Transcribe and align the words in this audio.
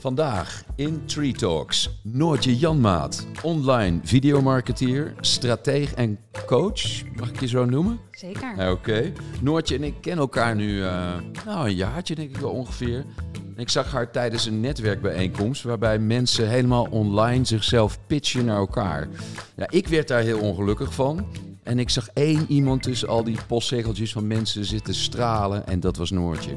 Vandaag 0.00 0.64
in 0.76 1.06
Tree 1.06 1.32
Talks 1.32 2.00
Noortje 2.02 2.56
Janmaat, 2.56 3.26
online 3.42 4.00
videomarketeer, 4.02 5.14
strateeg 5.20 5.94
en 5.94 6.18
coach. 6.46 7.02
Mag 7.16 7.28
ik 7.28 7.40
je 7.40 7.46
zo 7.46 7.64
noemen? 7.64 8.00
Zeker. 8.10 8.70
Oké. 8.70 9.12
Noortje 9.40 9.76
en 9.76 9.82
ik 9.82 9.94
kennen 10.00 10.20
elkaar 10.20 10.54
nu 10.54 10.76
uh, 10.76 11.14
nou, 11.44 11.68
een 11.68 11.74
jaartje 11.74 12.14
denk 12.14 12.30
ik 12.30 12.36
wel 12.36 12.50
ongeveer. 12.50 13.04
En 13.32 13.56
ik 13.56 13.68
zag 13.68 13.92
haar 13.92 14.10
tijdens 14.10 14.46
een 14.46 14.60
netwerkbijeenkomst 14.60 15.62
waarbij 15.62 15.98
mensen 15.98 16.48
helemaal 16.48 16.86
online 16.90 17.44
zichzelf 17.44 17.98
pitchen 18.06 18.44
naar 18.44 18.58
elkaar. 18.58 19.08
Ja, 19.56 19.66
ik 19.70 19.88
werd 19.88 20.08
daar 20.08 20.22
heel 20.22 20.40
ongelukkig 20.40 20.94
van. 20.94 21.26
En 21.70 21.78
ik 21.78 21.90
zag 21.90 22.08
één 22.08 22.44
iemand 22.48 22.82
tussen 22.82 23.08
al 23.08 23.24
die 23.24 23.38
postzegeltjes 23.46 24.12
van 24.12 24.26
mensen 24.26 24.64
zitten 24.64 24.94
stralen 24.94 25.66
en 25.66 25.80
dat 25.80 25.96
was 25.96 26.10
Noortje. 26.10 26.56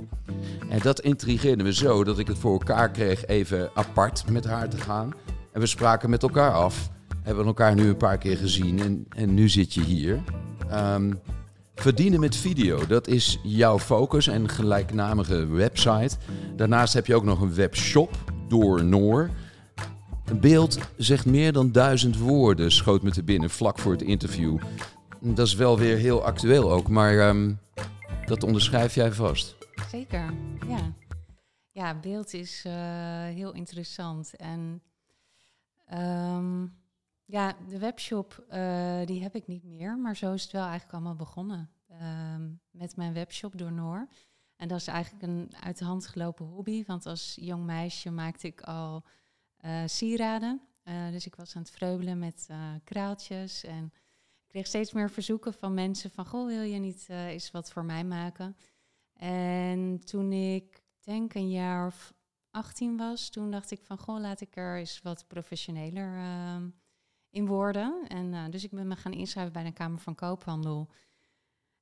En 0.70 0.80
dat 0.80 1.00
intrigeerde 1.00 1.64
me 1.64 1.74
zo 1.74 2.04
dat 2.04 2.20
ik 2.20 2.28
het 2.28 2.38
voor 2.38 2.52
elkaar 2.52 2.92
kreeg 2.92 3.26
even 3.26 3.70
apart 3.74 4.24
met 4.30 4.46
haar 4.46 4.70
te 4.70 4.78
gaan. 4.78 5.14
En 5.52 5.60
we 5.60 5.66
spraken 5.66 6.10
met 6.10 6.24
elkaar 6.24 6.52
af. 6.52 6.90
Hebben 7.24 7.46
elkaar 7.46 7.76
nu 7.76 7.88
een 7.88 7.98
paar 7.98 8.18
keer 8.18 8.38
gezien 8.38 8.80
en, 8.80 9.06
en 9.10 9.34
nu 9.34 9.50
zit 9.50 9.74
je 9.74 9.82
hier. 9.82 10.24
Um, 10.72 11.20
verdienen 11.76 12.20
met 12.20 12.36
video, 12.36 12.86
dat 12.88 13.08
is 13.08 13.40
jouw 13.44 13.80
focus 13.80 14.28
en 14.28 14.50
gelijknamige 14.50 15.48
website. 15.48 16.18
Daarnaast 16.56 16.94
heb 16.94 17.06
je 17.06 17.16
ook 17.16 17.26
nog 17.26 17.42
een 17.42 17.56
webshop 17.56 18.34
door 18.48 18.84
Noor. 18.84 19.30
Een 20.26 20.40
beeld 20.40 20.78
zegt 20.98 21.26
meer 21.26 21.54
dan 21.54 21.72
duizend 21.72 22.18
woorden, 22.18 22.72
schoot 22.72 23.02
me 23.02 23.12
te 23.12 23.24
binnen 23.24 23.50
vlak 23.50 23.80
voor 23.80 23.92
het 23.92 24.02
interview. 24.02 24.58
Dat 25.26 25.48
is 25.48 25.54
wel 25.54 25.78
weer 25.78 25.98
heel 25.98 26.24
actueel 26.24 26.72
ook, 26.72 26.88
maar 26.88 27.30
um, 27.30 27.60
dat 28.26 28.44
onderschrijf 28.44 28.96
jij 28.96 29.12
vast. 29.12 29.56
Zeker, 29.90 30.34
ja. 30.68 30.94
Ja, 31.72 32.00
beeld 32.00 32.34
is 32.34 32.64
uh, 32.68 32.74
heel 33.24 33.54
interessant. 33.54 34.36
En 34.36 34.82
um, 35.94 36.76
ja, 37.26 37.56
de 37.68 37.80
webshop 37.80 38.46
uh, 38.50 39.06
die 39.06 39.22
heb 39.22 39.36
ik 39.36 39.48
niet 39.48 39.64
meer, 39.64 39.98
maar 39.98 40.16
zo 40.16 40.34
is 40.34 40.44
het 40.44 40.52
wel 40.52 40.62
eigenlijk 40.64 40.94
allemaal 40.94 41.16
begonnen. 41.16 41.70
Um, 42.36 42.60
met 42.72 42.96
mijn 42.96 43.14
webshop 43.14 43.58
door 43.58 43.72
Noor. 43.72 44.08
En 44.56 44.68
dat 44.68 44.80
is 44.80 44.88
eigenlijk 44.88 45.24
een 45.24 45.52
uit 45.60 45.78
de 45.78 45.86
hand 45.86 46.08
gelopen 46.08 46.46
hobby, 46.46 46.84
want 46.86 47.06
als 47.06 47.38
jong 47.42 47.66
meisje 47.66 48.12
maakte 48.12 48.48
ik 48.48 48.62
al 48.62 49.04
uh, 49.66 49.82
sieraden. 49.86 50.62
dus 51.12 51.26
ik 51.26 51.36
was 51.36 51.56
aan 51.56 51.62
het 51.62 51.72
vreubelen 51.72 52.20
met 52.20 52.50
kraaltjes 52.84 53.64
en 53.64 53.94
kreeg 54.54 54.68
steeds 54.68 54.94
meer 54.94 55.10
verzoeken 55.10 55.54
van 55.54 55.74
mensen 55.74 56.12
van, 56.12 56.26
goh, 56.26 56.46
wil 56.46 56.62
je 56.62 56.80
niet 56.80 57.08
uh, 57.10 57.26
eens 57.26 57.52
wat 57.52 57.72
voor 57.72 57.86
mij 57.86 58.04
maken? 58.04 58.58
En 59.14 60.00
toen 60.06 60.32
ik 60.32 60.84
denk 61.00 61.34
een 61.34 61.50
jaar 61.50 61.88
of 61.88 62.14
18 62.52 62.98
was, 62.98 63.30
toen 63.30 63.52
dacht 63.52 63.72
ik 63.72 63.82
van, 63.84 63.98
goh, 63.98 64.20
laat 64.20 64.42
ik 64.42 64.56
er 64.56 64.78
eens 64.78 65.02
wat 65.02 65.28
professioneler 65.28 66.18
uh, 66.18 66.56
in 67.30 67.46
worden. 67.46 68.06
En 68.08 68.34
uh, 68.34 68.50
dus 68.50 68.64
ik 68.64 68.72
ben 68.72 68.88
me 68.88 68.96
gaan 68.96 69.12
inschrijven 69.12 69.54
bij 69.54 69.64
de 69.64 69.72
Kamer 69.72 70.00
van 70.00 70.16
Koophandel. 70.16 70.90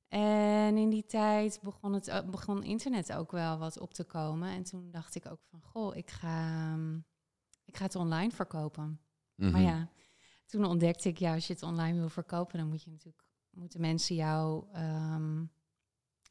En 0.08 0.76
in 0.76 0.90
die 0.90 1.06
tijd 1.06 1.60
begon, 1.62 1.92
het, 1.92 2.30
begon 2.30 2.62
internet 2.62 3.12
ook 3.12 3.30
wel 3.30 3.58
wat 3.58 3.78
op 3.78 3.94
te 3.94 4.04
komen. 4.04 4.48
En 4.48 4.62
toen 4.62 4.90
dacht 4.90 5.14
ik 5.14 5.26
ook 5.30 5.40
van, 5.50 5.60
goh, 5.62 5.96
ik 5.96 6.10
ga, 6.10 6.72
um, 6.72 7.04
ik 7.64 7.76
ga 7.76 7.84
het 7.84 7.96
online 7.96 8.30
verkopen. 8.30 8.84
Mm 8.84 8.98
-hmm. 9.34 9.50
Maar 9.50 9.60
Mhm. 9.60 9.70
ja, 9.70 9.88
toen 10.52 10.64
ontdekte 10.64 11.08
ik, 11.08 11.18
ja, 11.18 11.34
als 11.34 11.46
je 11.46 11.52
het 11.52 11.62
online 11.62 11.98
wil 11.98 12.08
verkopen, 12.08 12.58
dan 12.58 12.68
moet 12.68 12.82
je 12.82 12.90
natuurlijk, 12.90 13.24
moeten 13.50 13.80
mensen 13.80 14.14
jou, 14.14 14.64
um, 14.76 15.50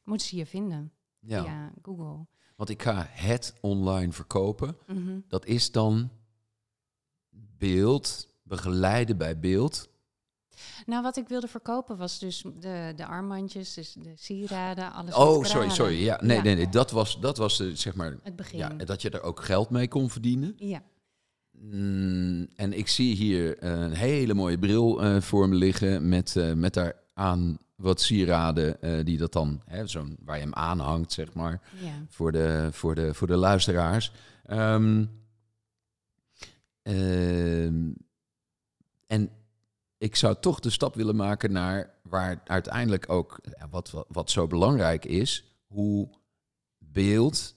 moeten 0.03 0.27
ze 0.27 0.35
je 0.35 0.45
vinden 0.45 0.91
Ja, 1.19 1.43
via 1.43 1.71
Google. 1.81 2.25
want 2.55 2.69
ik 2.69 2.81
ga 2.81 3.05
het 3.09 3.53
online 3.61 4.11
verkopen. 4.11 4.77
Mhm. 4.87 5.19
Dat 5.27 5.45
is 5.45 5.71
dan 5.71 6.09
beeld, 7.57 8.27
begeleiden 8.43 9.17
bij 9.17 9.39
beeld. 9.39 9.89
Nou, 10.85 11.03
wat 11.03 11.17
ik 11.17 11.27
wilde 11.27 11.47
verkopen 11.47 11.97
was 11.97 12.19
dus 12.19 12.41
de, 12.59 12.93
de 12.95 13.05
armbandjes, 13.05 13.73
dus 13.73 13.93
de 13.93 14.13
sieraden, 14.15 14.93
alles 14.93 15.13
Oh, 15.15 15.43
sorry, 15.43 15.69
sorry. 15.69 16.03
Ja, 16.03 16.19
nee, 16.21 16.37
Ja. 16.37 16.43
nee, 16.43 16.55
nee. 16.55 16.69
Dat 16.69 16.91
was, 16.91 17.19
dat 17.19 17.37
was 17.37 17.59
eh, 17.59 17.67
zeg 17.73 17.95
maar, 17.95 18.17
Het 18.23 18.35
begin. 18.35 18.57
ja, 18.59 18.69
Ja. 18.77 18.85
dat 18.85 19.01
je 19.01 19.09
er 19.09 19.21
ook 19.21 19.43
geld 19.43 19.69
mee 19.69 19.87
kon 19.87 20.09
verdienen. 20.09 20.55
Mm, 21.51 22.47
en 22.55 22.73
ik 22.73 22.87
zie 22.87 23.15
hier 23.15 23.63
een 23.63 23.93
hele 23.93 24.33
mooie 24.33 24.59
bril 24.59 25.03
eh, 25.03 25.21
voor 25.21 25.49
me 25.49 25.55
liggen 25.55 26.09
met, 26.09 26.35
eh, 26.35 26.53
met 26.53 26.73
daaraan 26.73 27.57
wat 27.75 28.01
sieraden 28.01 28.81
eh, 28.81 29.05
die 29.05 29.17
dat 29.17 29.33
dan, 29.33 29.61
hè, 29.65 29.87
zo'n, 29.87 30.17
waar 30.23 30.35
je 30.35 30.43
hem 30.43 30.53
aanhangt, 30.53 31.11
zeg 31.11 31.33
maar, 31.33 31.61
ja. 31.81 32.05
voor 32.09 32.31
de, 32.31 32.69
voor 32.71 32.95
de, 32.95 33.13
voor 33.13 33.27
de 33.27 33.35
luisteraars. 33.35 34.11
Ehm, 34.45 35.05
ehm, 36.81 37.91
en 39.07 39.29
ik 39.97 40.15
zou 40.15 40.35
toch 40.39 40.59
de 40.59 40.69
stap 40.69 40.95
willen 40.95 41.15
maken 41.15 41.51
naar 41.51 41.93
waar 42.03 42.41
uiteindelijk 42.45 43.09
ook, 43.09 43.39
wat, 43.69 44.05
wat 44.07 44.29
zo 44.29 44.47
belangrijk 44.47 45.05
is, 45.05 45.45
hoe 45.67 46.09
beeld 46.77 47.55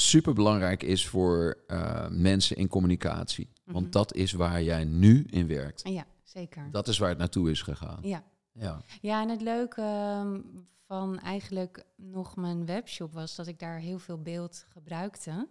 super 0.00 0.32
belangrijk 0.32 0.82
is 0.82 1.08
voor 1.08 1.58
eh, 1.66 2.08
mensen 2.08 2.56
in 2.56 2.68
communicatie. 2.68 3.50
Mhm. 3.64 3.74
Want 3.74 3.92
dat 3.92 4.14
is 4.14 4.32
waar 4.32 4.62
jij 4.62 4.84
nu 4.84 5.24
in 5.30 5.46
werkt. 5.46 5.88
ja, 5.88 6.06
zeker. 6.22 6.70
Dat 6.70 6.88
is 6.88 6.98
waar 6.98 7.08
het 7.08 7.18
naartoe 7.18 7.50
is 7.50 7.62
gegaan. 7.62 7.98
Ja. 8.02 8.24
Ja. 8.52 8.80
ja, 9.00 9.22
en 9.22 9.28
het 9.28 9.40
leuke 9.40 9.80
ehm, 9.80 10.40
van 10.86 11.18
eigenlijk 11.18 11.84
nog 11.96 12.36
mijn 12.36 12.66
webshop 12.66 13.12
was 13.12 13.36
dat 13.36 13.46
ik 13.46 13.58
daar 13.58 13.78
heel 13.78 13.98
veel 13.98 14.22
beeld 14.22 14.66
gebruikte. 14.68 15.48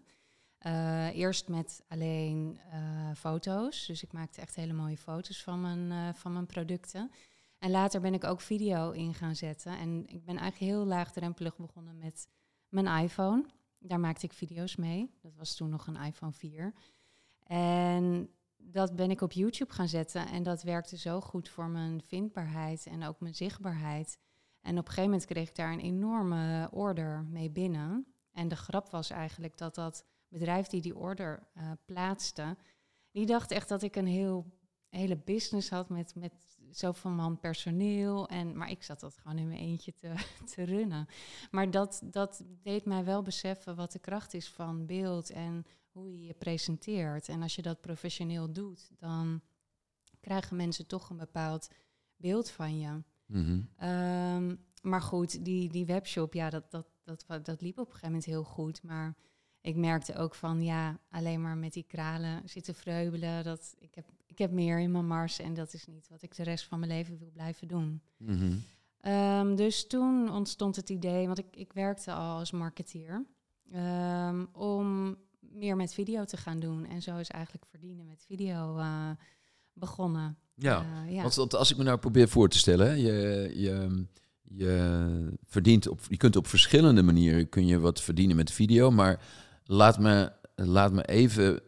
Eh, 0.58 1.16
eerst 1.16 1.48
met 1.48 1.84
alleen 1.88 2.60
eh, 2.72 2.80
foto's. 3.16 3.86
Dus 3.86 4.04
ik 4.04 4.12
maakte 4.12 4.42
echt 4.42 4.56
hele 4.56 4.74
mooie 4.74 4.98
foto's 4.98 5.44
van 5.44 5.62
mijn, 5.62 6.16
van 6.16 6.34
mijn 6.34 6.46
producten. 6.46 7.12
En 7.60 7.72
later 7.72 8.02
ben 8.02 8.14
ik 8.14 8.24
ook 8.24 8.42
video 8.42 8.92
in 8.92 9.14
gaan 9.14 9.36
zetten. 9.36 9.78
En 9.78 10.04
ik 10.08 10.26
ben 10.26 10.38
eigenlijk 10.38 10.72
heel 10.72 10.86
laagdrempelig 10.86 11.58
begonnen 11.58 11.98
met 11.98 12.28
mijn 12.70 13.04
iPhone. 13.04 13.46
Daar 13.80 14.00
maakte 14.00 14.26
ik 14.26 14.34
video's 14.34 14.76
mee. 14.76 15.12
Dat 15.22 15.36
was 15.36 15.56
toen 15.56 15.70
nog 15.70 15.88
een 15.88 15.96
iPhone 15.96 16.32
4. 16.32 16.74
En 17.44 18.30
dat 18.58 18.96
ben 18.96 19.12
ik 19.12 19.22
op 19.22 19.32
YouTube 19.32 19.74
gaan 19.74 19.88
zetten. 19.88 20.28
En 20.28 20.44
dat 20.44 20.64
werkte 20.64 20.98
zo 20.98 21.22
goed 21.22 21.50
voor 21.50 21.68
mijn 21.68 22.02
vindbaarheid 22.06 22.86
en 22.86 23.04
ook 23.04 23.20
mijn 23.20 23.36
zichtbaarheid. 23.36 24.18
En 24.62 24.72
op 24.72 24.78
een 24.78 24.94
gegeven 24.94 25.10
moment 25.10 25.26
kreeg 25.26 25.50
ik 25.50 25.56
daar 25.56 25.74
een 25.74 25.80
enorme 25.80 26.70
order 26.72 27.24
mee 27.24 27.50
binnen. 27.50 28.14
En 28.32 28.48
de 28.48 28.56
grap 28.56 28.90
was 28.90 29.10
eigenlijk 29.10 29.58
dat 29.58 29.76
dat 29.76 30.06
bedrijf 30.28 30.68
die 30.68 30.82
die 30.82 30.96
order 30.96 31.48
uh, 31.58 31.72
plaatste, 31.86 32.58
die 33.12 33.26
dacht 33.26 33.52
echt 33.52 33.70
dat 33.70 33.82
ik 33.82 33.96
een 33.96 34.08
heel, 34.08 34.46
hele 34.90 35.18
business 35.18 35.70
had 35.70 35.90
met, 35.90 36.16
met 36.16 36.49
zoveel 36.72 37.12
man 37.12 37.40
personeel. 37.40 38.28
En, 38.28 38.58
maar 38.58 38.70
ik 38.70 38.84
zat 38.84 39.00
dat 39.00 39.18
gewoon 39.18 39.38
in 39.38 39.48
mijn 39.48 39.60
eentje 39.60 39.94
te, 39.94 40.14
te 40.56 40.64
runnen. 40.64 41.08
Maar 41.52 41.72
dat, 41.72 42.02
dat 42.06 42.44
deed 42.62 42.86
mij 42.86 43.04
wel 43.04 43.22
beseffen 43.22 43.76
wat 43.76 43.92
de 43.92 44.00
kracht 44.00 44.34
is 44.34 44.50
van 44.50 44.86
beeld 44.86 45.30
en 45.30 45.66
hoe 45.92 46.12
je 46.12 46.26
je 46.26 46.34
presenteert. 46.34 47.30
En 47.30 47.42
als 47.42 47.56
je 47.56 47.62
dat 47.62 47.82
professioneel 47.82 48.52
doet, 48.52 48.90
dan 48.98 49.42
krijgen 50.20 50.56
mensen 50.56 50.88
toch 50.88 51.10
een 51.10 51.18
bepaald 51.18 51.70
beeld 52.16 52.50
van 52.50 52.80
je. 52.80 53.04
Mhm. 53.26 53.62
Um, 53.90 54.68
maar 54.82 55.02
goed, 55.02 55.46
die, 55.46 55.70
die 55.70 55.86
webshop, 55.86 56.34
ja, 56.34 56.50
dat, 56.50 56.72
dat, 56.72 56.88
dat, 57.04 57.26
dat 57.46 57.62
liep 57.62 57.78
op 57.78 57.86
een 57.86 57.92
gegeven 57.92 58.08
moment 58.08 58.26
heel 58.26 58.44
goed. 58.44 58.84
Maar 58.84 59.16
ik 59.62 59.76
merkte 59.76 60.16
ook 60.16 60.36
van, 60.36 60.64
ja, 60.64 61.00
alleen 61.10 61.42
maar 61.42 61.58
met 61.58 61.74
die 61.74 61.84
kralen 61.84 62.50
zitten 62.50 62.76
vreubelen. 62.76 63.44
Dat, 63.44 63.76
ik, 63.80 63.96
heb, 63.96 64.06
heb 64.40 64.52
meer 64.52 64.80
in 64.80 64.92
mijn 64.92 65.08
mars 65.08 65.40
en 65.40 65.54
dat 65.54 65.74
is 65.74 65.86
niet 65.86 66.08
wat 66.10 66.22
ik 66.22 66.36
de 66.36 66.44
rest 66.44 66.66
van 66.66 66.80
mijn 66.80 66.92
leven 66.92 67.18
wil 67.18 67.32
blijven 67.34 67.68
doen. 67.68 68.02
Mhm. 68.18 68.54
Um, 69.08 69.56
dus 69.56 69.88
toen 69.88 70.32
ontstond 70.32 70.76
het 70.76 70.90
idee, 70.90 71.26
want 71.26 71.38
ik, 71.38 71.46
ik 71.52 71.74
werkte 71.74 72.12
al 72.12 72.38
als 72.38 72.52
marketeer, 72.52 73.26
um, 73.76 74.48
om 74.52 75.18
meer 75.40 75.76
met 75.76 75.94
video 75.94 76.24
te 76.24 76.38
gaan 76.38 76.60
doen. 76.60 76.86
En 76.86 77.02
zo 77.02 77.18
is 77.18 77.30
eigenlijk 77.30 77.66
verdienen 77.66 78.06
met 78.06 78.24
video 78.28 78.78
uh, 78.78 79.10
begonnen. 79.74 80.38
Ja, 80.56 80.86
Uh, 81.06 81.14
ja. 81.14 81.22
want 81.22 81.56
als 81.56 81.72
ik 81.72 81.78
me 81.78 81.84
nou 81.84 81.98
probeer 81.98 82.28
voor 82.28 82.50
te 82.50 82.58
stellen, 82.58 83.00
je, 83.00 83.52
je, 83.56 84.06
je 84.42 85.38
verdient 85.46 85.88
op, 85.88 86.00
je 86.10 86.18
kunt 86.18 86.36
op 86.36 86.48
verschillende 86.48 87.04
manieren 87.04 87.50
kun 87.50 87.66
je 87.66 87.80
wat 87.80 88.02
verdienen 88.02 88.36
met 88.36 88.52
video, 88.52 88.92
maar 88.92 89.22
laat 89.64 90.00
me, 90.00 90.32
laat 90.56 90.92
me 90.92 91.06
even, 91.06 91.62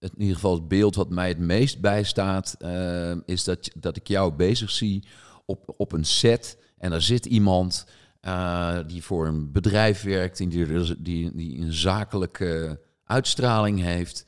in 0.00 0.10
ieder 0.16 0.34
geval 0.34 0.54
het 0.54 0.68
beeld 0.68 0.94
wat 0.94 1.10
mij 1.10 1.28
het 1.28 1.38
meest 1.38 1.80
bijstaat, 1.80 2.56
uh, 2.62 3.16
is 3.24 3.44
dat, 3.44 3.70
dat 3.74 3.96
ik 3.96 4.08
jou 4.08 4.32
bezig 4.32 4.70
zie 4.70 5.04
op, 5.44 5.74
op 5.76 5.92
een 5.92 6.04
set 6.04 6.58
en 6.78 6.92
er 6.92 7.02
zit 7.02 7.26
iemand 7.26 7.86
uh, 8.22 8.78
die 8.86 9.04
voor 9.04 9.26
een 9.26 9.52
bedrijf 9.52 10.02
werkt, 10.02 10.36
die, 10.36 10.66
die, 10.98 11.34
die 11.34 11.60
een 11.60 11.72
zakelijke 11.72 12.80
uitstraling 13.04 13.80
heeft 13.80 14.26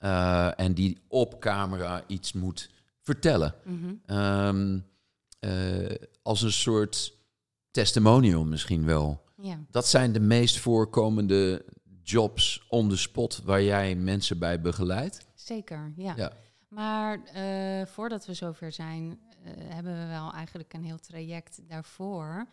uh, 0.00 0.60
en 0.60 0.74
die 0.74 0.98
op 1.08 1.40
camera 1.40 2.04
iets 2.06 2.32
moet 2.32 2.70
vertellen. 3.00 3.54
Mhm. 3.64 4.18
Um, 4.18 4.84
uh, 5.40 5.90
als 6.22 6.42
een 6.42 6.52
soort 6.52 7.16
testimonial 7.70 8.44
misschien 8.44 8.84
wel. 8.86 9.22
Ja. 9.36 9.58
Dat 9.70 9.86
zijn 9.86 10.12
de 10.12 10.20
meest 10.20 10.58
voorkomende 10.58 11.64
jobs 12.02 12.66
on 12.68 12.88
the 12.88 12.96
spot 12.96 13.42
waar 13.44 13.62
jij 13.62 13.94
mensen 13.94 14.38
bij 14.38 14.60
begeleidt? 14.60 15.26
Zeker, 15.34 15.92
ja. 15.96 16.14
Ja. 16.16 16.32
Maar 16.68 17.24
eh, 17.24 17.86
voordat 17.86 18.26
we 18.26 18.34
zover 18.34 18.72
zijn, 18.72 19.20
eh, 19.44 19.52
hebben 19.56 19.98
we 19.98 20.06
wel 20.06 20.32
eigenlijk 20.32 20.72
een 20.72 20.84
heel 20.84 20.98
traject 20.98 21.60
daarvoor. 21.68 22.46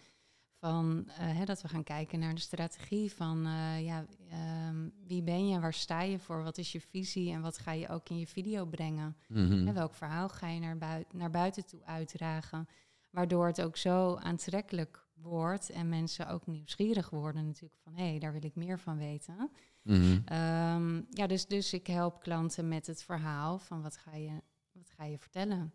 Van 0.59 1.03
eh, 1.07 1.37
hè, 1.37 1.45
dat 1.45 1.61
we 1.61 1.67
gaan 1.67 1.83
kijken 1.83 2.19
naar 2.19 2.35
de 2.35 2.41
strategie 2.41 3.13
van 3.13 3.47
ja, 3.81 4.05
ehm, 4.29 4.89
wie 5.07 5.23
ben 5.23 5.47
je, 5.47 5.59
waar 5.59 5.73
sta 5.73 6.01
je 6.01 6.19
voor, 6.19 6.43
wat 6.43 6.57
is 6.57 6.71
je 6.71 6.81
visie 6.81 7.31
en 7.31 7.41
wat 7.41 7.57
ga 7.57 7.71
je 7.71 7.89
ook 7.89 8.09
in 8.09 8.17
je 8.19 8.27
video 8.27 8.65
brengen. 8.65 9.15
Mhm. 9.27 9.67
En 9.67 9.73
welk 9.73 9.93
verhaal 9.93 10.29
ga 10.29 10.47
je 10.47 10.59
naar, 10.59 10.77
bui- 10.77 11.05
naar 11.13 11.29
buiten 11.31 11.65
toe 11.65 11.83
uitdragen. 11.85 12.67
Waardoor 13.09 13.47
het 13.47 13.61
ook 13.61 13.77
zo 13.77 14.15
aantrekkelijk 14.15 15.07
wordt 15.21 15.69
en 15.69 15.89
mensen 15.89 16.27
ook 16.29 16.47
nieuwsgierig 16.47 17.09
worden 17.09 17.45
natuurlijk 17.45 17.81
van 17.83 17.93
hé, 17.93 18.09
hey, 18.09 18.19
daar 18.19 18.31
wil 18.31 18.43
ik 18.43 18.55
meer 18.55 18.79
van 18.79 18.97
weten. 18.97 19.51
Mhm. 19.81 20.19
Ehm, 20.25 21.01
ja, 21.09 21.27
dus, 21.27 21.45
dus 21.45 21.73
ik 21.73 21.87
help 21.87 22.21
klanten 22.21 22.67
met 22.67 22.87
het 22.87 23.03
verhaal 23.03 23.59
van 23.59 23.81
wat 23.81 23.97
ga 23.97 24.15
je, 24.15 24.41
wat 24.71 24.89
ga 24.89 25.03
je 25.03 25.17
vertellen. 25.17 25.73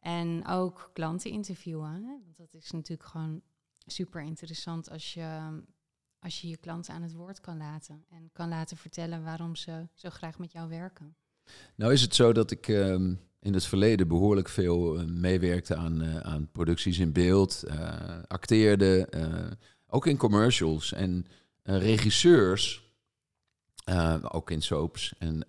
En 0.00 0.46
ook 0.46 0.90
klanten 0.92 1.30
interviewen. 1.30 2.04
Hè? 2.04 2.18
Want 2.24 2.36
dat 2.36 2.54
is 2.54 2.70
natuurlijk 2.70 3.08
gewoon 3.08 3.42
super 3.86 4.22
interessant 4.22 4.90
als 4.90 5.14
je, 5.14 5.60
als 6.18 6.40
je 6.40 6.48
je 6.48 6.56
klanten 6.56 6.94
aan 6.94 7.02
het 7.02 7.14
woord 7.14 7.40
kan 7.40 7.56
laten. 7.56 8.04
En 8.08 8.30
kan 8.32 8.48
laten 8.48 8.76
vertellen 8.76 9.24
waarom 9.24 9.56
ze 9.56 9.88
zo 9.94 10.10
graag 10.10 10.38
met 10.38 10.52
jou 10.52 10.68
werken. 10.68 11.16
Nou 11.76 11.92
is 11.92 12.02
het 12.02 12.14
zo 12.14 12.32
dat 12.32 12.50
ik 12.50 12.68
ehm, 12.68 13.14
in 13.42 13.54
het 13.54 13.64
verleden 13.64 14.08
behoorlijk 14.08 14.48
veel 14.48 14.98
eh, 14.98 15.04
meewerkte 15.04 15.76
aan, 15.76 16.02
eh, 16.02 16.16
aan 16.16 16.48
producties 16.52 16.98
in 16.98 17.12
beeld, 17.12 17.62
eh, 17.62 17.92
acteerde, 18.28 19.08
ook 19.86 20.06
in 20.06 20.16
commercials 20.16 20.92
en 20.92 21.26
regisseurs, 21.62 22.90
ook 24.22 24.50
in 24.50 24.62
soaps 24.62 25.14
en 25.18 25.44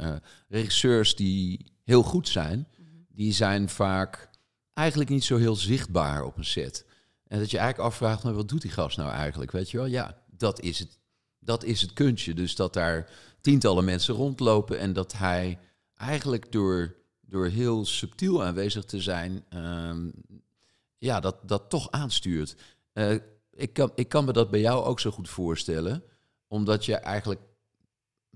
regisseurs 0.47 1.15
die 1.15 1.65
heel 1.83 2.03
goed 2.03 2.27
zijn, 2.27 2.67
die 3.09 3.33
zijn 3.33 3.69
vaak 3.69 4.29
eigenlijk 4.73 5.09
niet 5.09 5.23
zo 5.23 5.37
heel 5.37 5.55
zichtbaar 5.55 6.23
op 6.23 6.37
een 6.37 6.45
set. 6.45 6.85
En 7.27 7.39
dat 7.39 7.51
je 7.51 7.57
eigenlijk 7.57 7.89
afvraagt, 7.89 8.23
maar 8.23 8.33
wat 8.33 8.49
doet 8.49 8.61
die 8.61 8.71
gast 8.71 8.97
nou 8.97 9.11
eigenlijk? 9.11 9.51
Weet 9.51 9.71
je 9.71 9.77
wel, 9.77 9.85
ja, 9.85 10.17
dat 10.37 10.61
is 10.61 10.79
het, 10.79 10.99
dat 11.39 11.63
is 11.63 11.81
het 11.81 11.93
kunstje. 11.93 12.33
Dus 12.33 12.55
dat 12.55 12.73
daar 12.73 13.09
tientallen 13.41 13.85
mensen 13.85 14.15
rondlopen 14.15 14.79
en 14.79 14.93
dat 14.93 15.13
hij 15.13 15.59
eigenlijk 15.95 16.51
door, 16.51 16.95
door 17.33 17.47
heel 17.47 17.85
subtiel 17.85 18.43
aanwezig 18.43 18.85
te 18.85 19.01
zijn, 19.01 19.45
ehm, 19.49 20.09
ja, 20.97 21.19
dat, 21.19 21.35
dat 21.47 21.69
toch 21.69 21.91
aanstuurt. 21.91 22.55
Eh, 22.93 23.15
ik, 23.51 23.73
kan, 23.73 23.91
ik 23.95 24.09
kan 24.09 24.25
me 24.25 24.33
dat 24.33 24.51
bij 24.51 24.59
jou 24.59 24.83
ook 24.83 24.99
zo 24.99 25.11
goed 25.11 25.29
voorstellen, 25.29 26.03
omdat 26.47 26.85
je 26.85 26.95
eigenlijk 26.95 27.41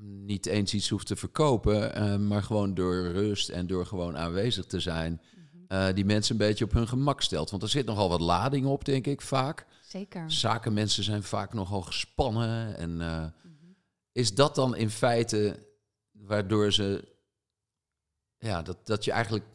niet 0.01 0.45
eens 0.45 0.73
iets 0.73 0.89
hoeft 0.89 1.07
te 1.07 1.15
verkopen, 1.15 1.95
eh, 1.95 2.17
maar 2.17 2.44
gewoon 2.44 2.73
door 2.73 3.07
rust 3.11 3.49
en 3.49 3.67
door 3.67 3.85
gewoon 3.85 4.17
aanwezig 4.17 4.65
te 4.65 4.79
zijn, 4.79 5.21
eh, 5.67 5.88
die 5.94 6.05
mensen 6.05 6.31
een 6.31 6.47
beetje 6.47 6.65
op 6.65 6.71
hun 6.71 6.88
gemak 6.88 7.21
stelt. 7.21 7.49
Want 7.49 7.63
er 7.63 7.69
zit 7.69 7.85
nogal 7.85 8.09
wat 8.09 8.21
lading 8.21 8.65
op, 8.65 8.85
denk 8.85 9.07
ik, 9.07 9.21
vaak. 9.21 9.65
Zeker. 9.81 10.31
Zakenmensen 10.31 11.03
zijn 11.03 11.23
vaak 11.23 11.53
nogal 11.53 11.81
gespannen. 11.81 12.77
En 12.77 13.01
eh, 13.01 13.25
is 14.11 14.35
dat 14.35 14.55
dan 14.55 14.75
in 14.75 14.89
feite 14.89 15.65
waardoor 16.11 16.73
ze. 16.73 17.15
Ja, 18.38 18.62
dat, 18.62 18.86
dat 18.86 19.04
je 19.04 19.12
eigenlijk. 19.12 19.45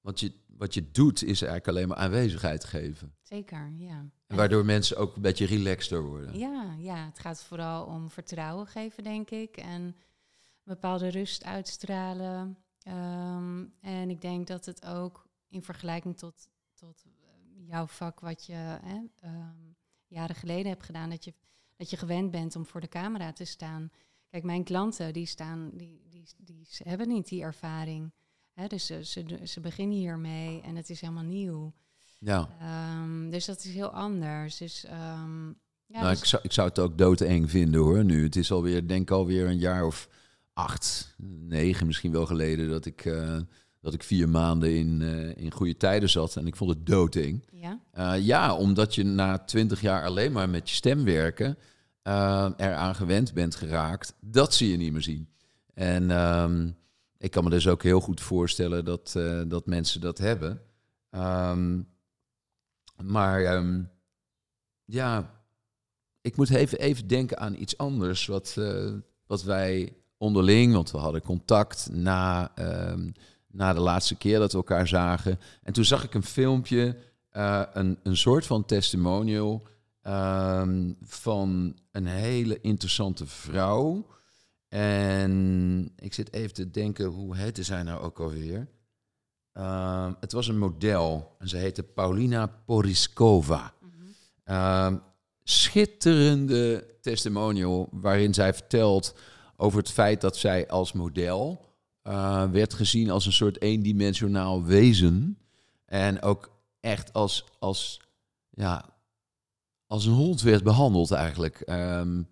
Wat 0.00 0.20
je, 0.20 0.32
wat 0.46 0.74
je 0.74 0.90
doet, 0.90 1.22
is 1.22 1.42
eigenlijk 1.42 1.68
alleen 1.68 1.88
maar 1.88 1.96
aanwezigheid 1.96 2.64
geven. 2.64 3.14
Zeker, 3.22 3.72
ja. 3.76 4.10
En 4.26 4.36
waardoor 4.36 4.64
mensen 4.64 4.96
ook 4.96 5.16
een 5.16 5.22
beetje 5.22 5.46
relaxter 5.46 6.02
worden. 6.02 6.38
Ja, 6.38 6.74
ja, 6.78 7.06
het 7.06 7.18
gaat 7.18 7.42
vooral 7.42 7.84
om 7.84 8.10
vertrouwen 8.10 8.66
geven, 8.66 9.02
denk 9.02 9.30
ik. 9.30 9.56
En 9.56 9.82
een 9.82 9.94
bepaalde 10.64 11.08
rust 11.08 11.44
uitstralen. 11.44 12.58
Ehm, 12.82 13.64
en 13.80 14.10
ik 14.10 14.20
denk 14.20 14.46
dat 14.46 14.64
het 14.64 14.86
ook 14.86 15.26
in 15.48 15.62
vergelijking 15.62 16.18
tot, 16.18 16.48
tot 16.74 17.04
eh, 17.04 17.68
jouw 17.68 17.86
vak, 17.86 18.20
wat 18.20 18.46
je 18.46 18.52
hè, 18.82 19.00
ehm, 19.20 19.72
jaren 20.06 20.36
geleden 20.36 20.70
hebt 20.72 20.82
gedaan, 20.82 21.10
dat 21.10 21.24
je, 21.24 21.34
dat 21.76 21.90
je 21.90 21.96
gewend 21.96 22.30
bent 22.30 22.56
om 22.56 22.66
voor 22.66 22.80
de 22.80 22.88
camera 22.88 23.32
te 23.32 23.44
staan. 23.44 23.90
Kijk, 24.32 24.44
mijn 24.44 24.64
klanten, 24.64 25.12
die, 25.12 25.26
staan, 25.26 25.70
die, 25.74 26.02
die, 26.10 26.24
die 26.36 26.66
hebben 26.76 27.08
niet 27.08 27.28
die 27.28 27.42
ervaring. 27.42 28.12
Hè, 28.52 28.66
dus 28.66 28.86
ze, 28.86 29.04
ze, 29.04 29.24
ze 29.44 29.60
beginnen 29.60 29.96
hiermee 29.96 30.60
en 30.60 30.76
het 30.76 30.90
is 30.90 31.00
helemaal 31.00 31.24
nieuw. 31.24 31.72
Ja. 32.18 32.48
Ehm, 32.60 33.30
dus 33.30 33.44
dat 33.44 33.64
is 33.64 33.72
heel 33.72 33.90
anders. 33.90 34.56
Dus, 34.56 34.84
ehm, 34.84 35.46
ja, 35.86 36.00
nou, 36.00 36.08
dus- 36.08 36.18
ik, 36.18 36.24
zou, 36.24 36.42
ik 36.44 36.52
zou 36.52 36.68
het 36.68 36.78
ook 36.78 36.98
doodeng 36.98 37.50
vinden 37.50 37.80
hoor. 37.80 38.04
Nu, 38.04 38.22
het 38.22 38.36
is 38.36 38.52
alweer, 38.52 38.88
denk 38.88 39.02
ik 39.02 39.10
alweer 39.10 39.46
een 39.46 39.58
jaar 39.58 39.84
of 39.84 40.08
acht, 40.52 41.14
negen 41.48 41.86
misschien 41.86 42.12
wel 42.12 42.26
geleden 42.26 42.68
dat 42.68 42.86
ik, 42.86 43.04
eh, 43.04 43.38
dat 43.80 43.94
ik 43.94 44.02
vier 44.02 44.28
maanden 44.28 44.76
in, 44.76 45.02
eh, 45.02 45.44
in 45.44 45.52
goede 45.52 45.76
tijden 45.76 46.10
zat. 46.10 46.36
En 46.36 46.46
ik 46.46 46.56
vond 46.56 46.70
het 46.70 46.86
doodeng. 46.86 47.44
ja, 47.52 47.80
Eh, 47.90 48.14
ja, 48.26 48.54
omdat 48.56 48.94
je 48.94 49.04
na 49.04 49.38
twintig 49.38 49.80
jaar 49.80 50.04
alleen 50.04 50.32
maar 50.32 50.48
met 50.48 50.68
je 50.68 50.74
stem 50.74 51.04
werken 51.04 51.56
eh, 52.02 52.50
eraan 52.56 52.94
gewend 52.94 53.34
bent 53.34 53.54
geraakt. 53.54 54.14
Dat 54.20 54.54
zie 54.54 54.70
je 54.70 54.76
niet 54.76 54.92
meer 54.92 55.02
zien. 55.02 55.28
En 55.74 56.10
ehm, 56.10 56.70
ik 57.18 57.30
kan 57.30 57.44
me 57.44 57.50
dus 57.50 57.68
ook 57.68 57.82
heel 57.82 58.00
goed 58.00 58.20
voorstellen 58.20 58.84
dat, 58.84 59.14
eh, 59.16 59.40
dat 59.46 59.66
mensen 59.66 60.00
dat 60.00 60.18
hebben. 60.18 60.62
Ehm, 61.10 61.80
maar 63.02 63.44
ehm, 63.44 63.82
ja, 64.84 65.42
ik 66.20 66.36
moet 66.36 66.50
even, 66.50 66.78
even 66.78 67.06
denken 67.06 67.38
aan 67.38 67.54
iets 67.54 67.78
anders 67.78 68.26
wat, 68.26 68.54
eh, 68.58 68.92
wat 69.26 69.42
wij 69.42 69.96
onderling, 70.16 70.72
want 70.72 70.90
we 70.90 70.98
hadden 70.98 71.22
contact 71.22 71.88
na, 71.92 72.52
ehm, 72.54 73.10
na 73.46 73.72
de 73.72 73.80
laatste 73.80 74.16
keer 74.16 74.38
dat 74.38 74.52
we 74.52 74.58
elkaar 74.58 74.88
zagen. 74.88 75.38
En 75.62 75.72
toen 75.72 75.84
zag 75.84 76.04
ik 76.04 76.14
een 76.14 76.22
filmpje, 76.22 76.96
eh, 77.30 77.62
een, 77.72 77.98
een 78.02 78.16
soort 78.16 78.46
van 78.46 78.64
testimonial 78.64 79.66
ehm, 80.02 80.92
van 81.02 81.78
een 81.90 82.06
hele 82.06 82.60
interessante 82.60 83.26
vrouw. 83.26 84.06
En 84.68 85.92
ik 85.96 86.14
zit 86.14 86.32
even 86.32 86.54
te 86.54 86.70
denken, 86.70 87.06
hoe 87.06 87.36
heette 87.36 87.62
zij 87.62 87.82
nou 87.82 88.02
ook 88.02 88.20
alweer? 88.20 88.68
Ehm, 89.52 90.12
het 90.20 90.32
was 90.32 90.48
een 90.48 90.58
model 90.58 91.36
en 91.38 91.48
ze 91.48 91.56
heette 91.56 91.82
Paulina 91.82 92.46
Poriskova. 92.46 93.74
Ehm, 94.44 94.96
schitterende 95.42 96.86
testimonial 97.00 97.88
waarin 97.90 98.34
zij 98.34 98.54
vertelt 98.54 99.14
over 99.56 99.78
het 99.78 99.90
feit 99.90 100.20
dat 100.20 100.36
zij 100.36 100.68
als 100.68 100.92
model 100.92 101.70
eh, 102.02 102.50
werd 102.50 102.74
gezien 102.74 103.10
als 103.10 103.26
een 103.26 103.32
soort 103.32 103.60
eendimensionaal 103.60 104.64
wezen. 104.64 105.38
En 105.86 106.22
ook 106.22 106.50
echt 106.80 107.12
als, 107.12 107.44
als, 107.58 108.00
ja, 108.50 108.84
als 109.92 110.06
een 110.06 110.12
hond 110.12 110.42
werd 110.42 110.62
behandeld 110.62 111.10
eigenlijk. 111.10 111.60
Ehm, 111.60 112.22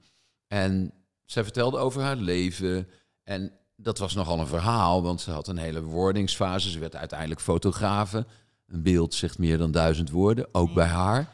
en 0.46 0.92
zij 1.24 1.42
vertelde 1.42 1.78
over 1.78 2.02
haar 2.02 2.16
leven. 2.16 2.88
En 3.22 3.52
dat 3.76 3.98
was 3.98 4.14
nogal 4.14 4.38
een 4.38 4.46
verhaal, 4.46 5.02
want 5.02 5.20
ze 5.20 5.30
had 5.30 5.48
een 5.48 5.58
hele 5.58 5.82
wordingsfase. 5.82 6.70
Ze 6.70 6.78
werd 6.78 6.96
uiteindelijk 6.96 7.40
fotografe. 7.40 8.26
Een 8.66 8.82
beeld 8.82 9.14
zegt 9.14 9.38
meer 9.38 9.58
dan 9.58 9.70
duizend 9.70 10.10
woorden, 10.10 10.48
ook 10.52 10.74
bij 10.74 10.86
haar. 10.86 11.32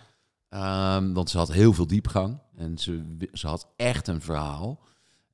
Ehm, 0.49 1.13
want 1.13 1.31
ze 1.31 1.39
had 1.39 1.53
heel 1.53 1.73
veel 1.73 1.87
diepgang 1.87 2.39
en 2.57 2.79
ze, 2.79 3.17
ze 3.33 3.47
had 3.47 3.69
echt 3.77 4.09
een 4.09 4.21
verhaal. 4.21 4.81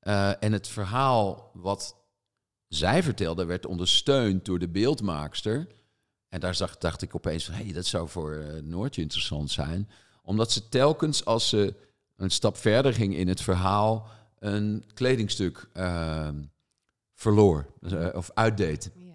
Eh, 0.00 0.42
en 0.42 0.52
het 0.52 0.68
verhaal 0.68 1.50
wat 1.54 1.96
zij 2.68 3.02
vertelde 3.02 3.44
werd 3.44 3.66
ondersteund 3.66 4.44
door 4.44 4.58
de 4.58 4.68
beeldmaakster. 4.68 5.66
En 6.28 6.40
daar 6.40 6.54
zag, 6.54 6.78
dacht 6.78 7.02
ik 7.02 7.14
opeens 7.14 7.44
van, 7.44 7.54
hé, 7.54 7.64
hey, 7.64 7.72
dat 7.72 7.86
zou 7.86 8.08
voor 8.08 8.34
eh, 8.34 8.62
Noortje 8.62 9.02
interessant 9.02 9.50
zijn. 9.50 9.88
Omdat 10.22 10.52
ze 10.52 10.68
telkens 10.68 11.24
als 11.24 11.48
ze 11.48 11.74
een 12.16 12.30
stap 12.30 12.56
verder 12.56 12.94
ging 12.94 13.16
in 13.16 13.28
het 13.28 13.40
verhaal... 13.40 14.08
een 14.38 14.84
kledingstuk 14.94 15.68
ehm, 15.72 16.42
verloor 17.14 17.66
eh, 17.80 18.08
of 18.12 18.30
uitdeed. 18.34 18.90
Ja. 18.94 19.14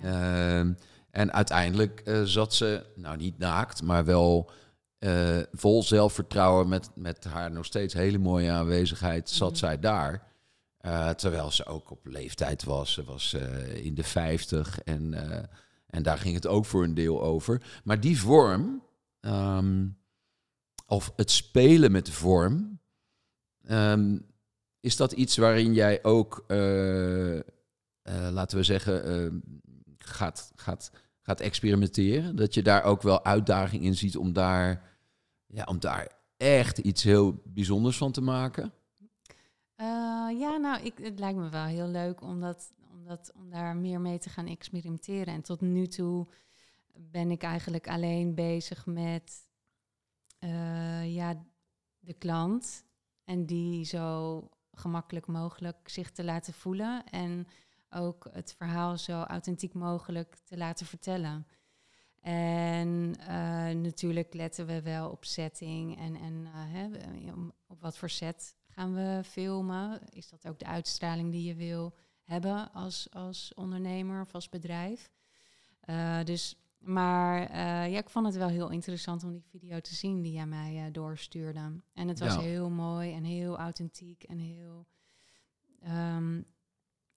Ehm, 0.60 0.74
en 1.12 1.34
uiteindelijk 1.34 2.00
eh, 2.00 2.22
zat 2.24 2.54
ze, 2.54 2.86
nou 2.96 3.18
niet 3.18 3.38
naakt, 3.38 3.84
maar 3.84 4.06
wel 4.06 4.52
eh, 4.98 5.38
vol 5.52 5.84
zelfvertrouwen 5.84 6.68
met, 6.68 6.90
met 6.96 7.24
haar 7.24 7.52
nog 7.52 7.66
steeds 7.66 7.94
hele 7.94 8.18
mooie 8.18 8.52
aanwezigheid, 8.52 9.30
zat 9.30 9.50
Mhm. 9.50 9.60
zij 9.60 9.80
daar. 9.80 10.26
Terwijl 11.16 11.52
ze 11.52 11.66
ook 11.66 11.92
op 11.92 12.06
leeftijd 12.06 12.64
was. 12.64 12.94
Ze 12.94 13.04
was 13.04 13.34
in 13.74 13.96
de 13.96 14.04
50 14.04 14.80
en, 14.80 15.14
en 15.88 16.04
daar 16.04 16.18
ging 16.18 16.36
het 16.36 16.48
ook 16.48 16.66
voor 16.66 16.84
een 16.84 16.94
deel 16.94 17.22
over. 17.24 17.62
Maar 17.84 18.00
die 18.00 18.20
vorm, 18.20 18.84
ehm, 19.20 19.88
of 20.88 21.14
het 21.16 21.32
spelen 21.32 21.92
met 21.92 22.10
vorm, 22.10 22.80
ehm, 23.64 24.18
is 24.80 24.96
dat 24.96 25.12
iets 25.12 25.38
waarin 25.38 25.74
jij 25.74 26.04
ook, 26.04 26.44
eh, 26.48 27.38
eh, 27.38 27.44
laten 28.04 28.58
we 28.58 28.64
zeggen, 28.64 29.04
eh, 29.04 29.32
gaat, 29.98 30.52
gaat, 30.56 30.92
gaat 31.22 31.40
experimenteren? 31.40 32.36
Dat 32.36 32.54
je 32.54 32.62
daar 32.62 32.84
ook 32.84 33.02
wel 33.02 33.26
uitdaging 33.26 33.84
in 33.84 33.96
ziet 33.96 34.18
om 34.18 34.34
daar, 34.34 34.98
ja, 35.46 35.64
om 35.64 35.80
daar 35.80 36.12
echt 36.38 36.78
iets 36.78 37.04
heel 37.04 37.42
bijzonders 37.46 37.98
van 37.98 38.12
te 38.12 38.22
maken? 38.22 38.74
Eh, 39.76 39.86
ja, 40.40 40.58
nou, 40.58 40.84
ik, 40.84 40.98
het 40.98 41.20
lijkt 41.20 41.38
me 41.40 41.50
wel 41.50 41.66
heel 41.66 41.88
leuk 41.88 42.22
om, 42.22 42.42
dat, 42.42 42.74
om, 42.92 43.06
dat, 43.06 43.32
om 43.36 43.50
daar 43.50 43.76
meer 43.76 44.02
mee 44.02 44.18
te 44.18 44.30
gaan 44.30 44.48
experimenteren. 44.48 45.34
En 45.34 45.42
tot 45.42 45.62
nu 45.62 45.88
toe 45.88 46.28
ben 46.94 47.32
ik 47.32 47.44
eigenlijk 47.44 47.88
alleen 47.88 48.36
bezig 48.36 48.86
met 48.86 49.47
uh, 50.40 51.16
ja, 51.16 51.46
de 52.00 52.14
klant. 52.14 52.86
En 53.24 53.46
die 53.46 53.86
zo 53.86 54.50
gemakkelijk 54.72 55.28
mogelijk 55.28 55.90
zich 55.90 56.12
te 56.12 56.24
laten 56.24 56.54
voelen. 56.54 57.04
En 57.06 57.48
ook 57.90 58.28
het 58.32 58.54
verhaal 58.58 58.98
zo 58.98 59.22
authentiek 59.22 59.74
mogelijk 59.74 60.36
te 60.36 60.58
laten 60.58 60.86
vertellen. 60.86 61.48
En 62.22 63.16
uh, 63.20 63.28
natuurlijk 63.82 64.34
letten 64.34 64.66
we 64.66 64.82
wel 64.82 65.10
op 65.10 65.26
setting 65.26 65.98
en, 65.98 66.16
en 66.16 66.34
uh, 66.34 66.50
hè, 66.54 66.90
op 67.68 67.82
wat 67.82 67.98
voor 67.98 68.10
set 68.10 68.56
gaan 68.68 68.94
we 68.94 69.22
filmen. 69.24 70.02
Is 70.10 70.30
dat 70.30 70.48
ook 70.48 70.60
de 70.60 70.66
uitstraling 70.66 71.32
die 71.32 71.44
je 71.44 71.56
wil 71.56 71.96
hebben 72.22 72.72
als, 72.72 73.08
als 73.12 73.54
ondernemer 73.54 74.22
of 74.22 74.34
als 74.34 74.50
bedrijf? 74.50 75.12
Dus, 76.24 76.56
maar 76.78 77.58
ja, 77.90 77.98
ik 77.98 78.10
vond 78.10 78.26
het 78.26 78.36
wel 78.36 78.48
heel 78.48 78.70
interessant 78.70 79.24
om 79.24 79.32
die 79.32 79.46
video 79.50 79.80
te 79.80 79.96
zien 79.96 80.22
die 80.22 80.32
jij 80.32 80.46
mij 80.46 80.92
doorstuurde. 80.92 81.82
En 81.94 82.08
het 82.08 82.20
was 82.20 82.38
heel 82.38 82.70
mooi 82.70 83.14
en 83.14 83.24
heel 83.24 83.58
authentiek 83.58 84.24
en 84.24 84.38
heel 84.38 84.88
um, 85.88 86.46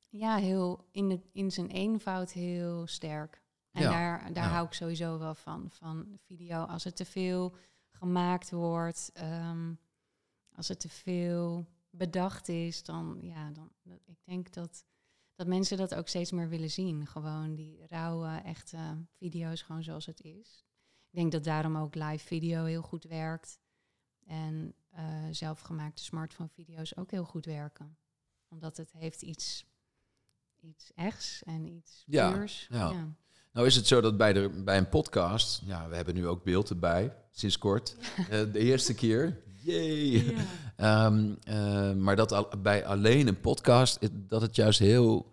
ja, 0.09 0.37
heel 0.37 0.89
in, 0.91 1.09
de, 1.09 1.21
in 1.33 1.51
zijn 1.51 1.69
eenvoud 1.69 2.33
heel 2.33 2.87
sterk. 2.87 3.43
En 3.71 3.83
daar, 3.83 4.33
daar 4.33 4.49
hou 4.49 4.67
ik 4.67 4.73
sowieso 4.73 5.19
wel 5.19 5.35
van, 5.35 5.71
van 5.71 6.19
video. 6.19 6.65
Als 6.65 6.85
het 6.85 6.97
te 6.97 7.05
veel 7.05 7.57
gemaakt 7.91 8.51
wordt, 8.51 9.13
um, 9.23 9.79
als 10.55 10.69
het 10.69 10.81
te 10.81 10.89
veel 10.89 11.67
bedacht 11.91 12.49
is, 12.49 12.83
dan 12.83 13.19
ja, 13.21 13.51
dan, 13.51 13.71
ik 14.05 14.19
denk 14.25 14.53
dat, 14.53 14.85
dat 15.41 15.49
mensen 15.49 15.77
dat 15.77 15.95
ook 15.95 16.09
steeds 16.09 16.31
meer 16.31 16.49
willen 16.49 16.71
zien. 16.71 17.07
Gewoon 17.07 17.55
die 17.55 17.87
rauwe, 17.87 18.41
echte 18.45 19.07
video's, 19.17 19.63
gewoon 19.63 19.83
zoals 19.83 20.07
het 20.07 20.21
is. 20.21 20.65
Ik 21.11 21.19
denk 21.19 21.33
dat 21.33 21.45
daarom 21.45 21.77
ook 21.77 21.95
live 21.95 22.27
video 22.27 22.65
heel 22.65 22.83
goed 22.83 23.05
werkt. 23.05 23.59
En 24.27 24.75
uh, 24.95 25.27
zelfgemaakte 25.31 26.03
smartphone 26.03 26.49
video's 26.49 26.97
ook 26.97 27.11
heel 27.11 27.25
goed 27.25 27.45
werken. 27.45 27.99
Omdat 28.49 28.77
het 28.77 28.93
heeft 28.93 29.23
iets 29.23 29.67
iets 30.61 30.93
echts 30.95 31.43
en 31.43 31.67
iets 31.67 32.03
ja, 32.07 32.47
Ja. 32.69 33.15
Nou 33.53 33.67
is 33.67 33.77
het 33.77 33.87
zo 33.87 34.01
dat 34.01 34.17
bij, 34.17 34.33
de, 34.33 34.49
bij 34.65 34.77
een 34.77 34.89
podcast, 34.89 35.63
ja, 35.65 35.89
we 35.89 35.97
hebben 35.97 36.15
nu 36.15 36.27
ook 36.27 36.45
beeld 36.45 36.71
erbij, 36.71 37.13
sinds 37.31 37.59
kort. 37.59 37.97
uh, 38.19 38.27
de 38.53 38.59
eerste 38.59 38.95
keer. 38.95 39.39
Yay! 39.63 40.35
Ehm, 40.77 41.35
uh, 41.49 41.93
maar 41.93 42.17
dat 42.17 42.33
al, 42.33 42.49
bij 42.63 42.87
alleen 42.87 43.29
een 43.29 43.41
podcast, 43.41 43.99
dat 44.13 44.41
het 44.41 44.57
juist 44.57 44.79
heel 44.79 45.27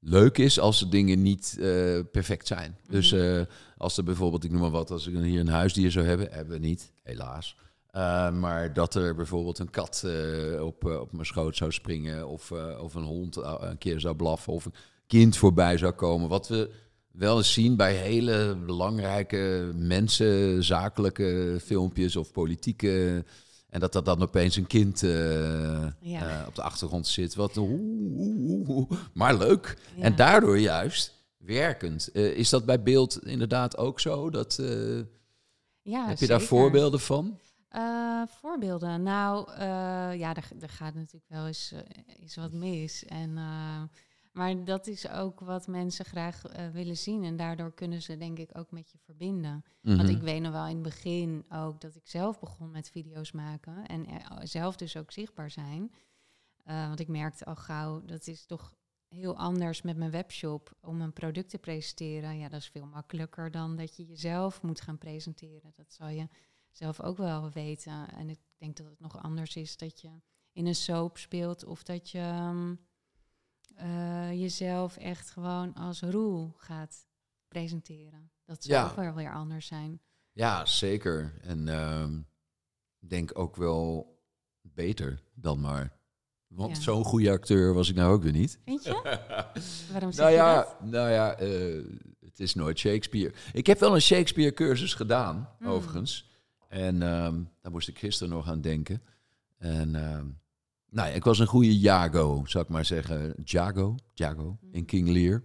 leuk 0.00 0.38
is 0.38 0.60
als 0.60 0.78
de 0.78 0.88
dingen 0.88 1.22
niet 1.22 1.56
uh, 1.58 2.00
perfect 2.12 2.46
zijn. 2.46 2.76
Dus 2.88 3.12
uh, 3.12 3.42
als 3.76 3.96
er 3.96 4.04
bijvoorbeeld, 4.04 4.44
ik 4.44 4.50
noem 4.50 4.60
maar 4.60 4.70
wat, 4.70 4.90
als 4.90 5.06
ik 5.06 5.14
hier 5.22 5.40
een 5.40 5.48
huisdier 5.48 5.90
zou 5.90 6.06
hebben, 6.06 6.28
hebben 6.30 6.60
we 6.60 6.66
niet, 6.66 6.92
helaas. 7.02 7.56
Uh, 7.92 8.30
maar 8.30 8.72
dat 8.72 8.94
er 8.94 9.14
bijvoorbeeld 9.14 9.58
een 9.58 9.70
kat 9.70 10.02
uh, 10.06 10.64
op, 10.64 10.84
uh, 10.84 11.00
op 11.00 11.12
mijn 11.12 11.26
schoot 11.26 11.56
zou 11.56 11.72
springen, 11.72 12.28
of, 12.28 12.52
of 12.80 12.94
een 12.94 13.04
hond 13.04 13.36
een 13.36 13.78
keer 13.78 14.00
zou 14.00 14.16
blaffen, 14.16 14.52
of 14.52 14.64
een 14.64 14.74
kind 15.06 15.36
voorbij 15.36 15.78
zou 15.78 15.92
komen. 15.92 16.28
Wat 16.28 16.48
we 16.48 16.70
wel 17.16 17.36
eens 17.36 17.52
zien 17.52 17.76
bij 17.76 17.94
hele 17.94 18.56
belangrijke 18.66 19.72
mensen, 19.74 20.64
zakelijke 20.64 21.58
filmpjes 21.64 22.16
of 22.16 22.32
politieke. 22.32 23.24
En 23.68 23.80
dat 23.80 23.94
er 23.94 24.04
dan 24.04 24.22
opeens 24.22 24.56
een 24.56 24.66
kind 24.66 25.00
ja. 26.00 26.44
op 26.46 26.54
de 26.54 26.62
achtergrond 26.62 27.06
zit. 27.06 27.34
Wat, 27.34 27.60
maar 29.12 29.36
leuk. 29.36 29.78
Ja. 29.96 30.02
En 30.02 30.16
daardoor 30.16 30.58
juist 30.58 31.12
werkend. 31.38 32.14
is 32.14 32.48
dat 32.48 32.64
bij 32.64 32.82
beeld 32.82 33.26
inderdaad 33.26 33.76
ook 33.76 34.00
zo? 34.00 34.30
Dat, 34.30 34.62
ja, 35.82 36.08
heb 36.08 36.18
je 36.18 36.26
daar 36.26 36.40
voorbeelden 36.40 37.00
van? 37.00 37.38
Voorbeelden. 38.40 39.02
Nou, 39.02 39.60
ja, 40.18 40.34
er, 40.34 40.48
er, 40.60 40.68
gaat 40.68 40.94
natuurlijk 40.94 41.28
wel 41.28 41.46
eens, 41.46 41.72
eens 42.20 42.36
wat 42.36 42.52
mis. 42.52 43.04
En, 43.04 43.38
maar 44.36 44.64
dat 44.64 44.86
is 44.86 45.08
ook 45.08 45.40
wat 45.40 45.66
mensen 45.66 46.04
graag 46.04 46.42
willen 46.72 46.96
zien. 46.96 47.24
En 47.24 47.36
daardoor 47.36 47.72
kunnen 47.72 48.02
ze 48.02 48.16
denk 48.16 48.38
ik 48.38 48.58
ook 48.58 48.70
met 48.70 48.90
je 48.90 48.98
verbinden. 48.98 49.52
Mm 49.52 49.62
-hmm. 49.80 49.96
Want 49.96 50.08
ik 50.08 50.20
weet 50.20 50.40
nog 50.40 50.52
wel 50.52 50.66
in 50.66 50.74
het 50.74 50.82
begin 50.82 51.44
ook 51.48 51.80
dat 51.80 51.94
ik 51.94 52.08
zelf 52.08 52.40
begon 52.40 52.70
met 52.70 52.90
video's 52.90 53.32
maken. 53.32 53.86
En 53.86 54.06
zelf 54.42 54.76
dus 54.76 54.96
ook 54.96 55.12
zichtbaar 55.12 55.50
zijn. 55.50 55.92
want 56.64 57.00
ik 57.00 57.08
merkte 57.08 57.44
al 57.44 57.56
gauw, 57.56 58.04
dat 58.04 58.26
is 58.26 58.46
toch 58.46 58.74
heel 59.08 59.36
anders 59.36 59.82
met 59.82 59.96
mijn 59.96 60.10
webshop 60.10 60.76
om 60.80 61.00
een 61.00 61.12
product 61.12 61.50
te 61.50 61.58
presenteren. 61.58 62.38
Ja, 62.38 62.48
dat 62.48 62.60
is 62.60 62.68
veel 62.68 62.86
makkelijker 62.86 63.50
dan 63.50 63.76
dat 63.76 63.96
je 63.96 64.04
jezelf 64.04 64.62
moet 64.62 64.80
gaan 64.80 64.98
presenteren. 64.98 65.72
Dat 65.74 65.92
zal 65.92 66.08
je 66.08 66.28
zelf 66.70 67.00
ook 67.00 67.16
wel 67.16 67.50
weten. 67.50 68.08
En 68.08 68.30
ik 68.30 68.40
denk 68.56 68.76
dat 68.76 68.86
het 68.86 69.00
nog 69.00 69.22
anders 69.22 69.56
is 69.56 69.76
dat 69.76 70.00
je 70.00 70.10
in 70.52 70.66
een 70.66 70.74
soap 70.74 71.18
speelt 71.18 71.64
of 71.64 71.82
dat 71.82 72.10
je 72.10 72.48
um, 72.50 72.85
uh, 73.82 74.40
jezelf 74.40 74.96
echt 74.96 75.30
gewoon 75.30 75.74
als 75.74 76.00
roel 76.00 76.54
gaat 76.56 77.06
presenteren. 77.48 78.30
Dat 78.44 78.64
zou 78.64 78.78
ja. 78.78 78.88
ook 78.88 78.96
wel 78.96 79.14
weer 79.14 79.32
anders 79.32 79.66
zijn. 79.66 80.00
Ja, 80.32 80.66
zeker. 80.66 81.34
En 81.42 81.66
uh, 81.66 82.06
denk 82.98 83.38
ook 83.38 83.56
wel 83.56 84.14
beter 84.62 85.22
dan 85.34 85.60
maar. 85.60 85.96
Want 86.46 86.76
ja. 86.76 86.82
zo'n 86.82 87.04
goede 87.04 87.30
acteur 87.30 87.74
was 87.74 87.88
ik 87.88 87.94
nou 87.94 88.12
ook 88.12 88.22
weer 88.22 88.32
niet. 88.32 88.58
Vind 88.64 88.84
je? 88.84 88.92
Waarom 89.92 90.12
zeg 90.12 90.24
nou 90.24 90.30
je 90.30 90.36
ja, 90.36 90.54
dat? 90.54 90.80
Nou 90.80 91.10
ja, 91.10 91.40
uh, 91.40 91.84
het 92.20 92.40
is 92.40 92.54
nooit 92.54 92.78
Shakespeare. 92.78 93.34
Ik 93.52 93.66
heb 93.66 93.78
wel 93.78 93.94
een 93.94 94.00
Shakespeare 94.00 94.52
cursus 94.52 94.94
gedaan, 94.94 95.48
mm. 95.58 95.68
overigens. 95.68 96.30
En 96.68 97.02
um, 97.02 97.50
daar 97.62 97.72
moest 97.72 97.88
ik 97.88 97.98
gisteren 97.98 98.32
nog 98.32 98.48
aan 98.48 98.60
denken. 98.60 99.02
En 99.58 99.94
um, 99.94 100.40
nou 100.96 101.08
ja, 101.08 101.14
ik 101.14 101.24
was 101.24 101.38
een 101.38 101.46
goede 101.46 101.78
Jago, 101.78 102.42
zou 102.46 102.64
ik 102.64 102.70
maar 102.70 102.84
zeggen. 102.84 103.34
Jago, 103.44 103.96
Jago 104.12 104.58
in 104.70 104.84
King 104.84 105.08
Lear. 105.08 105.42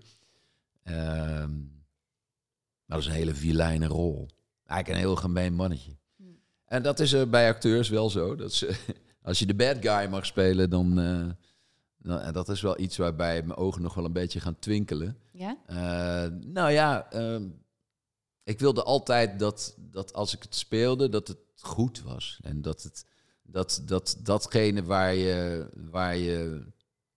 Um, 1.44 1.84
dat 2.86 3.00
is 3.00 3.06
een 3.06 3.12
hele 3.12 3.34
vilijne 3.34 3.88
rol. 3.88 4.28
Eigenlijk 4.66 4.90
een 4.90 5.08
heel 5.08 5.16
gemeen 5.16 5.54
mannetje. 5.54 5.98
Mm. 6.16 6.40
En 6.66 6.84
dat 6.84 7.00
is 7.00 7.14
er 7.14 7.30
bij 7.30 7.50
acteurs 7.50 7.90
wel 7.90 8.10
zo. 8.10 8.36
Dat 8.36 8.54
ze, 8.54 8.80
als 9.22 9.40
je 9.40 9.46
de 9.46 9.56
bad 9.56 9.78
guy 9.80 10.10
mag 10.10 10.26
spelen, 10.26 10.70
dan... 10.70 11.00
Uh, 11.00 11.30
nou, 11.98 12.32
dat 12.32 12.50
is 12.50 12.62
wel 12.62 12.80
iets 12.80 12.98
waarbij 12.98 13.44
mijn 13.44 13.60
ogen 13.60 13.82
nog 13.82 13.94
wel 13.94 14.06
een 14.06 14.14
beetje 14.14 14.40
gaan 14.40 14.60
twinkelen. 14.60 15.18
Ja? 15.32 15.58
Uh, 15.70 16.38
nou 16.40 16.72
ja, 16.72 17.14
uh, 17.14 17.42
ik 18.44 18.60
wilde 18.60 18.84
altijd 18.84 19.40
dat, 19.40 19.76
dat 19.78 20.14
als 20.14 20.36
ik 20.36 20.44
het 20.44 20.56
speelde, 20.56 21.10
dat 21.10 21.28
het 21.28 21.38
goed 21.56 22.02
was. 22.02 22.40
En 22.42 22.62
dat 22.62 22.84
het 22.84 23.06
dat, 23.52 23.82
dat, 23.86 24.18
datgene 24.24 24.84
waar 24.84 25.16
je, 25.16 25.68
waar 25.92 26.18
je 26.18 26.64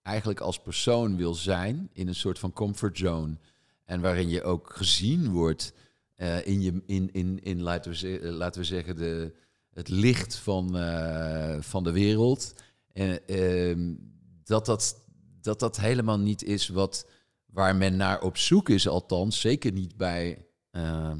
eigenlijk 0.01 0.39
als 0.39 0.59
persoon 0.59 1.17
wil 1.17 1.33
zijn, 1.33 1.89
in 1.93 2.07
een 2.07 2.15
soort 2.15 2.39
van 2.39 2.53
comfortzone. 2.53 3.37
En 3.85 4.01
waarin 4.01 4.29
je 4.29 4.43
ook 4.43 4.75
gezien 4.75 5.31
wordt 5.31 5.73
uh, 6.17 6.47
in, 6.47 6.61
je, 6.61 6.81
in, 6.85 7.09
in, 7.11 7.43
in 7.43 7.61
laten, 7.61 7.91
we, 7.91 8.31
laten 8.31 8.61
we 8.61 8.67
zeggen, 8.67 8.95
de, 8.95 9.33
het 9.73 9.87
licht 9.89 10.35
van, 10.35 10.77
uh, 10.77 11.61
van 11.61 11.83
de 11.83 11.91
wereld. 11.91 12.53
En 12.93 13.19
uh, 13.27 13.95
dat, 14.43 14.65
dat, 14.65 15.01
dat 15.41 15.59
dat 15.59 15.77
helemaal 15.77 16.19
niet 16.19 16.43
is 16.43 16.67
wat, 16.67 17.07
waar 17.45 17.75
men 17.75 17.95
naar 17.95 18.21
op 18.21 18.37
zoek 18.37 18.69
is, 18.69 18.87
althans. 18.87 19.39
Zeker 19.39 19.71
niet 19.71 19.97
bij 19.97 20.45
uh, 20.71 21.11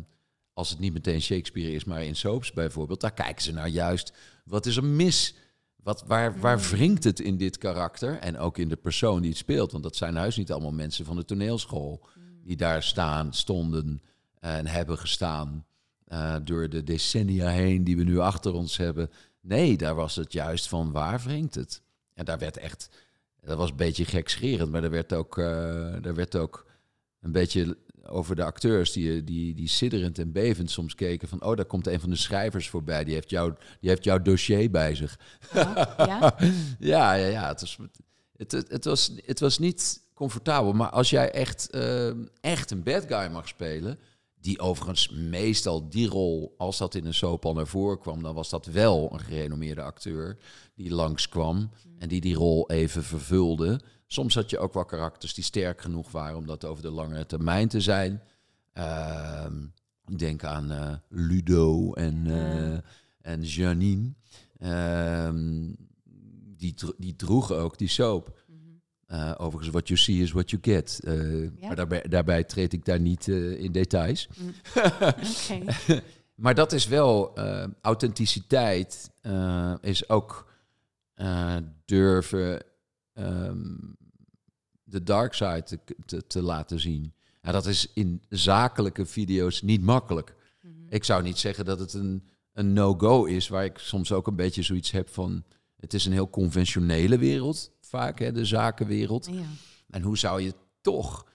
als 0.54 0.70
het 0.70 0.80
niet 0.80 0.94
meteen 0.94 1.22
Shakespeare 1.22 1.72
is, 1.72 1.84
maar 1.84 2.04
in 2.04 2.16
soaps 2.16 2.52
bijvoorbeeld, 2.52 3.02
daar 3.02 3.14
kijken 3.14 3.44
ze 3.44 3.52
naar 3.52 3.68
juist. 3.68 4.14
Wat 4.46 4.66
is 4.66 4.78
er 4.78 4.84
mis? 4.84 5.36
Wat, 5.76 6.04
waar, 6.08 6.40
waar 6.40 6.58
mm. 6.58 6.64
wringt 6.64 7.04
het 7.04 7.20
in 7.20 7.38
dit 7.38 7.58
karakter? 7.58 8.18
En 8.20 8.38
ook 8.38 8.58
in 8.58 8.70
de 8.70 8.76
persoon 8.76 9.22
die 9.22 9.30
het 9.30 9.40
speelt. 9.40 9.72
Want 9.72 9.84
dat 9.84 9.96
zijn 9.96 10.16
huis 10.16 10.38
niet 10.38 10.52
allemaal 10.52 10.72
mensen 10.72 11.06
van 11.06 11.16
de 11.16 11.26
toneelschool. 11.26 12.06
Mm. 12.16 12.24
Die 12.44 12.56
daar 12.56 12.84
staan, 12.84 13.34
stonden 13.34 14.02
en 14.40 14.68
hebben 14.68 14.98
gestaan. 14.98 15.66
Uh, 16.08 16.36
door 16.44 16.70
de 16.70 16.84
decennia 16.84 17.50
heen 17.50 17.84
die 17.84 17.98
we 17.98 18.04
nu 18.04 18.20
achter 18.20 18.54
ons 18.54 18.78
hebben. 18.78 19.10
Nee, 19.42 19.78
daar 19.78 19.96
was 19.96 20.16
het 20.16 20.34
juist 20.34 20.68
van 20.68 20.92
waar 20.92 21.22
wringt 21.22 21.56
het? 21.56 21.82
En 22.14 22.26
daar 22.26 22.38
werd 22.40 22.58
echt, 22.58 22.90
dat 23.42 23.58
was 23.58 23.70
een 23.70 23.76
beetje 23.76 24.06
gekscherend, 24.06 24.72
maar 24.72 24.84
er 24.84 24.90
werd 24.90 25.14
ook, 25.14 25.38
uh, 25.38 26.06
er 26.06 26.16
werd 26.16 26.36
ook 26.36 26.66
een 27.22 27.32
beetje 27.32 27.78
over 28.10 28.36
de 28.36 28.44
acteurs 28.44 28.92
die, 28.92 29.24
die, 29.24 29.54
die 29.54 29.68
sidderend 29.68 30.20
en 30.20 30.32
bevend 30.32 30.72
soms 30.72 30.96
keken 30.96 31.28
van... 31.28 31.44
oh, 31.44 31.56
daar 31.56 31.66
komt 31.66 31.88
een 31.88 32.00
van 32.00 32.10
de 32.10 32.16
schrijvers 32.16 32.70
voorbij, 32.70 33.04
die 33.04 33.14
heeft, 33.14 33.30
jou, 33.30 33.54
die 33.80 33.90
heeft 33.90 34.04
jouw 34.04 34.22
dossier 34.22 34.72
bij 34.72 34.96
zich. 34.96 35.20
Ja? 35.54 35.96
ja, 35.98 36.36
ja, 36.80 37.14
ja. 37.14 37.48
Het 37.48 37.62
was, 37.62 37.78
het, 38.38 38.52
het, 38.52 38.72
het, 38.72 38.86
was, 38.86 39.12
het 39.26 39.40
was 39.40 39.60
niet 39.60 40.02
comfortabel, 40.14 40.74
maar 40.74 40.90
als 40.90 41.10
jij 41.10 41.32
echt, 41.32 41.76
uh, 41.76 42.12
echt 42.42 42.72
een 42.72 42.84
bad 42.84 43.06
guy 43.08 43.32
mag 43.32 43.48
spelen... 43.48 44.00
Die 44.46 44.60
overigens 44.60 45.10
meestal 45.10 45.90
die 45.90 46.08
rol, 46.08 46.54
als 46.58 46.78
dat 46.78 46.96
in 46.96 47.06
een 47.06 47.14
soap 47.14 47.46
al 47.46 47.54
naar 47.54 47.68
voren 47.68 48.00
kwam, 48.00 48.24
dan 48.24 48.36
was 48.36 48.50
dat 48.50 48.66
wel 48.66 49.10
een 49.14 49.20
gerenommeerde 49.20 49.82
acteur 49.82 50.38
die 50.76 50.94
langskwam 50.94 51.70
en 51.98 52.08
die 52.08 52.22
die 52.22 52.36
rol 52.36 52.70
even 52.70 53.04
vervulde. 53.04 53.82
Soms 54.08 54.36
had 54.36 54.50
je 54.50 54.60
ook 54.60 54.74
wel 54.74 54.86
karakters 54.86 55.34
die 55.34 55.44
sterk 55.44 55.82
genoeg 55.82 56.12
waren 56.12 56.38
om 56.38 56.46
dat 56.46 56.66
over 56.66 56.84
de 56.84 56.90
langere 56.90 57.26
termijn 57.26 57.68
te 57.68 57.82
zijn. 57.82 58.22
Ehm, 58.74 59.64
ik 60.06 60.20
denk 60.20 60.44
aan 60.44 60.72
eh, 60.72 60.94
Ludo 61.10 61.94
en, 61.94 62.28
eh, 62.28 62.78
en 63.22 63.44
Janine. 63.44 64.14
Ehm, 64.58 65.74
die, 66.58 66.76
die 66.98 67.16
droegen 67.16 67.58
ook 67.58 67.78
die 67.78 67.88
soap. 67.88 68.40
Eh, 69.06 69.32
overigens, 69.38 69.70
what 69.72 69.88
you 69.88 70.00
see 70.00 70.22
is 70.22 70.32
what 70.32 70.50
you 70.50 70.62
get. 70.62 71.00
Eh, 71.04 71.42
Ja. 71.42 71.50
Maar 71.68 71.76
daarbij, 71.76 72.02
daarbij 72.02 72.44
treed 72.44 72.74
ik 72.74 72.86
daar 72.86 73.00
niet 73.00 73.28
eh, 73.28 73.60
in 73.64 73.72
details. 73.72 74.28
Oké. 75.00 75.64
Maar 76.36 76.56
dat 76.56 76.72
is 76.72 76.88
wel 76.88 77.38
authenticiteit, 77.82 79.12
is 79.82 80.10
ook 80.10 80.52
durven 81.86 82.64
ehm, 83.14 83.76
de 84.84 85.04
dark 85.04 85.34
side 85.34 85.64
te, 85.64 85.80
te, 86.06 86.28
te 86.28 86.42
laten 86.42 86.80
zien. 86.80 87.14
Ja, 87.42 87.52
dat 87.52 87.66
is 87.66 87.92
in 87.94 88.22
zakelijke 88.30 89.06
video's 89.06 89.62
niet 89.62 89.82
makkelijk. 89.82 90.36
Mhm. 90.62 90.74
Ik 90.90 91.04
zou 91.04 91.24
niet 91.24 91.38
zeggen 91.38 91.66
dat 91.66 91.80
het 91.80 91.94
een, 91.94 92.24
een 92.54 92.74
no-go 92.74 93.26
is, 93.26 93.48
waar 93.48 93.66
ik 93.66 93.78
soms 93.78 94.12
ook 94.12 94.28
een 94.28 94.36
beetje 94.36 94.62
zoiets 94.62 94.92
heb 94.92 95.10
van... 95.10 95.44
Het 95.76 95.94
is 95.94 96.06
een 96.06 96.12
heel 96.12 96.30
conventionele 96.30 97.18
wereld, 97.18 97.72
vaak, 97.96 98.20
hè, 98.20 98.32
de 98.32 98.46
zakenwereld. 98.46 99.28
Ja. 99.32 99.44
En 99.90 100.02
hoe 100.02 100.18
zou 100.18 100.42
je 100.42 100.54
toch 100.82 101.26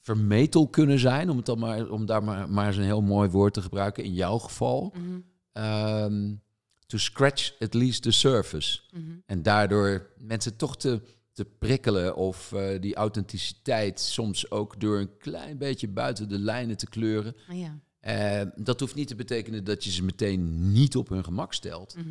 vermetel 0.00 0.68
kunnen 0.68 0.98
zijn, 0.98 1.30
om, 1.30 1.36
het 1.36 1.46
dan 1.46 1.58
maar, 1.58 1.90
om 1.90 2.06
daar 2.06 2.24
maar, 2.24 2.50
maar 2.50 2.66
eens 2.66 2.76
een 2.76 2.82
heel 2.82 3.02
mooi 3.02 3.28
woord 3.30 3.54
te 3.54 3.62
gebruiken, 3.62 4.04
in 4.04 4.14
jouw 4.14 4.38
geval, 4.38 4.92
Mhm. 4.96 5.20
ehm, 5.52 6.34
to 6.86 6.98
scratch 6.98 7.60
at 7.60 7.74
least 7.74 8.02
the 8.02 8.10
surface. 8.10 8.80
Mhm. 8.90 9.02
En 9.26 9.42
daardoor 9.42 10.10
mensen 10.18 10.56
toch 10.56 10.76
te, 10.76 11.00
te 11.32 11.44
prikkelen 11.44 12.16
of 12.16 12.52
eh, 12.52 12.80
die 12.80 12.94
authenticiteit 12.94 14.00
soms 14.00 14.50
ook 14.50 14.80
door 14.80 14.98
een 14.98 15.16
klein 15.18 15.58
beetje 15.58 15.88
buiten 15.88 16.28
de 16.28 16.38
lijnen 16.38 16.76
te 16.76 16.86
kleuren. 16.86 17.36
Ja. 17.48 17.78
Eh, 18.00 18.46
dat 18.56 18.80
hoeft 18.80 18.94
niet 18.94 19.08
te 19.08 19.14
betekenen 19.14 19.64
dat 19.64 19.84
je 19.84 19.90
ze 19.90 20.04
meteen 20.04 20.72
niet 20.72 20.96
op 20.96 21.08
hun 21.08 21.24
gemak 21.24 21.52
stelt. 21.54 21.94
Mhm. 21.96 22.08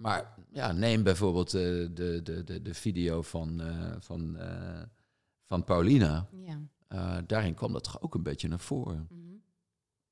Maar 0.00 0.34
ja, 0.50 0.72
neem 0.72 1.02
bijvoorbeeld 1.02 1.54
eh, 1.54 1.62
de, 1.62 2.20
de, 2.22 2.44
de, 2.44 2.62
de 2.62 2.74
video 2.74 3.22
van, 3.22 3.60
eh, 3.60 3.94
van, 3.98 4.36
eh, 4.36 4.82
van 5.44 5.64
Paulina. 5.64 6.28
Ja. 6.32 6.60
Daarin 7.26 7.54
kwam 7.54 7.72
dat 7.72 7.84
toch 7.84 8.00
ook 8.00 8.14
een 8.14 8.22
beetje 8.22 8.48
naar 8.48 8.60
voren. 8.60 9.06
Mhm. 9.10 9.34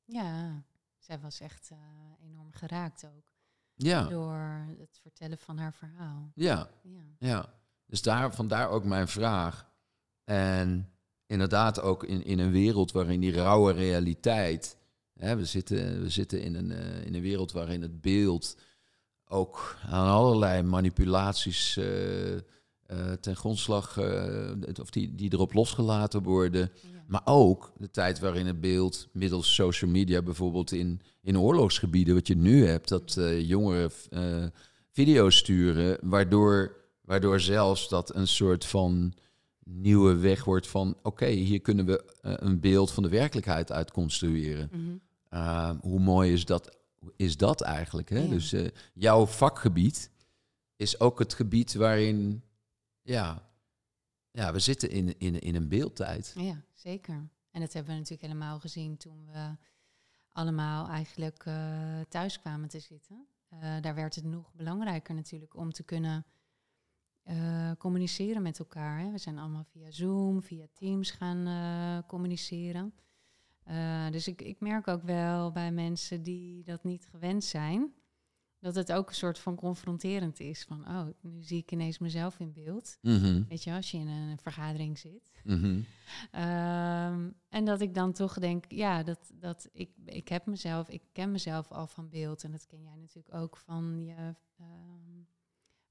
Ja, 0.04 0.62
zij 0.98 1.20
was 1.20 1.40
echt 1.40 1.70
enorm 2.22 2.52
geraakt 2.52 3.04
ook. 3.06 3.32
Ja, 3.74 4.08
Door 4.08 4.66
het 4.78 4.98
vertellen 5.02 5.38
van 5.38 5.58
haar 5.58 5.74
verhaal. 5.74 6.32
ja, 6.34 6.68
Ja. 6.82 7.02
ja. 7.18 7.52
Dus 7.86 8.02
daar, 8.02 8.34
vandaar 8.34 8.68
ook 8.68 8.84
mijn 8.84 9.08
vraag. 9.08 9.70
En 10.24 10.90
inderdaad 11.26 11.80
ook 11.80 12.04
in, 12.04 12.24
in 12.24 12.38
een 12.38 12.50
wereld 12.50 12.92
waarin 12.92 13.20
die 13.20 13.32
rauwe 13.32 13.72
realiteit... 13.72 14.76
Hè, 15.14 15.36
we, 15.36 15.44
zitten, 15.44 16.00
we 16.00 16.10
zitten 16.10 16.42
in 16.42 16.54
een, 16.54 16.70
in 17.04 17.14
een 17.14 17.20
wereld 17.22 17.52
waarin 17.52 17.82
het 17.82 18.00
beeld 18.00 18.56
ook 19.28 19.76
aan 19.88 20.08
allerlei 20.08 20.62
manipulaties 20.62 21.76
eh, 21.76 22.36
eh, 22.36 23.12
ten 23.20 23.36
grondslag... 23.36 23.98
eh, 23.98 24.50
of 24.80 24.90
die, 24.90 25.14
die 25.14 25.32
erop 25.32 25.52
losgelaten 25.52 26.22
worden... 26.22 26.60
Ja. 26.60 26.96
Maar 27.06 27.22
ook 27.24 27.72
de 27.76 27.90
tijd 27.90 28.18
waarin 28.18 28.46
het 28.46 28.60
beeld 28.60 29.08
middels 29.12 29.54
social 29.54 29.90
media 29.90 30.22
bijvoorbeeld 30.22 30.72
in, 30.72 31.00
in 31.22 31.38
oorlogsgebieden, 31.38 32.14
wat 32.14 32.26
je 32.26 32.36
nu 32.36 32.66
hebt, 32.66 32.88
dat 32.88 33.16
eh, 33.16 33.48
jongeren 33.48 33.90
video's 34.92 35.36
sturen, 35.36 35.98
waardoor, 36.02 36.76
waardoor 37.00 37.40
zelfs 37.40 37.88
dat 37.88 38.14
een 38.14 38.28
soort 38.28 38.64
van 38.64 39.14
nieuwe 39.64 40.16
weg 40.16 40.44
wordt 40.44 40.66
van 40.66 40.96
oké, 41.02 41.26
hier 41.26 41.60
kunnen 41.60 41.86
we 41.86 42.04
een 42.20 42.60
beeld 42.60 42.90
van 42.90 43.02
de 43.02 43.08
werkelijkheid 43.08 43.72
uit 43.72 43.90
construeren. 43.90 44.70
Mhm. 44.72 44.80
Uh, 45.34 45.70
hoe 45.80 46.00
mooi 46.00 46.32
is 46.32 46.44
dat, 46.44 46.76
is 47.16 47.36
dat 47.36 47.60
eigenlijk? 47.60 48.08
Hè? 48.08 48.18
Ja. 48.18 48.28
Dus 48.28 48.52
eh, 48.52 48.70
jouw 48.94 49.26
vakgebied 49.26 50.10
is 50.76 51.00
ook 51.00 51.18
het 51.18 51.34
gebied 51.34 51.74
waarin, 51.74 52.42
ja, 53.02 53.48
ja 54.30 54.52
we 54.52 54.58
zitten 54.58 54.90
in, 54.90 55.18
in, 55.18 55.40
in 55.40 55.54
een 55.54 55.68
beeldtijd. 55.68 56.32
Ja, 56.36 56.62
zeker. 56.74 57.28
En 57.50 57.60
dat 57.60 57.72
hebben 57.72 57.92
we 57.92 57.98
natuurlijk 57.98 58.28
helemaal 58.28 58.58
gezien 58.58 58.96
toen 58.96 59.26
we 59.32 59.56
allemaal 60.32 60.88
eigenlijk 60.88 61.44
eh, 61.44 62.00
thuis 62.08 62.40
kwamen 62.40 62.68
te 62.68 62.80
zitten. 62.80 63.26
Eh, 63.48 63.80
daar 63.80 63.94
werd 63.94 64.14
het 64.14 64.24
nog 64.24 64.52
belangrijker 64.54 65.14
natuurlijk 65.14 65.56
om 65.56 65.72
te 65.72 65.82
kunnen 65.82 66.26
communiceren 67.78 68.42
met 68.42 68.58
elkaar. 68.58 68.98
Hè. 68.98 69.10
We 69.10 69.18
zijn 69.18 69.38
allemaal 69.38 69.64
via 69.64 69.90
Zoom, 69.90 70.42
via 70.42 70.66
Teams 70.72 71.10
gaan 71.10 72.04
communiceren. 72.06 72.94
Eh, 73.68 74.10
dus 74.10 74.28
ik, 74.28 74.42
ik 74.42 74.60
merk 74.60 74.88
ook 74.88 75.02
wel 75.02 75.52
bij 75.52 75.72
mensen 75.72 76.22
die 76.22 76.62
dat 76.64 76.84
niet 76.84 77.06
gewend 77.10 77.44
zijn, 77.44 77.92
dat 78.58 78.74
het 78.74 78.92
ook 78.92 79.08
een 79.08 79.14
soort 79.14 79.38
van 79.38 79.54
confronterend 79.56 80.40
is. 80.40 80.64
Van, 80.64 80.88
oh, 80.88 81.06
nu 81.20 81.42
zie 81.42 81.58
ik 81.58 81.72
ineens 81.72 81.98
mezelf 81.98 82.40
in 82.40 82.52
beeld. 82.52 82.98
Mhm, 83.02 83.42
Weet 83.48 83.64
je, 83.64 83.72
als 83.72 83.90
je 83.90 83.98
in 83.98 84.08
een 84.08 84.38
vergadering 84.38 84.98
zit. 84.98 85.30
mhm. 85.44 85.80
Ehm, 86.30 87.30
en 87.48 87.64
dat 87.64 87.80
ik 87.80 87.94
dan 87.94 88.12
toch 88.12 88.38
denk, 88.38 88.64
ja, 88.68 89.02
dat, 89.02 89.30
dat 89.34 89.68
ik, 89.72 89.90
ik 90.04 90.28
heb 90.28 90.46
mezelf, 90.46 90.88
ik 90.88 91.02
ken 91.12 91.30
mezelf 91.30 91.70
al 91.70 91.86
van 91.86 92.08
beeld. 92.08 92.44
En 92.44 92.50
dat 92.50 92.66
ken 92.66 92.82
jij 92.82 92.96
natuurlijk 92.96 93.34
ook 93.34 93.56
van 93.56 94.04
je 94.04 94.34
ehm, 94.58 95.22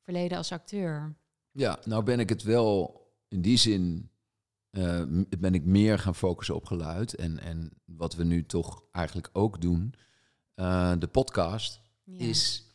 verleden 0.01 0.37
als 0.37 0.51
acteur. 0.51 1.15
Ja, 1.51 1.79
nou 1.85 2.03
ben 2.03 2.19
ik 2.19 2.29
het 2.29 2.43
wel 2.43 3.01
in 3.27 3.41
die 3.41 3.57
zin 3.57 4.09
eh, 4.69 5.01
ben 5.39 5.53
ik 5.53 5.65
meer 5.65 5.99
gaan 5.99 6.15
focussen 6.15 6.55
op 6.55 6.65
geluid. 6.65 7.15
En, 7.15 7.39
en 7.39 7.71
wat 7.85 8.15
we 8.15 8.23
nu 8.23 8.45
toch 8.45 8.83
eigenlijk 8.91 9.29
ook 9.33 9.61
doen, 9.61 9.93
eh, 10.53 10.93
de 10.99 11.07
podcast, 11.07 11.79
Ja. 12.03 12.19
is 12.19 12.65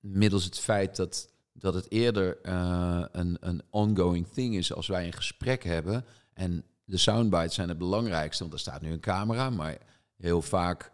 middels 0.00 0.44
het 0.44 0.58
feit 0.58 0.96
dat, 0.96 1.32
dat 1.52 1.74
het 1.74 1.90
eerder 1.90 2.40
eh, 2.40 3.04
een, 3.12 3.36
een 3.40 3.62
ongoing 3.70 4.28
thing 4.28 4.56
is 4.56 4.72
als 4.72 4.86
wij 4.86 5.06
een 5.06 5.12
gesprek 5.12 5.64
hebben. 5.64 6.04
En 6.32 6.64
de 6.84 6.96
soundbites 6.96 7.54
zijn 7.54 7.68
het 7.68 7.78
belangrijkste, 7.78 8.42
want 8.42 8.54
er 8.54 8.60
staat 8.60 8.82
nu 8.82 8.92
een 8.92 9.00
camera, 9.00 9.50
maar 9.50 9.78
heel 10.16 10.42
vaak 10.42 10.90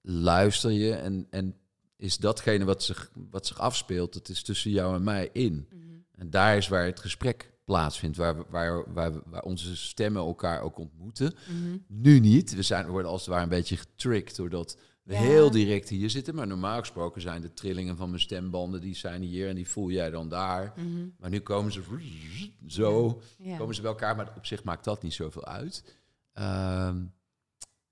luister 0.00 0.70
je 0.70 0.94
en, 0.94 1.26
en 1.30 1.56
is 1.96 2.16
datgene 2.16 2.64
wat 2.64 2.82
zich, 2.82 3.10
wat 3.30 3.46
zich 3.46 3.58
afspeelt, 3.58 4.12
dat 4.12 4.28
is 4.28 4.42
tussen 4.42 4.70
jou 4.70 4.94
en 4.94 5.04
mij 5.04 5.30
in. 5.32 5.68
Mhm. 5.70 5.82
En 6.12 6.30
daar 6.30 6.56
is 6.56 6.68
waar 6.68 6.84
het 6.84 7.00
gesprek 7.00 7.52
plaatsvindt, 7.64 8.16
waar, 8.16 8.36
we- 8.36 8.44
waar, 8.48 8.92
waar, 8.92 9.12
waar 9.24 9.42
onze 9.42 9.76
stemmen 9.76 10.22
elkaar 10.22 10.60
ook 10.60 10.78
ontmoeten. 10.78 11.34
Mhm. 11.48 11.76
Nu 11.86 12.20
niet. 12.20 12.54
We, 12.54 12.62
zijn, 12.62 12.84
we 12.84 12.90
worden 12.90 13.10
als 13.10 13.20
het 13.20 13.30
ware 13.30 13.42
een 13.42 13.48
beetje 13.48 13.76
getricked 13.76 14.36
doordat 14.36 14.78
we 15.02 15.12
Ja. 15.12 15.18
heel 15.20 15.50
direct 15.50 15.88
hier 15.88 16.10
zitten. 16.10 16.34
Maar 16.34 16.46
normaal 16.46 16.78
gesproken 16.78 17.20
zijn 17.20 17.40
de 17.40 17.52
trillingen 17.52 17.96
van 17.96 18.08
mijn 18.08 18.20
stembanden, 18.20 18.80
die 18.80 18.94
zijn 18.96 19.22
hier 19.22 19.48
en 19.48 19.54
die 19.54 19.68
voel 19.68 19.90
jij 19.90 20.10
dan 20.10 20.28
daar. 20.28 20.72
Mhm. 20.76 21.06
Maar 21.18 21.30
nu 21.30 21.40
komen 21.40 21.72
ze 21.72 21.82
zo, 22.66 23.20
Ja. 23.38 23.56
komen 23.56 23.74
ze 23.74 23.80
bij 23.80 23.90
elkaar, 23.90 24.16
maar 24.16 24.32
op 24.36 24.46
zich 24.46 24.64
maakt 24.64 24.84
dat 24.84 25.02
niet 25.02 25.14
zoveel 25.14 25.44
uit. 25.44 25.96
Ehm, 26.32 27.02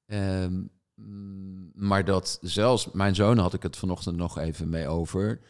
ehm, 0.06 0.62
mm, 0.94 1.70
maar 1.74 2.04
dat 2.04 2.38
zelfs, 2.42 2.90
mijn 2.90 3.14
zoon 3.14 3.38
had 3.38 3.54
ik 3.54 3.62
het 3.62 3.76
vanochtend 3.76 4.16
nog 4.16 4.38
even 4.38 4.68
mee 4.68 4.88
over. 4.88 5.40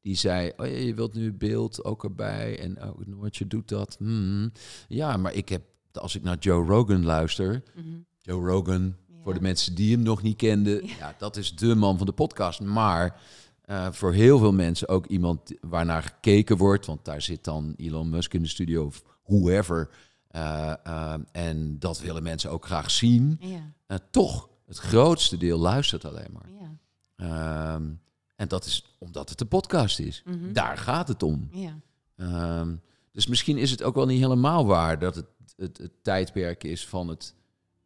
Die 0.00 0.16
zei, 0.16 0.52
oh 0.56 0.66
ja, 0.66 0.72
je 0.76 0.94
wilt 0.94 1.14
nu 1.14 1.32
beeld 1.32 1.84
ook 1.84 2.04
erbij. 2.04 2.58
En 2.58 2.82
oh, 2.82 2.98
Noortje 3.06 3.46
doet 3.46 3.68
dat. 3.68 3.96
Hmm. 3.98 4.52
Ja, 4.88 5.16
maar 5.16 5.32
ik 5.32 5.48
heb, 5.48 5.62
als 5.92 6.16
ik 6.16 6.22
naar 6.22 6.38
Joe 6.38 6.66
Rogan 6.66 7.04
luister. 7.04 7.62
Mhm. 7.74 7.86
Joe 8.18 8.46
Rogan, 8.48 8.82
Ja. 9.08 9.14
voor 9.22 9.34
de 9.34 9.40
mensen 9.40 9.74
die 9.74 9.94
hem 9.94 10.02
nog 10.02 10.22
niet 10.22 10.36
kenden. 10.36 10.86
Ja. 10.86 10.96
Ja, 10.98 11.14
dat 11.18 11.36
is 11.36 11.56
de 11.56 11.74
man 11.74 11.96
van 11.96 12.06
de 12.06 12.12
podcast. 12.12 12.60
Maar 12.60 13.20
eh, 13.62 13.92
voor 13.92 14.12
heel 14.12 14.38
veel 14.38 14.52
mensen 14.52 14.88
ook 14.88 15.06
iemand 15.06 15.40
waarnaar 15.60 16.02
gekeken 16.02 16.56
wordt. 16.56 16.86
Want 16.86 17.04
daar 17.04 17.22
zit 17.22 17.44
dan 17.44 17.74
Elon 17.76 18.08
Musk 18.10 18.34
in 18.34 18.42
de 18.42 18.48
studio 18.48 18.84
of 18.84 19.02
whoever. 19.24 19.90
Eh, 20.28 20.72
eh, 20.84 21.14
en 21.32 21.78
dat 21.78 22.00
willen 22.00 22.22
mensen 22.22 22.50
ook 22.50 22.66
graag 22.66 22.90
zien. 22.90 23.38
Ja. 23.40 23.98
Toch, 24.10 24.48
het 24.66 24.78
grootste 24.78 25.36
deel 25.36 25.58
luistert 25.58 26.04
alleen 26.04 26.32
maar. 26.32 26.48
Ja. 26.60 26.78
Ehm, 27.16 27.90
en 28.40 28.48
dat 28.48 28.64
is 28.64 28.84
omdat 28.98 29.28
het 29.28 29.40
een 29.40 29.48
podcast 29.48 29.98
is. 29.98 30.22
Mhm. 30.24 30.52
Daar 30.52 30.78
gaat 30.78 31.08
het 31.08 31.22
om. 31.22 31.48
Ja. 31.52 31.78
Ehm, 32.16 32.74
dus 33.12 33.26
misschien 33.26 33.58
is 33.58 33.70
het 33.70 33.82
ook 33.82 33.94
wel 33.94 34.06
niet 34.06 34.20
helemaal 34.20 34.66
waar 34.66 34.98
dat 34.98 35.14
het, 35.14 35.26
het, 35.56 35.78
het 35.78 35.92
tijdperk 36.02 36.64
is 36.64 36.86
van 36.86 37.08
het 37.08 37.34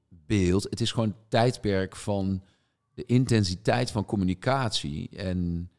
beeld. 0.08 0.62
Het 0.62 0.80
is 0.80 0.92
gewoon 0.92 1.08
het 1.08 1.30
tijdperk 1.30 1.96
van 1.96 2.42
de 2.94 3.04
intensiteit 3.04 3.90
van 3.90 4.04
communicatie. 4.04 5.08
En 5.16 5.70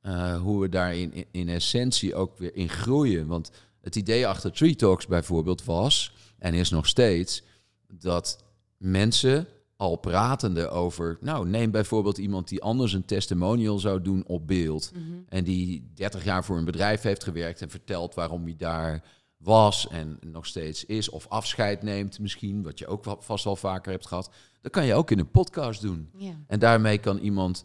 eh, 0.00 0.40
hoe 0.40 0.60
we 0.60 0.68
daar 0.68 0.96
in, 0.96 1.12
in, 1.12 1.26
in 1.30 1.48
essentie 1.48 2.14
ook 2.14 2.38
weer 2.38 2.54
in 2.54 2.68
groeien. 2.68 3.26
Want 3.26 3.50
het 3.80 3.96
idee 3.96 4.26
achter 4.26 4.52
Tree 4.52 4.76
Talks 4.76 5.06
bijvoorbeeld 5.06 5.64
was, 5.64 6.14
en 6.38 6.54
is 6.54 6.70
nog 6.70 6.86
steeds, 6.86 7.42
dat 7.88 8.44
mensen 8.76 9.46
al 9.76 9.96
pratende 9.96 10.68
over... 10.68 11.18
Nou, 11.20 11.48
neem 11.48 11.70
bijvoorbeeld 11.70 12.18
iemand 12.18 12.48
die 12.48 12.62
anders 12.62 12.92
een 12.92 13.04
testimonial 13.04 13.78
zou 13.78 14.02
doen 14.02 14.24
op 14.26 14.46
beeld. 14.46 14.90
Mhm. 14.94 15.02
En 15.28 15.44
die 15.44 15.90
30 15.94 16.24
jaar 16.24 16.44
voor 16.44 16.56
een 16.56 16.64
bedrijf 16.64 17.02
heeft 17.02 17.24
gewerkt 17.24 17.62
en 17.62 17.70
vertelt 17.70 18.14
waarom 18.14 18.44
hij 18.44 18.56
daar 18.56 19.04
was 19.36 19.88
en 19.88 20.18
nog 20.20 20.46
steeds 20.46 20.84
is. 20.84 21.08
Of 21.08 21.28
afscheid 21.28 21.82
neemt 21.82 22.18
misschien, 22.18 22.62
wat 22.62 22.78
je 22.78 22.86
ook 22.86 23.04
vast 23.18 23.44
wel 23.44 23.56
vaker 23.56 23.92
hebt 23.92 24.06
gehad. 24.06 24.30
Dat 24.60 24.72
kan 24.72 24.86
je 24.86 24.94
ook 24.94 25.10
in 25.10 25.18
een 25.18 25.30
podcast 25.30 25.80
doen. 25.80 26.10
En 26.46 26.58
daarmee 26.58 26.98
kan 26.98 27.18
iemand 27.18 27.64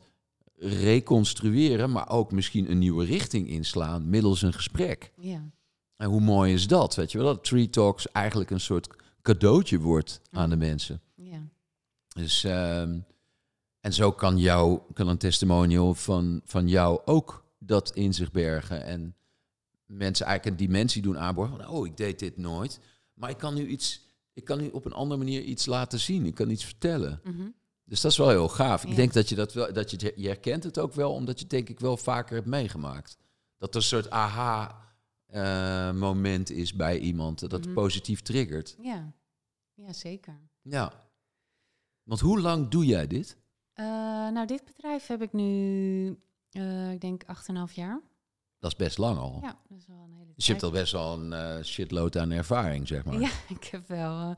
reconstrueren, 0.60 1.92
maar 1.92 2.10
ook 2.10 2.32
misschien 2.32 2.72
een 2.72 2.78
nieuwe 2.78 3.06
richting 3.06 3.50
inslaan 3.50 4.10
middels 4.10 4.42
een 4.42 4.54
gesprek. 4.54 5.12
En 5.98 6.10
hoe 6.10 6.22
mooi 6.22 6.54
is 6.54 6.68
dat? 6.68 6.96
Weet 6.96 7.12
je 7.12 7.18
wel, 7.18 7.28
dat 7.28 7.44
Tree 7.44 7.70
Talks 7.70 8.12
eigenlijk 8.12 8.50
een 8.50 8.60
soort 8.60 8.88
cadeautje 9.22 9.80
wordt 9.80 10.22
aan 10.32 10.50
de 10.50 10.56
mensen. 10.56 11.02
Dus, 12.20 12.44
ehm, 12.44 13.00
en 13.80 13.94
zo 13.94 14.12
kan, 14.12 14.38
jou, 14.38 14.80
kan 14.94 15.08
een 15.08 15.18
testimonial 15.18 15.94
van, 15.94 16.42
van 16.46 16.68
jou 16.68 17.02
ook 17.06 17.44
dat 17.60 17.92
in 17.96 18.14
zich 18.14 18.32
bergen. 18.32 18.84
En 18.84 19.16
mensen 19.86 20.26
eigenlijk 20.26 20.60
een 20.62 20.66
dimensie 20.68 21.02
doen 21.02 21.18
aanboren. 21.20 21.50
Van, 21.58 21.68
oh, 21.68 21.86
ik 21.88 21.98
deed 21.98 22.20
dit 22.20 22.38
nooit. 22.38 22.80
Maar 23.14 23.30
ik 23.30 23.38
kan 23.38 23.54
nu 23.54 23.68
iets, 23.68 24.02
ik 24.34 24.44
kan 24.46 24.58
nu 24.60 24.70
op 24.70 24.86
een 24.86 24.94
andere 24.94 25.20
manier 25.20 25.42
iets 25.42 25.66
laten 25.66 26.00
zien. 26.00 26.26
Ik 26.26 26.36
kan 26.36 26.50
iets 26.50 26.66
vertellen. 26.66 27.22
Mhm. 27.24 27.48
Dus 27.84 28.02
dat 28.02 28.12
is 28.12 28.18
wel 28.18 28.30
heel 28.30 28.50
gaaf. 28.50 28.86
Ik 28.86 28.96
denk 28.96 29.14
dat 29.14 29.30
je 29.30 29.36
dat 29.36 29.54
wel, 29.54 29.74
dat 29.74 29.92
je, 29.92 29.98
het- 30.06 30.14
je 30.16 30.28
herkent 30.28 30.64
het 30.64 30.80
ook 30.80 30.94
wel, 30.94 31.14
omdat 31.14 31.36
je 31.36 31.42
het 31.42 31.50
denk 31.54 31.70
ik 31.70 31.80
wel 31.80 31.98
vaker 31.98 32.36
hebt 32.36 32.48
meegemaakt. 32.48 33.18
Dat 33.58 33.70
er 33.70 33.76
een 33.76 33.82
soort 33.82 34.10
aha-moment 35.30 36.50
is 36.50 36.74
bij 36.74 37.00
iemand, 37.00 37.40
dat 37.40 37.52
het 37.52 37.66
Mhm. 37.66 37.74
positief 37.74 38.22
triggert. 38.22 38.76
Ja. 38.82 39.14
ja, 39.74 39.94
zeker. 39.94 40.40
Ja. 40.62 40.94
Want 42.10 42.22
hoe 42.22 42.40
lang 42.42 42.68
doe 42.68 42.86
jij 42.86 43.08
dit? 43.08 43.38
Eh, 43.74 43.86
nou, 44.30 44.48
dit 44.48 44.66
bedrijf 44.66 45.08
heb 45.08 45.22
ik 45.22 45.34
nu, 45.34 46.20
eh, 46.50 46.92
ik 46.92 47.02
denk, 47.02 47.24
8,5 47.24 47.74
jaar. 47.74 48.02
Dat 48.60 48.72
is 48.72 48.78
best 48.78 48.98
lang 48.98 49.18
al. 49.18 49.40
Ja, 49.42 49.60
dat 49.68 49.78
is 49.78 49.86
wel 49.88 49.98
een 50.04 50.14
hele 50.14 50.34
Dus 50.36 50.46
je 50.46 50.52
hebt 50.52 50.64
al 50.64 50.70
tijd. 50.72 50.82
best 50.82 50.94
wel 50.94 51.14
een 51.20 51.34
eh, 51.34 51.64
shitload 51.64 52.18
aan 52.18 52.32
ervaring, 52.32 52.88
zeg 52.88 53.06
maar. 53.06 53.20
Ja, 53.20 53.30
ik 53.58 53.64
heb 53.64 53.88
wel 53.88 54.36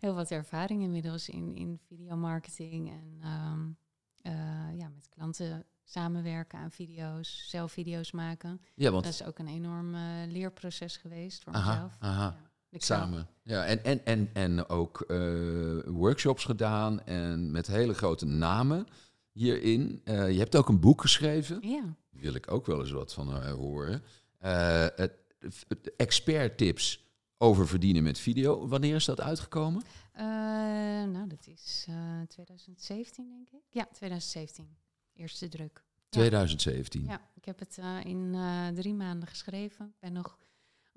heel 0.00 0.14
wat 0.14 0.30
ervaring 0.30 0.82
inmiddels 0.82 1.28
in, 1.28 1.54
in 1.54 1.78
videomarketing 1.86 2.90
en 2.90 3.16
ehm, 3.20 3.68
eh, 4.22 4.78
ja, 4.78 4.88
met 4.88 5.08
klanten 5.08 5.64
samenwerken 5.84 6.58
aan 6.58 6.70
video's, 6.70 7.44
zelf 7.48 7.72
video's 7.72 8.12
maken. 8.12 8.60
Ja, 8.74 8.90
want 8.90 9.04
Dat 9.04 9.12
is 9.12 9.22
ook 9.22 9.38
een 9.38 9.48
enorm 9.48 9.96
leerproces 10.26 10.96
geweest 10.96 11.42
voor 11.42 11.52
aha, 11.52 11.72
mezelf. 11.72 11.96
aha, 11.98 12.24
Ja. 12.24 12.52
Samen. 12.82 13.28
Ja, 13.42 13.64
en, 13.64 13.84
en, 13.84 14.04
en, 14.04 14.30
en 14.32 14.68
ook 14.68 15.00
eh, 15.00 15.18
workshops 15.86 16.44
gedaan 16.44 17.04
en 17.04 17.50
met 17.50 17.66
hele 17.66 17.94
grote 17.94 18.26
namen 18.26 18.86
hierin. 19.34 20.00
Eh, 20.04 20.30
je 20.30 20.38
hebt 20.38 20.56
ook 20.56 20.68
een 20.68 20.80
boek 20.80 21.00
geschreven. 21.00 21.68
Ja, 21.68 21.96
wil 22.10 22.34
ik 22.34 22.52
ook 22.52 22.66
wel 22.66 22.80
eens 22.80 22.90
wat 22.90 23.12
van 23.12 23.42
eh, 23.42 23.52
horen. 23.52 24.02
Het, 24.38 25.12
het 25.68 25.96
expert 25.96 26.58
tips 26.58 27.12
over 27.38 27.68
verdienen 27.68 28.02
met 28.02 28.18
video. 28.18 28.68
Wanneer 28.68 28.94
is 28.94 29.04
dat 29.04 29.20
uitgekomen? 29.20 29.82
Nou 31.12 31.26
dat 31.26 31.46
is 31.46 31.84
eh, 31.88 32.20
2017 32.28 33.28
denk 33.28 33.48
ik. 33.50 33.62
Ja, 33.70 33.88
2017. 33.92 34.76
Eerste 35.14 35.48
druk. 35.48 35.82
Ja. 36.08 36.20
2017. 36.20 37.04
Ja, 37.04 37.20
ik 37.34 37.44
heb 37.44 37.58
het 37.58 37.80
in 38.04 38.36
drie 38.74 38.94
maanden 38.94 39.28
geschreven. 39.28 39.86
Ik 39.86 40.00
ben 40.00 40.12
nog 40.12 40.38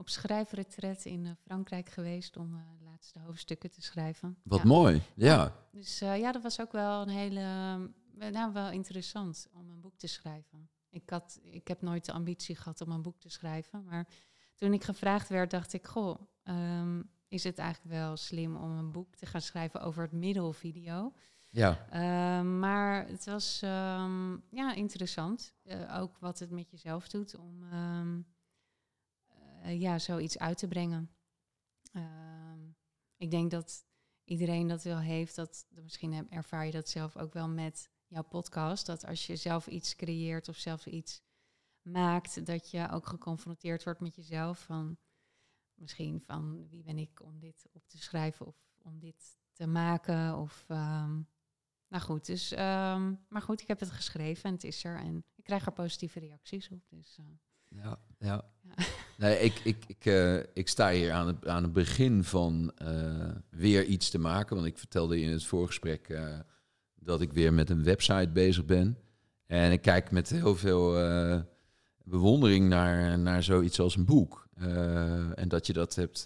op 0.08 0.13
schrijfretret 0.13 1.06
in 1.06 1.26
eh, 1.26 1.32
Frankrijk 1.43 1.89
geweest 1.89 2.38
om 2.38 2.56
eh, 2.56 2.62
de 2.78 2.86
laatste 2.86 3.20
hoofdstukken 3.20 3.72
te 3.72 3.82
schrijven. 3.82 4.38
Wat 4.43 4.60
ja. 4.60 4.65
mooi. 4.65 5.02
Ja. 5.15 5.54
Dus 5.72 6.02
eh, 6.02 6.20
ja, 6.20 6.32
dat 6.32 6.41
was 6.41 6.62
ook 6.62 6.72
wel 6.72 7.02
een 7.02 7.10
hele, 7.10 7.41
nou 8.32 8.54
wel 8.54 8.70
interessant 8.72 9.48
om 9.54 9.70
een 9.70 9.82
boek 9.82 9.98
te 9.98 10.08
schrijven. 10.08 10.70
Ik, 10.89 11.10
had, 11.10 11.39
ik 11.43 11.67
heb 11.67 11.82
nooit 11.82 12.06
de 12.06 12.12
ambitie 12.12 12.56
gehad 12.56 12.82
om 12.82 12.91
een 12.91 13.02
boek 13.02 13.20
te 13.20 13.30
schrijven, 13.30 13.84
maar 13.84 14.08
toen 14.56 14.74
ik 14.74 14.84
gevraagd 14.84 15.30
werd, 15.30 15.52
dacht 15.52 15.74
ik, 15.74 15.88
goh, 15.88 16.22
ehm, 16.43 17.02
is 17.28 17.43
het 17.43 17.58
eigenlijk 17.58 17.96
wel 17.96 18.17
slim 18.17 18.56
om 18.56 18.72
een 18.72 18.91
boek 18.91 19.15
te 19.15 19.26
gaan 19.26 19.41
schrijven 19.41 19.82
over 19.82 20.02
het 20.02 20.12
middelvideo? 20.12 21.13
ja. 21.50 21.88
Ehm, 21.89 22.60
maar 22.60 23.08
het 23.08 23.26
was 23.26 23.62
ehm, 23.62 24.38
ja, 24.50 24.74
interessant. 24.74 25.54
Ook 25.91 26.17
wat 26.20 26.39
het 26.39 26.52
met 26.52 26.72
jezelf 26.72 27.08
doet 27.08 27.38
om 27.38 27.63
eh, 29.68 29.80
ja, 29.82 30.00
zoiets 30.00 30.38
uit 30.38 30.58
te 30.58 30.68
brengen. 30.68 31.12
Ehm, 31.92 32.60
ik 33.18 33.32
denk 33.32 33.52
dat 33.52 33.86
iedereen 34.24 34.68
dat 34.68 34.84
wel 34.84 35.00
heeft. 35.00 35.36
Dat, 35.36 35.66
misschien 35.70 36.30
ervaar 36.32 36.66
je 36.66 36.72
dat 36.72 36.90
zelf 36.90 37.18
ook 37.18 37.34
wel 37.34 37.48
met 37.48 37.90
jouw 38.08 38.24
podcast. 38.24 38.86
Dat 38.86 39.06
als 39.06 39.28
je 39.28 39.36
zelf 39.36 39.68
iets 39.68 39.96
creëert 39.96 40.48
of 40.48 40.58
zelf 40.58 40.86
iets 40.86 41.22
maakt, 41.82 42.46
dat 42.46 42.72
je 42.72 42.90
ook 42.92 43.08
geconfronteerd 43.08 43.84
wordt 43.84 44.00
met 44.00 44.16
jezelf. 44.16 44.60
Van 44.60 44.98
misschien 45.74 46.22
van 46.22 46.68
wie 46.70 46.84
ben 46.84 46.98
ik 46.98 47.22
om 47.22 47.40
dit 47.40 47.68
op 47.72 47.88
te 47.88 47.98
schrijven 47.98 48.46
of 48.46 48.56
om 48.78 49.00
dit 49.00 49.38
te 49.52 49.68
maken. 49.68 50.38
Of 50.38 50.66
ehm, 50.68 51.22
nou 51.88 52.04
goed, 52.04 52.26
dus, 52.26 52.52
ehm, 52.52 53.14
maar 53.28 53.42
goed, 53.42 53.62
ik 53.62 53.68
heb 53.68 53.80
het 53.80 53.92
geschreven 53.92 54.44
en 54.44 54.54
het 54.54 54.64
is 54.64 54.84
er. 54.84 54.98
En 54.98 55.26
ik 55.36 55.44
krijg 55.44 55.66
er 55.66 55.72
positieve 55.72 56.20
reacties 56.20 56.70
op. 56.70 56.90
Dus, 56.90 57.18
eh, 57.18 57.26
Ja, 57.70 58.00
ja. 58.20 58.52
Ja. 58.62 58.76
Nee, 59.18 59.40
ik, 59.40 59.60
ik, 59.64 59.84
ik, 59.88 60.06
eh, 60.06 60.38
ik 60.38 60.68
sta 60.68 60.92
hier 60.92 61.12
aan 61.12 61.28
het, 61.28 61.48
aan 61.48 61.64
het 61.64 61.74
begin 61.74 62.24
van 62.24 62.72
eh, 62.76 63.32
weer 63.50 63.86
iets 63.86 64.10
te 64.10 64.18
maken. 64.18 64.56
Want 64.56 64.68
ik 64.68 64.78
vertelde 64.78 65.20
in 65.20 65.32
het 65.32 65.44
voorgesprek 65.44 66.10
eh, 66.10 66.40
dat 66.96 67.22
ik 67.22 67.34
weer 67.34 67.54
met 67.54 67.70
een 67.70 67.84
website 67.84 68.30
bezig 68.34 68.66
ben. 68.66 68.98
En 69.46 69.72
ik 69.72 69.82
kijk 69.82 70.12
met 70.12 70.30
heel 70.30 70.56
veel 70.56 70.94
bewondering 72.04 72.70
naar, 72.70 73.20
naar 73.20 73.44
zoiets 73.44 73.80
als 73.80 73.96
een 73.96 74.06
boek. 74.06 74.48
En 75.36 75.48
dat 75.48 75.68
je 75.68 75.74
dat 75.74 75.96
hebt, 75.96 76.24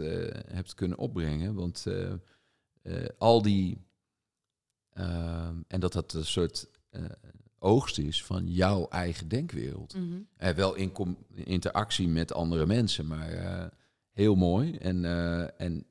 hebt 0.47 0.73
kunnen 0.73 0.97
opbrengen. 0.97 1.53
Want 1.53 1.85
al 3.17 3.41
die... 3.41 3.77
en 5.67 5.79
dat 5.79 5.93
dat 5.93 6.13
een 6.13 6.25
soort 6.25 6.67
oogst 7.63 7.97
is 7.97 8.23
van 8.23 8.51
jouw 8.51 8.87
eigen 8.89 9.27
denkwereld. 9.27 9.95
mhm. 9.95 10.19
Eh, 10.37 10.53
wel 10.53 10.75
in 10.75 11.17
interactie 11.33 12.07
met 12.07 12.33
andere 12.33 12.65
mensen, 12.65 13.07
maar 13.07 13.29
eh, 13.29 13.65
heel 14.11 14.35
mooi. 14.35 14.75
En, 14.75 15.05
eh, 15.05 15.61
en 15.61 15.85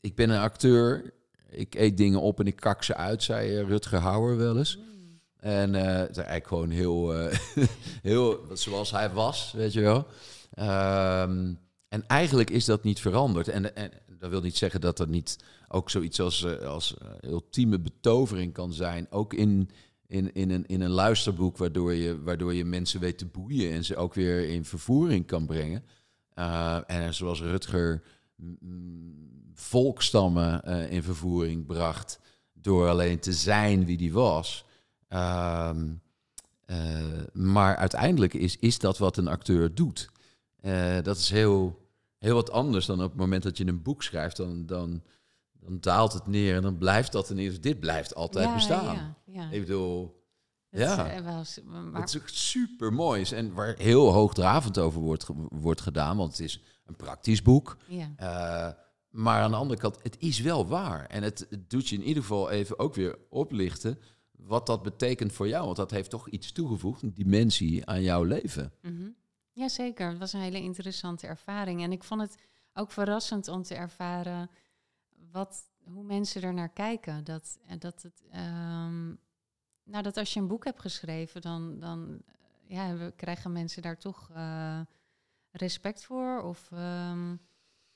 ik 0.00 0.14
ben 0.14 0.30
een 0.30 0.40
acteur. 0.40 1.14
Ik 1.48 1.74
eet 1.74 1.96
dingen 1.96 2.20
op 2.20 2.40
en 2.40 2.46
ik 2.46 2.56
kak 2.56 2.82
ze 2.82 2.94
uit, 2.94 3.22
zei 3.22 3.56
eh, 3.56 3.68
Rutger 3.68 3.98
Hauer 3.98 4.36
wel 4.36 4.56
eens. 4.56 4.76
Mm. 4.76 5.20
En 5.36 5.74
het 5.74 6.10
is 6.10 6.16
eigenlijk 6.16 6.46
gewoon 6.46 6.70
heel, 6.70 7.28
heel 8.10 8.46
zoals 8.52 8.90
hij 8.90 9.10
was, 9.10 9.52
weet 9.52 9.72
je 9.72 9.80
wel. 9.80 10.06
Ehm, 10.50 11.54
en 11.88 12.06
eigenlijk 12.06 12.50
is 12.50 12.64
dat 12.64 12.82
niet 12.82 13.00
veranderd. 13.00 13.48
En, 13.48 13.76
en 13.76 13.90
dat 14.18 14.30
wil 14.30 14.40
niet 14.40 14.56
zeggen 14.56 14.80
dat 14.80 14.98
er 14.98 15.08
niet 15.08 15.38
ook 15.68 15.90
zoiets 15.90 16.20
als, 16.20 16.46
als 16.60 16.96
ultieme 17.20 17.78
betovering 17.78 18.52
kan 18.52 18.72
zijn. 18.72 19.06
Ook 19.10 19.34
in, 19.34 19.70
in, 20.10 20.34
in, 20.34 20.50
een, 20.50 20.66
in 20.66 20.80
een 20.80 20.90
luisterboek, 20.90 21.56
waardoor 21.56 21.94
je, 21.94 22.22
waardoor 22.22 22.54
je 22.54 22.64
mensen 22.64 23.00
weet 23.00 23.18
te 23.18 23.26
boeien 23.26 23.72
en 23.72 23.84
ze 23.84 23.96
ook 23.96 24.14
weer 24.14 24.48
in 24.48 24.64
vervoering 24.64 25.26
kan 25.26 25.46
brengen. 25.46 25.84
Eh, 26.34 26.78
en 26.86 27.14
zoals 27.14 27.40
Rutger 27.40 28.02
mm, 28.36 29.52
volkstammen 29.54 30.62
eh, 30.64 30.92
in 30.92 31.02
vervoering 31.02 31.66
bracht 31.66 32.20
door 32.52 32.88
alleen 32.88 33.18
te 33.18 33.32
zijn 33.32 33.84
wie 33.84 33.96
die 33.96 34.12
was. 34.12 34.64
Ehm, 35.08 35.88
eh, 36.64 36.76
maar 37.32 37.76
uiteindelijk 37.76 38.34
is, 38.34 38.56
is 38.56 38.78
dat 38.78 38.98
wat 38.98 39.16
een 39.16 39.28
acteur 39.28 39.74
doet. 39.74 40.10
Dat 41.02 41.16
is 41.16 41.30
heel, 41.30 41.88
heel 42.18 42.34
wat 42.34 42.50
anders 42.50 42.86
dan 42.86 43.02
op 43.02 43.10
het 43.10 43.20
moment 43.20 43.42
dat 43.42 43.56
je 43.56 43.66
een 43.66 43.82
boek 43.82 44.02
schrijft. 44.02 44.36
Dan, 44.36 44.66
dan, 44.66 45.02
dan 45.60 45.78
daalt 45.80 46.12
het 46.12 46.26
neer 46.26 46.56
en 46.56 46.62
dan 46.62 46.78
blijft 46.78 47.12
dat 47.12 47.30
ineens. 47.30 47.60
Dit 47.60 47.80
blijft 47.80 48.14
altijd 48.14 48.46
Ja, 48.48 48.54
bestaan. 48.54 48.94
Ja, 48.94 49.14
ja. 49.24 49.50
Ik 49.50 49.60
bedoel, 49.60 50.22
Dat 50.70 50.80
ja. 50.80 51.06
is, 51.06 51.12
eh, 51.18 51.24
wel 51.24 51.44
s- 51.44 51.60
maar, 51.64 52.00
het 52.00 52.14
is 52.14 52.50
super 52.54 52.92
mooi. 52.92 53.24
En 53.24 53.52
waar 53.52 53.74
heel 53.78 54.12
hoogdravend 54.12 54.78
over 54.78 55.00
wordt, 55.00 55.26
wordt 55.50 55.80
gedaan. 55.80 56.16
Want 56.16 56.30
het 56.30 56.40
is 56.40 56.62
een 56.86 56.96
praktisch 56.96 57.42
boek. 57.42 57.76
ja. 57.86 58.10
Eh, 58.16 58.72
maar 59.10 59.42
aan 59.42 59.50
de 59.50 59.56
andere 59.56 59.80
kant, 59.80 59.98
het 60.02 60.16
is 60.18 60.40
wel 60.40 60.66
waar. 60.66 61.06
En 61.06 61.22
het, 61.22 61.46
het 61.50 61.70
doet 61.70 61.88
je 61.88 61.96
in 61.96 62.02
ieder 62.02 62.22
geval 62.22 62.50
even 62.50 62.78
ook 62.78 62.94
weer 62.94 63.18
oplichten 63.30 63.98
wat 64.32 64.66
dat 64.66 64.82
betekent 64.82 65.32
voor 65.32 65.48
jou. 65.48 65.64
Want 65.64 65.76
dat 65.76 65.90
heeft 65.90 66.10
toch 66.10 66.28
iets 66.28 66.52
toegevoegd, 66.52 67.02
een 67.02 67.14
dimensie 67.14 67.86
aan 67.86 68.02
jouw 68.02 68.22
leven. 68.24 68.72
Mhm. 68.82 69.08
Jazeker, 69.52 70.08
het 70.08 70.18
was 70.18 70.32
een 70.32 70.40
hele 70.40 70.60
interessante 70.60 71.26
ervaring. 71.26 71.82
En 71.82 71.92
ik 71.92 72.04
vond 72.04 72.20
het 72.20 72.34
ook 72.74 72.90
verrassend 72.90 73.48
om 73.48 73.62
te 73.62 73.74
ervaren 73.74 74.50
wat, 75.32 75.70
hoe 75.84 76.04
mensen 76.04 76.42
er 76.42 76.54
naar 76.54 76.68
kijken. 76.72 77.24
Dat, 77.24 77.58
en 77.66 77.78
dat, 77.78 78.02
het, 78.02 78.22
ehm, 78.30 79.06
nou, 79.84 80.02
dat 80.02 80.16
als 80.16 80.32
je 80.34 80.40
een 80.40 80.46
boek 80.48 80.64
hebt 80.64 80.80
geschreven, 80.80 81.40
dan, 81.40 81.78
dan 81.80 82.22
eh, 82.26 82.76
ja, 82.76 82.96
we, 82.96 83.12
krijgen 83.16 83.52
mensen 83.52 83.82
daar 83.82 83.98
toch 83.98 84.30
eh, 84.34 84.80
respect 85.50 86.04
voor. 86.04 86.42
Of, 86.42 86.68
ehm, 86.72 87.30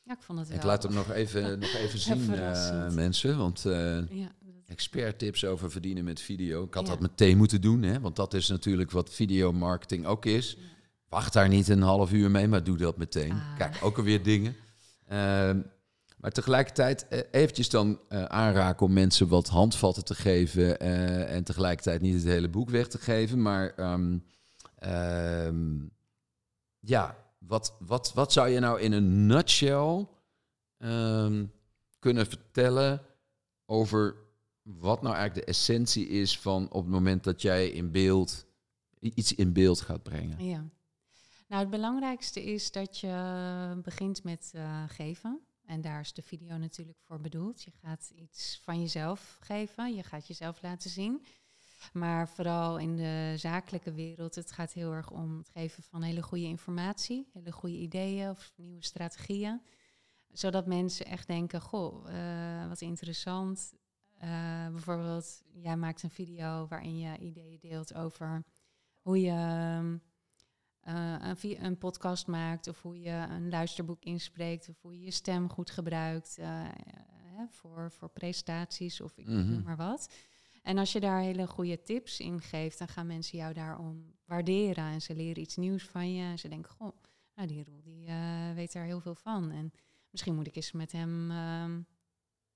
ja, 0.03 0.13
ik 0.13 0.23
vond 0.23 0.39
het 0.39 0.49
wel... 0.49 0.57
Ik 0.57 0.65
laat 0.65 0.83
hem 0.83 0.93
nog 1.03 1.11
even, 1.11 1.43
nog 1.59 1.75
even 1.75 1.99
zien, 1.99 2.35
eh, 2.35 2.91
mensen. 2.91 3.39
Want 3.39 3.65
eh, 3.65 4.09
Ja, 4.09 4.33
Expert 4.67 5.19
tips 5.19 5.45
over 5.45 5.71
verdienen 5.71 6.05
met 6.05 6.21
video. 6.21 6.65
Ik 6.65 6.75
had 6.75 6.85
Ja. 6.87 6.91
dat 6.93 7.01
meteen 7.01 7.37
moeten 7.37 7.61
doen, 7.61 7.83
hè? 7.83 8.01
want 8.01 8.17
dat 8.17 8.35
is 8.35 8.49
natuurlijk 8.49 8.91
wat 8.91 9.11
videomarketing 9.11 10.07
ook 10.07 10.25
is. 10.25 10.57
Wacht 11.09 11.33
daar 11.33 11.49
niet 11.49 11.69
een 11.69 11.83
half 11.83 12.13
uur 12.13 12.31
mee, 12.31 12.49
maar 12.49 12.65
doe 12.65 12.77
dat 12.77 12.97
meteen. 12.97 13.33
Ah. 13.33 13.57
Kijk, 13.57 13.79
ook 13.83 13.97
alweer 13.97 14.23
dingen. 14.23 14.57
Maar 16.25 16.33
tegelijkertijd 16.33 17.09
eh, 17.09 17.21
eventjes 17.31 17.69
dan 17.69 18.01
eh, 18.09 18.25
aanraken 18.25 18.87
om 18.87 18.93
mensen 18.93 19.29
wat 19.29 19.49
handvatten 19.49 20.05
te 20.05 20.15
geven 20.15 20.81
eh, 20.81 21.35
en 21.35 21.45
tegelijkertijd 21.45 22.01
niet 22.01 22.15
het 22.15 22.25
hele 22.25 22.49
boek 22.49 22.71
weg 22.71 22.89
te 22.89 22.99
geven. 22.99 23.43
Maar 23.43 23.75
ehm, 23.75 24.19
ehm, 24.79 25.87
ja, 26.81 27.17
wat, 27.39 27.77
wat, 27.79 28.13
wat 28.15 28.33
zou 28.33 28.49
je 28.49 28.61
nou 28.61 28.81
in 28.81 28.93
een 28.93 29.27
nutshell 29.27 30.07
ehm, 30.79 31.47
kunnen 31.99 32.27
vertellen 32.27 33.03
over 33.67 34.17
wat 34.63 35.03
nou 35.03 35.15
eigenlijk 35.15 35.47
de 35.47 35.53
essentie 35.53 36.09
is 36.09 36.39
van 36.39 36.65
op 36.71 36.83
het 36.83 36.93
moment 36.93 37.25
dat 37.25 37.43
jij 37.43 37.69
in 37.69 37.91
beeld 37.91 38.47
iets 38.99 39.35
in 39.35 39.53
beeld 39.53 39.81
gaat 39.81 40.03
brengen? 40.03 40.45
Ja. 40.45 40.65
Nou, 41.49 41.63
het 41.63 41.71
belangrijkste 41.71 42.45
is 42.45 42.73
dat 42.73 42.99
je 42.99 43.81
begint 43.83 44.23
met 44.23 44.53
geven. 44.89 45.41
En 45.67 45.81
daar 45.81 46.01
is 46.01 46.13
de 46.13 46.23
video 46.23 46.57
natuurlijk 46.57 46.99
voor 46.99 47.21
bedoeld. 47.21 47.63
Je 47.63 47.71
gaat 47.71 48.13
iets 48.15 48.61
van 48.63 48.81
jezelf 48.81 49.37
geven. 49.41 49.95
Je 49.95 50.03
gaat 50.03 50.27
jezelf 50.27 50.63
laten 50.63 50.91
zien. 50.91 51.25
Maar 51.93 52.29
vooral 52.29 52.79
in 52.79 52.97
de 52.97 53.35
zakelijke 53.37 53.93
wereld, 53.93 54.35
het 54.35 54.53
gaat 54.53 54.73
heel 54.73 54.93
erg 54.93 55.11
om 55.11 55.39
het 55.39 55.49
geven 55.49 55.83
van 55.83 56.03
hele 56.03 56.23
goede 56.23 56.45
informatie, 56.45 57.29
hele 57.33 57.53
goede 57.53 57.77
ideeën 57.77 58.31
of 58.31 58.53
nieuwe 58.57 58.85
strategieën. 58.85 59.63
Zodat 60.33 60.67
mensen 60.67 61.07
echt 61.07 61.27
denken, 61.27 61.61
goh, 61.61 62.09
eh, 62.09 62.69
wat 62.69 62.81
interessant. 62.81 63.75
Eh, 64.19 64.69
bijvoorbeeld, 64.69 65.43
jij 65.53 65.77
maakt 65.77 66.03
een 66.03 66.11
video 66.11 66.67
waarin 66.67 66.99
je 66.99 67.19
ideeën 67.19 67.59
deelt 67.61 67.95
over 67.95 68.45
hoe 69.01 69.21
je 69.21 70.01
eh, 70.85 71.15
een, 71.43 71.65
een 71.65 71.79
podcast 71.79 72.27
maakt, 72.27 72.69
of 72.69 72.83
hoe 72.83 73.01
je 73.01 73.11
een 73.11 73.49
luisterboek 73.49 74.05
inspreekt, 74.05 74.69
of 74.69 74.83
hoe 74.83 74.99
je 74.99 75.05
je 75.05 75.11
stem 75.11 75.49
goed 75.51 75.71
gebruikt 75.71 76.39
eh, 76.39 76.47
hè, 77.23 77.45
voor, 77.49 77.91
voor 77.91 78.09
presentaties 78.09 79.01
of 79.01 79.17
ik 79.19 79.27
Mhm. 79.27 79.51
noem 79.51 79.63
maar 79.63 79.77
wat. 79.77 80.15
En 80.63 80.79
als 80.79 80.93
je 80.93 81.01
daar 81.01 81.21
hele 81.21 81.47
goede 81.47 81.83
tips 81.83 82.21
in 82.21 82.41
geeft, 82.41 82.79
dan 82.79 82.89
gaan 82.89 83.07
mensen 83.07 83.39
jou 83.39 83.53
daarom 83.53 84.15
waarderen 84.25 84.85
en 84.85 85.03
ze 85.03 85.15
leren 85.15 85.43
iets 85.43 85.57
nieuws 85.57 85.83
van 85.85 86.13
je. 86.15 86.23
En 86.23 86.39
ze 86.39 86.49
denken, 86.49 86.71
goh, 86.71 86.93
nou 87.35 87.49
die 87.49 87.65
Roel 87.65 87.83
die 87.83 88.07
eh, 88.07 88.53
weet 88.55 88.75
er 88.75 88.85
heel 88.85 89.01
veel 89.01 89.15
van. 89.15 89.51
En 89.51 89.73
misschien 90.11 90.35
moet 90.35 90.47
ik 90.47 90.57
eens 90.57 90.73
met 90.73 90.93
hem 90.93 91.31
ehm, 91.31 91.81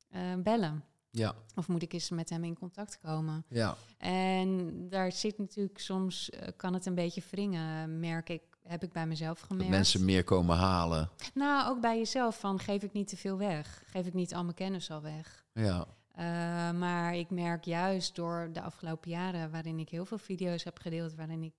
eh, 0.09 0.35
bellen. 0.43 0.85
Ja, 1.11 1.35
Of 1.55 1.69
moet 1.69 1.83
ik 1.83 1.93
eens 1.93 2.11
met 2.11 2.31
hem 2.31 2.45
in 2.45 2.59
contact 2.59 2.99
komen? 2.99 3.45
ja. 3.49 3.77
En 3.99 4.75
daar 4.89 5.13
zit 5.13 5.39
natuurlijk 5.39 5.79
soms, 5.79 6.31
eh, 6.31 6.49
kan 6.57 6.75
het 6.75 6.87
een 6.87 6.95
beetje 6.95 7.23
wringen, 7.31 8.01
merk 8.01 8.29
ik, 8.29 8.43
heb 8.63 8.83
ik 8.83 8.93
bij 8.93 9.07
mezelf 9.07 9.39
Dat 9.39 9.47
gemerkt. 9.47 9.71
mensen 9.71 10.05
meer 10.05 10.25
komen 10.25 10.57
halen. 10.57 11.11
Nou, 11.35 11.69
ook 11.71 11.81
bij 11.81 11.97
jezelf, 11.99 12.39
van 12.41 12.59
geef 12.59 12.83
ik 12.83 12.93
niet 12.93 13.09
te 13.09 13.17
veel 13.17 13.37
weg? 13.39 13.83
Geef 13.87 14.07
ik 14.07 14.15
niet 14.15 14.35
al 14.35 14.43
mijn 14.43 14.55
kennis 14.55 14.91
al 14.91 15.03
weg? 15.03 15.45
Ja, 15.53 15.87
Eh, 16.13 16.25
maar 16.71 17.15
ik 17.15 17.31
merk 17.31 17.65
juist 17.65 18.15
door 18.15 18.51
de 18.53 18.61
afgelopen 18.63 19.11
jaren, 19.11 19.51
waarin 19.51 19.79
ik 19.79 19.89
heel 19.89 20.05
veel 20.05 20.19
video's 20.19 20.65
heb 20.65 20.79
gedeeld, 20.79 21.15
waarin 21.15 21.43
ik 21.43 21.55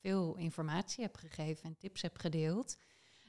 veel 0.00 0.36
informatie 0.36 1.02
heb 1.04 1.16
gegeven 1.16 1.64
en 1.64 1.76
tips 1.78 2.02
heb 2.02 2.18
gedeeld, 2.18 2.76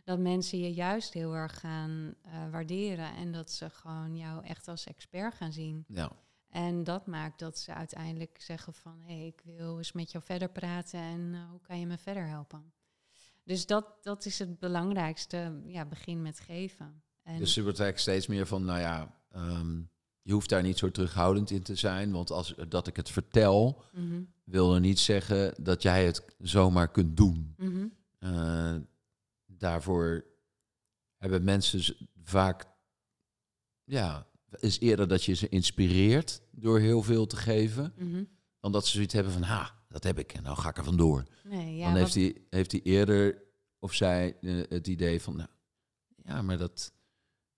dat 0.08 0.20
mensen 0.20 0.60
je 0.60 0.74
juist 0.74 1.13
heel 1.13 1.36
erg 1.36 1.60
gaan 1.60 2.13
eh, 2.22 2.50
waarderen 2.52 3.15
en 3.15 3.32
dat 3.32 3.52
ze 3.52 3.70
gewoon 3.70 4.15
jou 4.17 4.46
echt 4.46 4.67
als 4.67 4.84
expert 4.86 5.34
gaan 5.34 5.52
zien. 5.54 5.86
ja. 5.88 6.12
En 6.50 6.84
dat 6.84 7.08
maakt 7.08 7.39
dat 7.39 7.58
ze 7.58 7.74
uiteindelijk 7.74 8.41
zeggen 8.41 8.74
van... 8.74 9.00
hé, 9.06 9.17
hey, 9.17 9.26
ik 9.28 9.41
wil 9.46 9.78
eens 9.78 9.91
met 9.91 10.12
jou 10.12 10.24
verder 10.24 10.50
praten 10.50 11.00
en 11.00 11.34
eh, 11.34 11.50
hoe 11.50 11.62
kan 11.62 11.80
je 11.80 11.86
me 11.86 11.98
verder 11.98 12.28
helpen? 12.28 12.74
Dus 13.43 13.65
dat, 13.65 13.86
dat 14.02 14.26
is 14.26 14.39
het 14.39 14.60
belangrijkste, 14.60 15.62
ja, 15.65 15.86
begin 15.86 16.22
met 16.22 16.39
geven. 16.39 17.02
En, 17.24 17.38
Dus 17.38 17.56
wordt 17.56 17.80
eigenlijk 17.80 18.00
steeds 18.00 18.28
meer 18.28 18.48
van, 18.48 18.65
nou 18.65 18.80
ja, 18.80 19.22
ehm, 19.32 19.82
je 20.22 20.34
hoeft 20.34 20.50
daar 20.50 20.63
niet 20.63 20.78
zo 20.78 20.91
terughoudend 20.91 21.50
in 21.52 21.63
te 21.63 21.76
zijn. 21.76 22.12
Want 22.12 22.32
als 22.32 22.56
dat 22.67 22.88
ik 22.88 22.96
het 22.96 23.10
vertel, 23.10 23.84
Mhm, 23.91 24.22
wil 24.43 24.74
er 24.74 24.80
niet 24.80 25.00
zeggen 25.00 25.63
dat 25.63 25.82
jij 25.82 26.06
het 26.06 26.36
zomaar 26.39 26.91
kunt 26.91 27.17
doen. 27.17 27.54
mhm, 27.58 27.88
Eh, 28.20 28.76
daarvoor 29.60 30.26
hebben 31.17 31.43
mensen 31.43 32.08
vaak, 32.24 32.65
ja, 33.84 34.28
is 34.60 34.80
eerder 34.80 35.08
dat 35.08 35.24
je 35.24 35.34
ze 35.34 35.50
inspireert 35.50 36.41
door 36.52 36.80
heel 36.80 37.02
veel 37.02 37.26
te 37.26 37.36
geven, 37.36 37.93
mhm. 37.98 38.24
dan 38.60 38.72
dat 38.72 38.86
ze 38.86 38.91
zoiets 38.91 39.13
hebben 39.13 39.34
van, 39.34 39.41
ha, 39.41 39.84
dat 39.89 40.04
heb 40.04 40.20
ik 40.20 40.34
en 40.34 40.43
nou 40.43 40.58
ga 40.58 40.70
ik 40.70 40.78
er 40.78 40.84
vandoor. 40.84 41.24
Nee, 41.43 41.76
ja, 41.76 41.86
dan 41.86 41.96
heeft 41.96 42.13
wat- 42.13 42.24
hij, 42.24 42.41
heeft 42.50 42.72
hij 42.72 42.82
eerder 42.82 43.43
of 43.80 43.93
zij 43.93 44.38
eh, 44.41 44.63
het 44.70 44.88
idee 44.88 45.22
van, 45.22 45.36
nou, 45.36 45.50
ja, 46.24 46.41
maar 46.41 46.58
dat, 46.58 46.93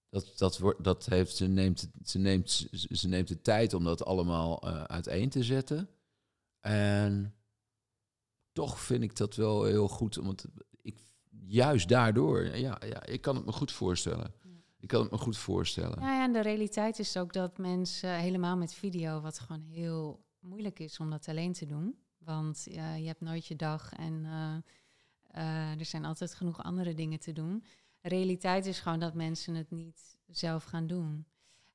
dat, 0.09 0.33
dat, 0.37 0.57
wordt, 0.57 0.83
dat 0.83 1.05
heeft, 1.05 1.35
ze, 1.35 1.47
neemt, 1.47 1.89
ze, 2.03 2.19
neemt, 2.19 2.67
ze, 2.71 3.07
neemt 3.07 3.27
de 3.27 3.41
tijd 3.41 3.73
om 3.73 3.83
dat 3.83 4.05
allemaal 4.05 4.61
eh, 4.61 4.83
uiteen 4.83 5.29
te 5.29 5.43
zetten. 5.43 5.89
En 6.59 7.35
toch 8.51 8.79
vind 8.79 9.03
ik 9.03 9.15
dat 9.15 9.35
wel 9.35 9.63
heel 9.63 9.87
goed, 9.87 10.17
omdat 10.17 10.43
ik 10.43 10.65
juist 11.49 11.89
daardoor, 11.89 12.45
ja, 12.45 12.81
ja, 12.85 13.05
ik 13.05 13.21
kan 13.21 13.35
het 13.35 13.45
me 13.45 13.51
goed 13.51 13.71
voorstellen. 13.71 14.33
Ik 14.79 14.87
kan 14.87 15.01
het 15.01 15.11
me 15.11 15.17
goed 15.17 15.37
voorstellen. 15.37 15.99
Ja, 15.99 16.13
ja, 16.13 16.23
en 16.23 16.33
de 16.33 16.41
realiteit 16.41 16.99
is 16.99 17.17
ook 17.17 17.33
dat 17.33 17.57
mensen 17.57 18.15
helemaal 18.15 18.57
met 18.57 18.73
video, 18.73 19.21
wat 19.21 19.39
gewoon 19.39 19.61
heel 19.61 20.25
moeilijk 20.39 20.79
is 20.79 20.99
om 20.99 21.09
dat 21.09 21.27
alleen 21.27 21.53
te 21.53 21.65
doen. 21.65 21.97
Want 22.17 22.67
eh, 22.67 22.97
je 22.97 23.07
hebt 23.07 23.21
nooit 23.21 23.45
je 23.45 23.55
dag 23.55 23.93
en 23.93 24.25
eh, 24.25 24.55
eh, 25.27 25.79
er 25.79 25.85
zijn 25.85 26.05
altijd 26.05 26.33
genoeg 26.33 26.63
andere 26.63 26.93
dingen 26.93 27.19
te 27.19 27.33
doen. 27.33 27.63
realiteit 28.01 28.65
is 28.65 28.79
gewoon 28.79 28.99
dat 28.99 29.13
mensen 29.13 29.55
het 29.55 29.71
niet 29.71 30.17
zelf 30.27 30.63
gaan 30.63 30.87
doen. 30.87 31.25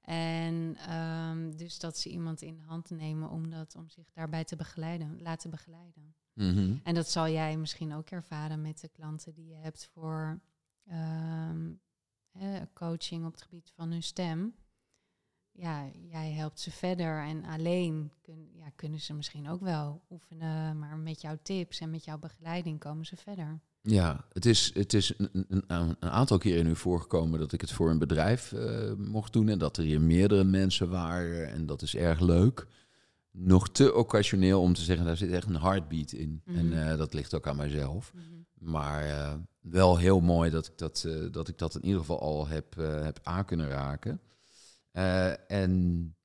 En 0.00 0.76
ehm, 0.76 1.56
dus 1.56 1.78
dat 1.78 1.98
ze 1.98 2.08
iemand 2.08 2.42
in 2.42 2.56
de 2.56 2.62
hand 2.62 2.90
nemen 2.90 3.30
om, 3.30 3.50
dat, 3.50 3.74
om 3.76 3.88
zich 3.88 4.12
daarbij 4.12 4.44
te 4.44 4.56
begeleiden, 4.56 5.22
laten 5.22 5.50
begeleiden. 5.50 6.14
Mhm. 6.34 6.76
En 6.82 6.94
dat 6.94 7.08
zal 7.08 7.28
jij 7.28 7.56
misschien 7.56 7.94
ook 7.94 8.10
ervaren 8.10 8.62
met 8.62 8.80
de 8.80 8.88
klanten 8.88 9.34
die 9.34 9.46
je 9.46 9.56
hebt 9.56 9.90
voor 9.92 10.40
ehm, 10.86 11.72
coaching 12.72 13.26
op 13.26 13.32
het 13.32 13.42
gebied 13.42 13.72
van 13.76 13.90
hun 13.90 14.02
stem. 14.02 14.54
Ja, 15.52 15.90
jij 16.10 16.32
helpt 16.32 16.60
ze 16.60 16.70
verder 16.70 17.22
en 17.22 17.44
alleen 17.44 18.12
kun, 18.22 18.50
ja, 18.52 18.70
kunnen 18.74 19.00
ze 19.00 19.14
misschien 19.14 19.48
ook 19.48 19.60
wel 19.60 20.02
oefenen, 20.10 20.78
maar 20.78 20.98
met 20.98 21.20
jouw 21.20 21.38
tips 21.42 21.80
en 21.80 21.90
met 21.90 22.04
jouw 22.04 22.18
begeleiding 22.18 22.78
komen 22.78 23.06
ze 23.06 23.16
verder. 23.16 23.60
Ja, 23.80 24.24
het 24.32 24.46
is, 24.46 24.70
het 24.74 24.92
is 24.92 25.18
een, 25.18 25.46
een, 25.48 25.64
een 25.66 26.10
aantal 26.10 26.38
keren 26.38 26.64
nu 26.64 26.76
voorgekomen 26.76 27.38
dat 27.38 27.52
ik 27.52 27.60
het 27.60 27.72
voor 27.72 27.90
een 27.90 27.98
bedrijf 27.98 28.52
eh, 28.52 28.92
mocht 28.96 29.32
doen 29.32 29.48
en 29.48 29.58
dat 29.58 29.76
er 29.76 29.84
hier 29.84 30.00
meerdere 30.00 30.44
mensen 30.44 30.90
waren 30.90 31.48
en 31.48 31.66
dat 31.66 31.82
is 31.82 31.94
erg 31.96 32.20
leuk. 32.20 32.66
Nog 33.36 33.70
te 33.70 33.94
occasioneel 33.94 34.60
om 34.60 34.74
te 34.74 34.82
zeggen, 34.82 35.06
daar 35.06 35.16
zit 35.16 35.30
echt 35.30 35.46
een 35.46 35.60
heartbeat 35.60 36.12
in. 36.12 36.42
Mhm. 36.44 36.58
En 36.58 36.88
eh, 36.88 36.98
dat 36.98 37.14
ligt 37.14 37.34
ook 37.34 37.46
aan 37.46 37.56
mijzelf. 37.56 38.12
Maar 38.54 39.04
eh, 39.04 39.34
wel 39.60 39.98
heel 39.98 40.20
mooi 40.20 40.50
dat 40.50 40.66
ik 40.66 40.78
dat, 40.78 41.04
eh, 41.06 41.32
dat 41.32 41.48
ik 41.48 41.58
dat 41.58 41.74
in 41.74 41.84
ieder 41.84 42.00
geval 42.00 42.20
al 42.20 42.46
heb, 42.48 42.74
heb 42.76 43.20
aan 43.22 43.44
kunnen 43.44 43.68
raken. 43.68 44.20
En 45.46 46.16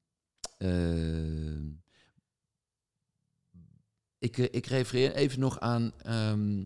ik, 4.17 4.37
ik 4.37 4.65
refereer 4.65 5.13
even 5.13 5.39
nog 5.39 5.59
aan, 5.59 5.91
ehm, 6.03 6.63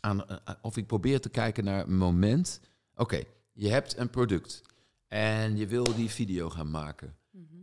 aan 0.00 0.24
of 0.62 0.76
ik 0.76 0.86
probeer 0.86 1.20
te 1.20 1.28
kijken 1.28 1.64
naar 1.64 1.86
een 1.86 1.96
moment. 1.96 2.60
Oké, 2.94 3.22
je 3.52 3.68
hebt 3.68 3.96
een 3.96 4.10
product 4.10 4.62
en 5.08 5.56
je 5.56 5.66
wil 5.66 5.94
die 5.94 6.10
video 6.10 6.50
gaan 6.50 6.70
maken. 6.70 7.16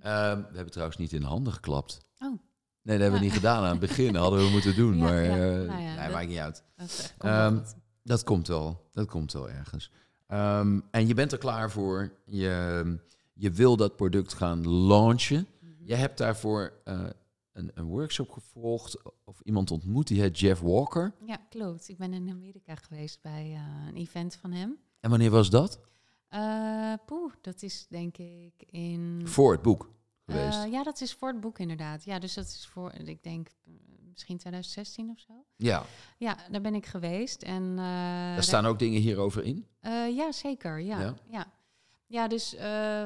Ehm, 0.03 0.37
we 0.37 0.55
hebben 0.55 0.71
trouwens 0.71 0.97
niet 0.97 1.13
in 1.13 1.21
de 1.21 1.27
handen 1.27 1.53
geklapt. 1.53 1.99
Oh. 2.19 2.27
Nee, 2.81 2.97
dat 2.97 2.99
hebben 3.01 3.19
we 3.19 3.25
niet 3.25 3.33
gedaan 3.35 3.63
aan 3.63 3.69
het 3.69 3.79
begin. 3.79 4.15
hadden 4.15 4.39
we 4.45 4.49
moeten 4.51 4.75
doen, 4.75 4.97
Ja, 4.97 5.03
maar 5.03 5.23
ja. 5.23 5.29
eh, 5.31 5.67
Nou 5.67 5.81
ja, 5.81 5.93
nee, 5.95 5.97
dat- 6.03 6.11
maakt 6.11 6.27
niet 6.27 6.37
uit. 6.37 6.63
Dat 6.75 6.87
is- 6.87 7.13
komt 7.17 7.31
wel 7.31 7.31
Ehm. 7.51 7.61
Dat 8.03 8.23
komt 8.23 8.47
wel. 8.47 8.87
Dat 8.91 9.07
komt 9.07 9.33
wel 9.33 9.49
ergens. 9.49 9.91
Ehm, 10.27 10.79
en 10.91 11.07
je 11.07 11.13
bent 11.13 11.31
er 11.31 11.37
klaar 11.37 11.71
voor. 11.71 12.13
Je, 12.25 12.97
je 13.33 13.51
wil 13.51 13.77
dat 13.77 13.95
product 13.95 14.33
gaan 14.33 14.69
launchen. 14.87 15.47
Mhm. 15.61 15.71
Je 15.85 15.95
hebt 15.95 16.17
daarvoor 16.17 16.73
eh, 16.83 17.03
een, 17.53 17.71
een 17.73 17.85
workshop 17.85 18.29
gevolgd 18.31 18.97
of 19.23 19.39
iemand 19.43 19.71
ontmoet. 19.71 20.07
Die 20.07 20.21
heet 20.21 20.39
Jeff 20.39 20.61
Walker. 20.61 21.13
Ja, 21.25 21.37
klopt. 21.49 21.89
Ik 21.89 21.97
ben 21.97 22.13
in 22.13 22.29
Amerika 22.29 22.75
geweest 22.75 23.21
bij 23.21 23.51
eh, 23.53 23.87
een 23.87 23.95
event 23.95 24.35
van 24.35 24.51
hem. 24.51 24.77
En 24.99 25.09
wanneer 25.09 25.31
was 25.31 25.49
dat? 25.49 25.79
Poeh, 27.05 27.33
dat 27.41 27.61
is 27.63 27.85
denk 27.89 28.17
ik 28.17 28.53
in... 28.69 29.21
Voor 29.25 29.51
het 29.51 29.61
boek 29.61 29.89
geweest. 30.25 30.63
Eh, 30.63 30.71
ja, 30.71 30.83
dat 30.83 31.01
is 31.01 31.13
voor 31.13 31.27
het 31.31 31.39
boek 31.41 31.59
inderdaad. 31.59 32.03
Ja, 32.03 32.19
dus 32.19 32.33
dat 32.33 32.45
is 32.45 32.67
voor, 32.71 32.93
ik 32.93 33.23
denk, 33.23 33.47
eh, 33.65 33.73
misschien 34.09 34.37
2016 34.37 35.09
of 35.09 35.19
zo. 35.19 35.33
ja, 35.55 35.85
Ja, 36.17 36.37
daar 36.51 36.61
ben 36.61 36.75
ik 36.75 36.85
geweest. 36.85 37.41
En, 37.41 37.63
eh, 37.71 37.75
daar 38.33 38.43
staan 38.43 38.65
ook 38.65 38.79
dingen 38.79 39.01
hierover 39.01 39.43
in. 39.43 39.67
ja, 40.15 40.31
zeker. 40.31 40.79
Ja, 40.79 40.99
Ja? 40.99 41.13
ja. 41.29 41.51
Ja, 42.07 42.27
dus 42.27 42.55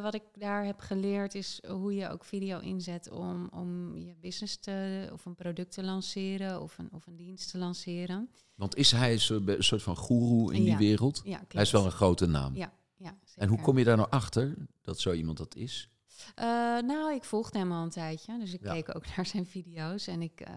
wat 0.01 0.13
ik 0.13 0.23
daar 0.33 0.65
heb 0.65 0.79
geleerd 0.79 1.35
is 1.35 1.61
hoe 1.67 1.95
je 1.95 2.09
ook 2.09 2.23
video 2.25 2.59
inzet 2.59 3.09
om, 3.11 3.49
om 3.53 3.97
je 3.97 4.15
business 4.21 4.57
te, 4.59 5.09
of 5.13 5.25
een 5.25 5.35
product 5.35 5.71
te 5.71 5.83
lanceren 5.83 6.61
of 6.61 6.77
een, 6.77 6.89
of 6.91 7.05
een 7.07 7.15
dienst 7.15 7.51
te 7.51 7.57
lanceren. 7.57 8.29
Want 8.55 8.75
is 8.75 8.91
hij 8.91 9.11
een 9.13 9.63
soort- 9.63 9.81
van 9.83 9.95
goeroe 9.95 10.53
in 10.53 10.63
die 10.63 10.77
wereld? 10.77 11.21
Ja, 11.23 11.37
klopt. 11.37 11.53
Hij 11.53 11.61
is 11.61 11.71
wel 11.71 11.85
een 11.85 11.91
grote 11.91 12.25
naam. 12.25 12.55
Ja, 12.55 12.73
ja, 12.97 13.17
en 13.36 13.47
hoe 13.49 13.62
kom 13.62 13.77
je 13.77 13.83
daar 13.83 13.97
nou 13.97 14.10
achter 14.10 14.55
dat 14.81 14.99
zo 14.99 15.13
iemand 15.13 15.38
dat 15.38 15.55
is? 15.55 15.89
Eh, 16.36 16.45
nou, 16.79 17.13
ik 17.13 17.23
volgde 17.23 17.57
hem 17.57 17.71
al 17.71 17.83
een 17.83 17.89
tijdje, 17.89 18.39
dus 18.39 18.53
ik 18.53 18.63
Ja. 18.63 18.73
keek 18.73 18.95
ook 18.95 19.05
naar 19.15 19.25
zijn 19.25 19.45
video's 19.45 20.07
en 20.07 20.21
ik, 20.21 20.41
eh, 20.41 20.53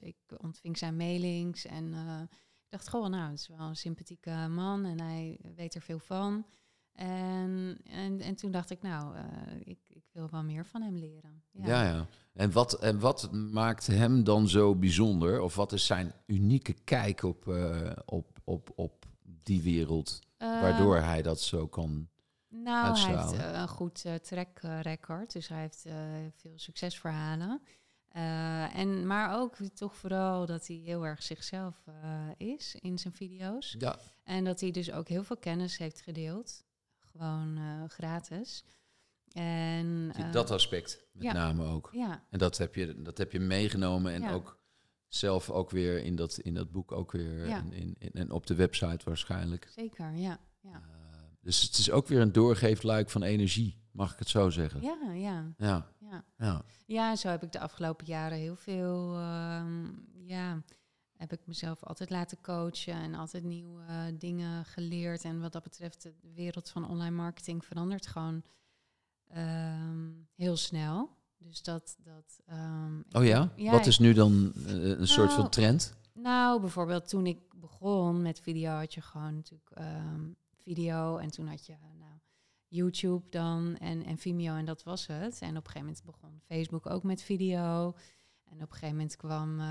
ik 0.00 0.16
ontving 0.36 0.78
zijn 0.78 0.96
mailings 0.96 1.66
en 1.66 1.94
eh, 1.94 2.20
ik 2.64 2.70
dacht 2.70 2.88
gewoon, 2.88 3.10
nou, 3.10 3.30
het 3.30 3.38
is 3.40 3.48
wel 3.48 3.58
een 3.60 3.76
sympathieke 3.76 4.46
man 4.48 4.84
en 4.84 5.00
hij 5.00 5.38
weet 5.56 5.74
er 5.74 5.80
veel 5.82 5.98
van. 5.98 6.46
En, 6.92 7.78
en, 7.84 8.20
en 8.20 8.34
toen 8.34 8.50
dacht 8.50 8.70
ik, 8.70 8.82
nou, 8.82 9.16
ik, 9.64 9.78
ik 9.88 10.04
wil 10.12 10.30
wel 10.30 10.42
meer 10.42 10.66
van 10.66 10.82
hem 10.82 10.96
leren. 10.96 11.42
Ja, 11.50 11.82
ja. 11.84 12.06
En, 12.32 12.52
wat, 12.52 12.72
en 12.72 12.98
wat 12.98 13.32
maakt 13.32 13.86
hem 13.86 14.24
dan 14.24 14.48
zo 14.48 14.74
bijzonder? 14.74 15.40
Of 15.40 15.54
wat 15.54 15.72
is 15.72 15.86
zijn 15.86 16.12
unieke 16.26 16.72
kijk 16.72 17.22
op, 17.22 17.46
op, 18.04 18.38
op, 18.44 18.72
op 18.74 19.04
die 19.22 19.62
wereld? 19.62 20.20
Eh, 20.44 20.60
Waardoor 20.60 20.96
hij 20.96 21.22
dat 21.22 21.40
zo 21.40 21.66
kan. 21.66 22.08
Nou, 22.62 22.98
hij 22.98 23.16
heeft 23.16 23.32
eh, 23.32 23.60
een 23.60 23.68
goed 23.68 24.04
eh, 24.04 24.14
track 24.14 24.60
record, 24.82 25.32
dus 25.32 25.48
hij 25.48 25.60
heeft 25.60 25.84
eh, 25.84 25.94
veel 26.36 26.58
succesverhalen. 26.58 27.62
En, 28.74 29.06
maar 29.06 29.40
ook 29.40 29.56
toch 29.74 29.96
vooral 29.96 30.46
dat 30.46 30.66
hij 30.66 30.76
heel 30.76 31.06
erg 31.06 31.22
zichzelf 31.22 31.84
is 32.36 32.76
in 32.80 32.98
zijn 32.98 33.14
video's. 33.14 33.74
Ja. 33.78 33.98
En 34.24 34.44
dat 34.44 34.60
hij 34.60 34.70
dus 34.70 34.92
ook 34.92 35.08
heel 35.08 35.24
veel 35.24 35.36
kennis 35.36 35.78
heeft 35.78 36.00
gedeeld. 36.00 36.64
Gewoon 36.98 37.58
gratis. 37.88 38.64
En, 39.32 40.12
dat 40.30 40.50
aspect 40.50 41.06
met 41.12 41.22
ja. 41.22 41.32
name 41.32 41.64
ook. 41.64 41.90
Ja, 41.92 42.24
En 42.30 42.38
dat 42.38 42.58
heb 42.58 42.74
je, 42.74 43.02
dat 43.02 43.18
heb 43.18 43.32
je 43.32 43.40
meegenomen 43.40 44.12
en 44.12 44.20
Ja. 44.20 44.32
ook 44.32 44.58
zelf 45.14 45.50
ook 45.50 45.70
weer 45.70 45.98
in 46.04 46.16
dat, 46.16 46.38
in 46.38 46.54
dat 46.54 46.70
boek 46.70 46.92
ook 46.92 47.12
weer. 47.12 47.46
Ja. 47.46 47.56
En, 47.58 47.72
in, 47.72 47.94
in- 47.98 48.12
en 48.12 48.30
op 48.30 48.46
de 48.46 48.54
website 48.54 49.04
waarschijnlijk. 49.04 49.68
zeker. 49.74 50.12
Ja, 50.14 50.38
ja. 50.60 50.72
Eh, 50.74 51.18
dus 51.40 51.62
het 51.62 51.78
is 51.78 51.90
ook 51.90 52.06
weer 52.06 52.20
een 52.20 52.32
doorgeefluik 52.32 53.10
van 53.10 53.22
energie, 53.22 53.78
mag 53.90 54.12
ik 54.12 54.18
het 54.18 54.28
zo 54.28 54.50
zeggen. 54.50 54.82
ja, 54.82 55.12
ja, 55.12 55.54
Ja, 55.58 55.92
ja. 56.38 56.64
ja. 56.86 57.16
Zo 57.16 57.28
heb 57.28 57.42
ik 57.42 57.52
de 57.52 57.60
afgelopen 57.60 58.06
jaren 58.06 58.38
heel 58.38 58.56
veel, 58.56 59.14
ehm, 59.16 59.84
ja, 60.26 60.62
heb 61.16 61.32
ik 61.32 61.46
mezelf 61.46 61.82
altijd 61.84 62.10
laten 62.10 62.40
coachen 62.40 62.94
en 62.94 63.14
altijd 63.14 63.44
nieuwe 63.44 64.14
dingen 64.18 64.64
geleerd. 64.64 65.24
En 65.24 65.40
wat 65.40 65.52
dat 65.52 65.62
betreft, 65.62 66.02
de 66.02 66.32
wereld 66.34 66.70
van 66.70 66.88
online 66.88 67.16
marketing 67.16 67.64
verandert 67.64 68.06
gewoon 68.06 68.42
ehm, 69.28 70.10
heel 70.34 70.56
snel. 70.56 71.10
Dus 71.46 71.62
dat, 71.62 71.96
dat. 71.98 72.40
ehm, 72.46 73.00
Oh 73.12 73.24
ja? 73.24 73.52
Ja, 73.56 73.70
Wat 73.70 73.86
is 73.86 73.98
nu 73.98 74.12
dan 74.12 74.52
eh, 74.66 74.88
een 74.88 75.08
soort 75.08 75.30
van 75.32 75.38
Nou, 75.38 75.50
trend? 75.50 75.94
Nou, 76.12 76.60
bijvoorbeeld 76.60 77.08
toen 77.08 77.26
ik 77.26 77.38
begon 77.56 78.22
met 78.22 78.40
video 78.40 78.70
had 78.70 78.94
je 78.94 79.00
gewoon 79.00 79.34
natuurlijk 79.34 79.70
ehm, 79.70 80.22
video 80.62 81.16
en 81.16 81.30
toen 81.30 81.46
had 81.46 81.66
je 81.66 81.74
nou, 81.98 82.12
YouTube 82.68 83.28
dan 83.30 83.76
en, 83.76 84.04
en 84.04 84.18
Vimeo 84.18 84.54
en 84.54 84.64
dat 84.64 84.82
was 84.82 85.06
het. 85.06 85.40
En 85.40 85.48
op 85.48 85.64
een 85.64 85.70
gegeven 85.70 85.80
moment 85.80 86.02
begon 86.04 86.40
Facebook 86.46 86.90
ook 86.90 87.02
met 87.02 87.22
video. 87.22 87.94
En 88.44 88.54
op 88.54 88.60
een 88.60 88.72
gegeven 88.72 88.96
moment 88.96 89.16
kwam 89.16 89.60
eh, 89.60 89.66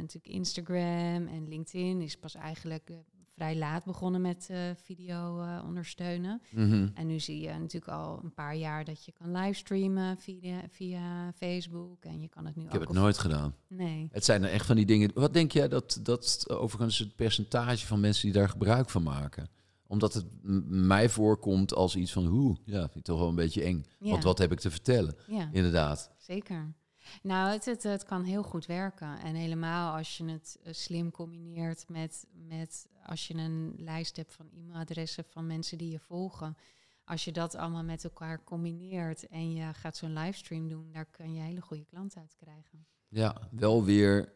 natuurlijk 0.00 0.26
Instagram 0.26 1.26
en 1.26 1.48
LinkedIn 1.48 2.00
is 2.00 2.16
pas 2.16 2.34
eigenlijk 2.34 2.90
eh, 2.90 2.96
vrij 3.34 3.56
laat 3.56 3.84
begonnen 3.84 4.20
met 4.20 4.46
eh, 4.50 4.58
video 4.82 5.40
eh, 5.40 5.62
ondersteunen. 5.64 6.42
Mhm. 6.50 6.88
En 6.94 7.06
nu 7.06 7.20
zie 7.20 7.40
je 7.40 7.48
natuurlijk 7.48 7.92
al 7.92 8.20
een 8.22 8.34
paar 8.34 8.56
jaar 8.56 8.84
dat 8.84 9.04
je 9.04 9.12
kan 9.12 9.32
livestreamen 9.32 10.18
via, 10.18 10.62
via 10.70 11.32
Facebook. 11.32 12.04
En 12.04 12.20
je 12.20 12.28
kan 12.28 12.46
het 12.46 12.56
nu 12.56 12.62
Ik 12.62 12.66
ook 12.66 12.72
heb 12.72 12.82
het 12.82 12.92
nooit 12.92 13.18
gedaan. 13.18 13.54
Nee. 13.68 14.08
Het 14.12 14.24
zijn 14.24 14.42
er 14.42 14.50
echt 14.50 14.66
van 14.66 14.76
die 14.76 14.86
dingen. 14.86 15.10
Wat 15.14 15.32
denk 15.32 15.52
jij 15.52 15.68
dat, 15.68 15.98
dat 16.02 16.44
overigens 16.48 16.98
het 16.98 17.16
percentage 17.16 17.86
van 17.86 18.00
mensen 18.00 18.24
die 18.24 18.32
daar 18.32 18.48
gebruik 18.48 18.90
van 18.90 19.02
maken? 19.02 19.48
Omdat 19.86 20.14
het 20.14 20.26
mij 20.68 21.08
voorkomt 21.08 21.74
als 21.74 21.96
iets 21.96 22.12
van, 22.12 22.26
hoe, 22.26 22.56
ja, 22.64 22.80
vind 22.80 22.96
ik 22.96 23.04
toch 23.04 23.18
wel 23.18 23.28
een 23.28 23.34
beetje 23.34 23.62
eng. 23.62 23.86
Ja. 23.98 24.10
Want 24.10 24.22
wat 24.22 24.38
heb 24.38 24.52
ik 24.52 24.60
te 24.60 24.70
vertellen? 24.70 25.16
Ja. 25.26 25.48
Inderdaad. 25.52 26.10
Zeker. 26.18 26.74
Nou, 27.22 27.52
het, 27.52 27.82
het, 27.82 28.04
kan 28.04 28.22
heel 28.22 28.42
goed 28.42 28.66
werken. 28.66 29.18
En 29.18 29.34
helemaal 29.34 29.96
als 29.96 30.16
je 30.16 30.24
het 30.24 30.58
eh, 30.62 30.72
slim 30.72 31.10
combineert 31.10 31.84
met, 31.88 32.26
met 32.48 32.88
als 33.06 33.26
je 33.26 33.34
een 33.34 33.74
lijst 33.76 34.16
hebt 34.16 34.34
van 34.34 34.50
e-mailadressen 34.56 35.24
van 35.24 35.46
mensen 35.46 35.78
die 35.78 35.90
je 35.90 35.98
volgen. 35.98 36.56
Als 37.04 37.24
je 37.24 37.32
dat 37.32 37.56
allemaal 37.56 37.84
met 37.84 38.04
elkaar 38.04 38.44
combineert 38.44 39.26
en 39.28 39.52
je 39.52 39.74
gaat 39.74 39.96
zo'n 39.96 40.12
livestream 40.12 40.68
doen, 40.68 40.92
daar 40.92 41.06
kan 41.10 41.34
je 41.34 41.40
hele 41.40 41.60
goede 41.60 41.84
klanten 41.84 42.20
uit 42.20 42.36
krijgen. 42.36 42.86
Ja, 43.08 43.48
wel 43.50 43.84
weer 43.84 44.32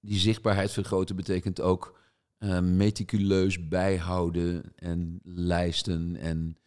die 0.00 0.18
zichtbaarheid 0.18 0.70
vergroten 0.70 1.16
betekent 1.16 1.60
ook 1.60 2.00
eh, 2.38 2.60
meticuleus 2.60 3.68
bijhouden 3.68 4.72
en 4.76 5.20
lijsten 5.22 6.16
en 6.16 6.58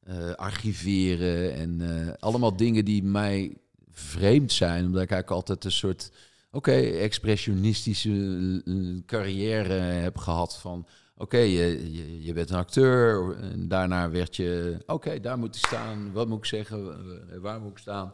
eh, 0.00 0.32
archiveren 0.32 1.54
en 1.54 2.16
allemaal 2.18 2.56
dingen 2.56 2.84
die 2.84 3.02
mij 3.02 3.56
vreemd 3.98 4.52
zijn, 4.52 4.86
omdat 4.86 5.02
ik 5.02 5.10
eigenlijk 5.10 5.40
altijd 5.40 5.64
een 5.64 5.72
soort, 5.72 6.10
oké, 6.50 6.72
expressionistische 6.80 8.62
eh, 8.64 8.74
carrière 9.06 9.72
heb 9.72 10.16
gehad 10.16 10.58
van, 10.58 10.86
oké, 11.16 11.38
je, 11.38 11.92
je, 11.92 12.24
je 12.24 12.32
bent 12.32 12.50
een 12.50 12.56
acteur 12.56 13.36
en 13.36 13.68
daarna 13.68 14.10
werd 14.10 14.36
je, 14.36 14.78
oké, 14.86 15.20
daar 15.20 15.38
moet 15.38 15.56
ik 15.56 15.66
staan, 15.66 16.12
wat 16.12 16.28
moet 16.28 16.38
ik 16.38 16.44
zeggen, 16.44 16.88
eh, 17.30 17.38
waar 17.38 17.60
moet 17.60 17.70
ik 17.70 17.78
staan? 17.78 18.12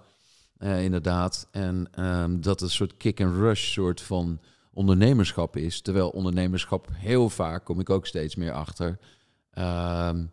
Eh, 0.59 0.85
inderdaad. 0.85 1.49
En 1.51 1.89
ehm, 1.91 2.41
dat 2.41 2.61
een 2.61 2.71
soort 2.71 2.97
kick-and-rush 2.97 3.73
soort 3.73 4.01
van 4.01 4.41
ondernemerschap 4.73 5.57
is. 5.57 5.81
Terwijl 5.81 6.09
ondernemerschap 6.09 6.89
heel 6.93 7.31
vaak, 7.31 7.65
kom 7.65 7.81
ik 7.81 7.91
ook 7.91 8.07
steeds 8.07 8.35
meer 8.35 8.53
achter. 8.53 8.99
ehm, 9.51 10.25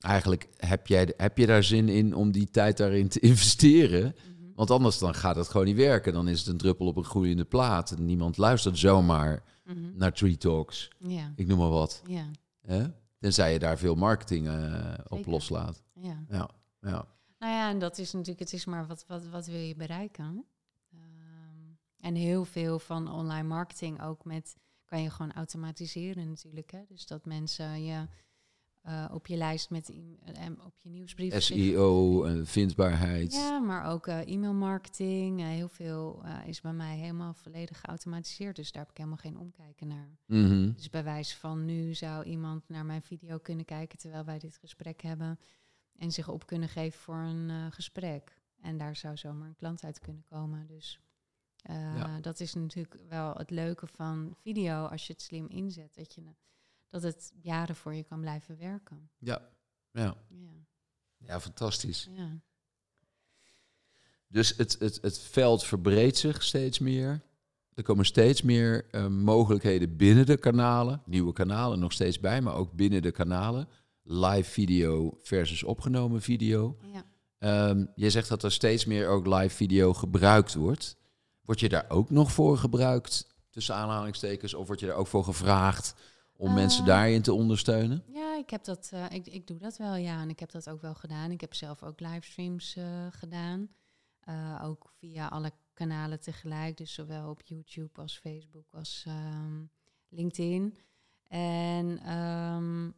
eigenlijk 0.00 0.48
heb, 0.56 0.86
jij, 0.86 1.12
heb 1.16 1.38
je 1.38 1.46
daar 1.46 1.64
zin 1.64 1.88
in 1.88 2.14
om 2.14 2.32
die 2.32 2.50
tijd 2.50 2.76
daarin 2.76 3.08
te 3.08 3.20
investeren. 3.30 4.14
Want 4.54 4.70
anders 4.70 4.98
dan 4.98 5.14
gaat 5.14 5.36
het 5.36 5.48
gewoon 5.48 5.66
niet 5.66 5.76
werken. 5.76 6.12
Dan 6.12 6.28
is 6.28 6.38
het 6.38 6.48
een 6.48 6.56
druppel 6.56 6.86
op 6.86 6.96
een 6.96 7.04
groeiende 7.04 7.44
plaat. 7.44 7.90
En 7.90 8.04
niemand 8.04 8.36
luistert 8.36 8.78
zomaar 8.78 9.42
Mhm. 9.64 9.96
naar 9.96 10.12
Tree 10.12 10.36
Talks. 10.36 10.90
Ja, 10.98 11.32
Ik 11.36 11.46
noem 11.46 11.58
maar 11.58 11.68
wat. 11.68 12.02
ja, 12.06 12.26
Hè? 12.60 12.86
Tenzij 13.18 13.52
je 13.52 13.58
daar 13.58 13.78
veel 13.78 13.94
marketing 13.94 14.48
eh, 14.48 14.94
op 15.08 15.26
loslaat. 15.26 15.82
ja. 15.92 16.24
Ja, 16.28 16.50
ja. 16.80 17.06
Nou 17.38 17.52
ja, 17.54 17.70
en 17.70 17.78
dat 17.78 17.98
is 17.98 18.12
natuurlijk, 18.12 18.38
het 18.38 18.52
is 18.52 18.64
maar 18.64 18.86
wat, 18.86 19.04
wat, 19.08 19.26
wat 19.26 19.46
wil 19.46 19.58
je 19.60 19.74
bereiken? 19.74 20.44
Ehm, 20.92 21.74
en 22.00 22.14
heel 22.14 22.44
veel 22.44 22.78
van 22.78 23.12
online 23.12 23.48
marketing 23.48 24.02
ook 24.02 24.24
met, 24.24 24.56
kan 24.84 25.02
je 25.02 25.10
gewoon 25.10 25.32
automatiseren 25.32 26.28
natuurlijk. 26.28 26.70
Hè? 26.70 26.80
Dus 26.88 27.06
dat 27.06 27.24
mensen 27.24 27.84
je 27.84 28.06
eh, 28.82 29.08
op 29.12 29.26
je 29.26 29.36
lijst 29.36 29.70
met 29.70 29.88
e- 29.88 30.16
en 30.32 30.62
op 30.64 30.74
je 30.78 30.88
nieuwsbrief. 30.88 31.42
SEO, 31.42 32.24
eh, 32.24 32.40
vindbaarheid. 32.44 33.32
Ja, 33.32 33.58
maar 33.58 33.84
ook 33.90 34.06
eh, 34.06 34.26
e-mailmarketing. 34.26 35.40
eh, 35.40 35.46
heel 35.46 35.68
veel 35.68 36.20
eh, 36.24 36.46
is 36.48 36.60
bij 36.60 36.72
mij 36.72 36.96
helemaal 36.96 37.34
volledig 37.34 37.80
geautomatiseerd. 37.80 38.56
Dus 38.56 38.72
daar 38.72 38.82
heb 38.82 38.90
ik 38.90 38.96
helemaal 38.96 39.18
geen 39.18 39.38
omkijken 39.38 39.86
naar. 39.88 40.16
Mhm. 40.26 40.72
Dus 40.72 40.90
bij 40.90 41.04
wijze 41.04 41.36
van 41.36 41.64
nu 41.64 41.94
zou 41.94 42.24
iemand 42.24 42.68
naar 42.68 42.84
mijn 42.86 43.02
video 43.02 43.38
kunnen 43.38 43.64
kijken 43.64 43.98
terwijl 43.98 44.24
wij 44.24 44.38
dit 44.38 44.56
gesprek 44.56 45.00
hebben. 45.00 45.38
En 45.98 46.12
zich 46.12 46.28
op 46.28 46.46
kunnen 46.46 46.68
geven 46.68 47.00
voor 47.00 47.16
een 47.16 47.50
eh, 47.50 47.66
gesprek. 47.70 48.40
En 48.60 48.78
daar 48.78 48.96
zou 48.96 49.16
zomaar 49.16 49.48
een 49.48 49.54
klant 49.56 49.84
uit 49.84 49.98
kunnen 49.98 50.24
komen. 50.28 50.66
Dus 50.66 51.00
eh, 51.62 51.96
Ja. 51.96 52.20
dat 52.20 52.40
is 52.40 52.54
natuurlijk 52.54 52.96
wel 53.08 53.34
het 53.34 53.50
leuke 53.50 53.86
van 53.86 54.34
video 54.42 54.84
als 54.86 55.06
je 55.06 55.12
het 55.12 55.22
slim 55.22 55.46
inzet. 55.48 55.94
Dat, 55.94 56.14
je, 56.14 56.22
dat 56.92 57.02
het 57.02 57.32
jaren 57.40 57.76
voor 57.76 57.94
je 57.94 58.02
kan 58.02 58.20
blijven 58.20 58.58
werken. 58.58 59.10
Ja, 59.18 59.48
ja. 59.92 60.16
Ja, 60.28 60.52
ja, 61.18 61.40
fantastisch. 61.40 62.08
ja. 62.10 62.40
Dus 64.28 64.56
het, 64.56 64.76
het, 64.78 64.98
het 65.02 65.18
veld 65.18 65.64
verbreedt 65.64 66.16
zich 66.16 66.42
steeds 66.42 66.78
meer. 66.78 67.22
Er 67.74 67.82
komen 67.82 68.04
steeds 68.04 68.42
meer 68.42 68.86
eh, 68.90 69.06
mogelijkheden 69.06 69.96
binnen 69.96 70.26
de 70.26 70.36
kanalen. 70.36 71.02
Nieuwe 71.06 71.32
kanalen 71.32 71.78
nog 71.78 71.92
steeds 71.92 72.20
bij, 72.20 72.40
maar 72.40 72.54
ook 72.54 72.72
binnen 72.72 73.02
de 73.02 73.10
kanalen. 73.10 73.68
Live 74.02 74.50
video 74.50 75.18
versus 75.22 75.62
opgenomen 75.62 76.22
video. 76.22 76.76
ja. 76.92 77.04
Ehm, 77.38 77.86
jij 77.94 78.10
zegt 78.10 78.28
dat 78.28 78.42
er 78.42 78.52
steeds 78.52 78.84
meer 78.84 79.08
ook 79.08 79.26
live 79.26 79.56
video 79.56 79.92
gebruikt 79.94 80.54
wordt. 80.54 80.96
Word 81.42 81.60
je 81.60 81.68
daar 81.68 81.84
ook 81.88 82.10
nog 82.10 82.32
voor 82.32 82.58
gebruikt, 82.58 83.34
tussen 83.50 83.74
aanhalingstekens? 83.74 84.54
Of 84.54 84.66
word 84.66 84.80
je 84.80 84.86
daar 84.86 84.96
ook 84.96 85.06
voor 85.06 85.24
gevraagd 85.24 85.94
om 86.42 86.54
mensen 86.54 86.84
daarin 86.84 87.22
te 87.22 87.32
ondersteunen? 87.32 88.04
Ja, 88.12 88.36
ik 88.36 88.50
heb 88.50 88.64
dat. 88.64 88.90
eh, 88.92 89.10
ik, 89.10 89.26
ik 89.26 89.46
doe 89.46 89.58
dat 89.58 89.76
wel, 89.76 89.94
ja. 89.94 90.20
En 90.20 90.28
ik 90.28 90.38
heb 90.40 90.50
dat 90.50 90.68
ook 90.70 90.80
wel 90.80 90.94
gedaan. 90.94 91.30
Ik 91.30 91.40
heb 91.40 91.54
zelf 91.54 91.82
ook 91.82 92.00
livestreams 92.00 92.76
eh, 92.76 93.06
gedaan. 93.10 93.68
Eh, 94.20 94.60
ook 94.64 94.92
via 94.98 95.28
alle 95.28 95.52
kanalen 95.74 96.20
tegelijk. 96.20 96.76
Dus 96.76 96.94
zowel 96.94 97.30
op 97.30 97.42
YouTube 97.42 98.00
als 98.00 98.18
Facebook 98.18 98.66
als 98.70 99.04
ehm, 99.06 99.64
LinkedIn. 100.08 100.76
En 101.28 101.98
ehm, 101.98 102.90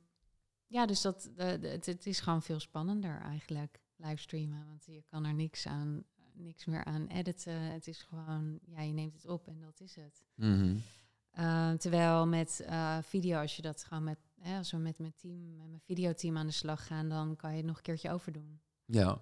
ja, 0.67 0.87
dus 0.87 1.01
dat, 1.01 1.31
het, 1.37 1.87
het 1.87 2.07
is 2.07 2.21
gewoon 2.21 2.43
veel 2.43 2.61
spannender 2.61 3.21
eigenlijk, 3.21 3.81
livestreamen. 3.97 4.67
Want 4.67 4.85
je 4.87 5.03
kan 5.07 5.25
er 5.25 5.35
niks, 5.35 5.67
aan, 5.67 6.05
niks 6.33 6.65
meer 6.65 6.85
aan 6.85 7.07
editen. 7.07 7.61
Het 7.61 7.87
is 7.87 8.03
gewoon, 8.03 8.59
ja, 8.67 8.81
je 8.81 8.93
neemt 8.93 9.15
het 9.15 9.27
op 9.27 9.49
en 9.49 9.61
dat 9.61 9.81
is 9.81 9.95
het. 9.95 10.25
Mhm. 10.35 10.77
Uh, 11.39 11.73
terwijl 11.73 12.27
met 12.27 12.65
uh, 12.69 12.99
video, 13.03 13.41
als 13.41 13.57
je 13.57 13.63
dat 13.63 13.85
gewoon 13.85 14.05
met, 14.05 14.19
hè, 14.41 14.61
we 14.71 14.77
met 14.77 14.99
mijn 14.99 15.15
team, 15.17 15.57
met 15.57 15.69
mijn 15.69 15.81
videoteam 15.85 16.37
aan 16.37 16.47
de 16.47 16.53
slag 16.53 16.87
gaan, 16.87 17.09
dan 17.09 17.37
kan 17.37 17.51
je 17.51 17.57
het 17.57 17.67
nog 17.67 17.77
een 17.77 17.83
keertje 17.83 18.13
overdoen. 18.13 18.61
Ja. 18.85 19.19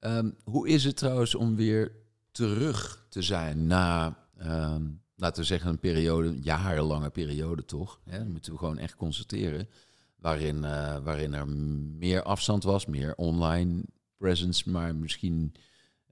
Um, 0.00 0.36
hoe 0.44 0.68
is 0.68 0.84
het 0.84 0.96
trouwens 0.96 1.34
om 1.34 1.56
weer 1.56 1.92
terug 2.30 3.06
te 3.08 3.22
zijn 3.22 3.66
na, 3.66 4.18
um, 4.38 5.02
laten 5.14 5.40
we 5.40 5.46
zeggen, 5.46 5.70
een 5.70 5.78
periode, 5.78 6.40
jarenlange 6.40 7.10
periode 7.10 7.64
toch? 7.64 8.00
Hè? 8.04 8.18
Dat 8.18 8.28
moeten 8.28 8.52
we 8.52 8.58
gewoon 8.58 8.78
echt 8.78 8.94
constateren. 8.94 9.68
Waarin, 10.16 10.56
uh, 10.56 10.98
waarin 10.98 11.34
er 11.34 11.48
meer 11.48 12.22
afstand 12.22 12.62
was, 12.62 12.86
meer 12.86 13.14
online 13.14 13.84
presence, 14.16 14.70
maar 14.70 14.96
misschien 14.96 15.54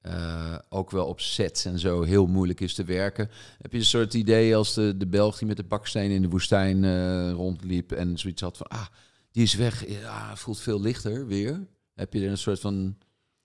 uh, 0.02 0.58
ook 0.68 0.90
wel 0.90 1.06
op 1.06 1.20
sets 1.20 1.64
en 1.64 1.78
zo 1.78 2.02
heel 2.02 2.26
moeilijk 2.26 2.60
is 2.60 2.74
te 2.74 2.84
werken. 2.84 3.30
Heb 3.58 3.72
je 3.72 3.78
een 3.78 3.84
soort 3.84 4.14
idee 4.14 4.56
als 4.56 4.74
de, 4.74 4.96
de 4.96 5.06
Belg 5.06 5.38
die 5.38 5.48
met 5.48 5.56
de 5.56 5.64
baksteen 5.64 6.10
in 6.10 6.22
de 6.22 6.28
woestijn 6.28 6.82
uh, 6.82 7.32
rondliep 7.32 7.92
en 7.92 8.18
zoiets 8.18 8.42
had 8.42 8.56
van, 8.56 8.66
ah, 8.66 8.86
die 9.30 9.42
is 9.42 9.54
weg, 9.54 9.88
ja, 9.88 10.36
voelt 10.36 10.60
veel 10.60 10.80
lichter 10.80 11.26
weer. 11.26 11.66
Heb 11.94 12.12
je 12.12 12.24
er 12.24 12.30
een 12.30 12.38
soort 12.38 12.60
van, 12.60 12.96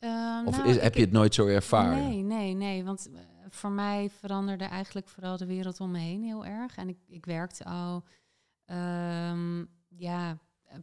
uh, 0.03 0.41
of 0.45 0.57
nou, 0.57 0.69
is, 0.69 0.81
heb 0.81 0.95
je 0.95 1.01
het 1.01 1.11
nooit 1.11 1.33
zo 1.33 1.47
ervaren? 1.47 2.09
Nee, 2.09 2.21
nee, 2.21 2.53
nee. 2.53 2.83
Want 2.83 3.09
eh, 3.13 3.19
voor 3.49 3.71
mij 3.71 4.09
veranderde 4.19 4.63
eigenlijk 4.63 5.07
vooral 5.07 5.37
de 5.37 5.45
wereld 5.45 5.79
om 5.79 5.91
me 5.91 5.99
heen 5.99 6.23
heel 6.23 6.45
erg. 6.45 6.75
En 6.75 6.89
ik, 6.89 6.97
ik 7.07 7.25
werkte 7.25 7.65
al 7.65 8.03
ehm, 8.65 9.59
ja, 9.87 10.29
eh, 10.29 10.37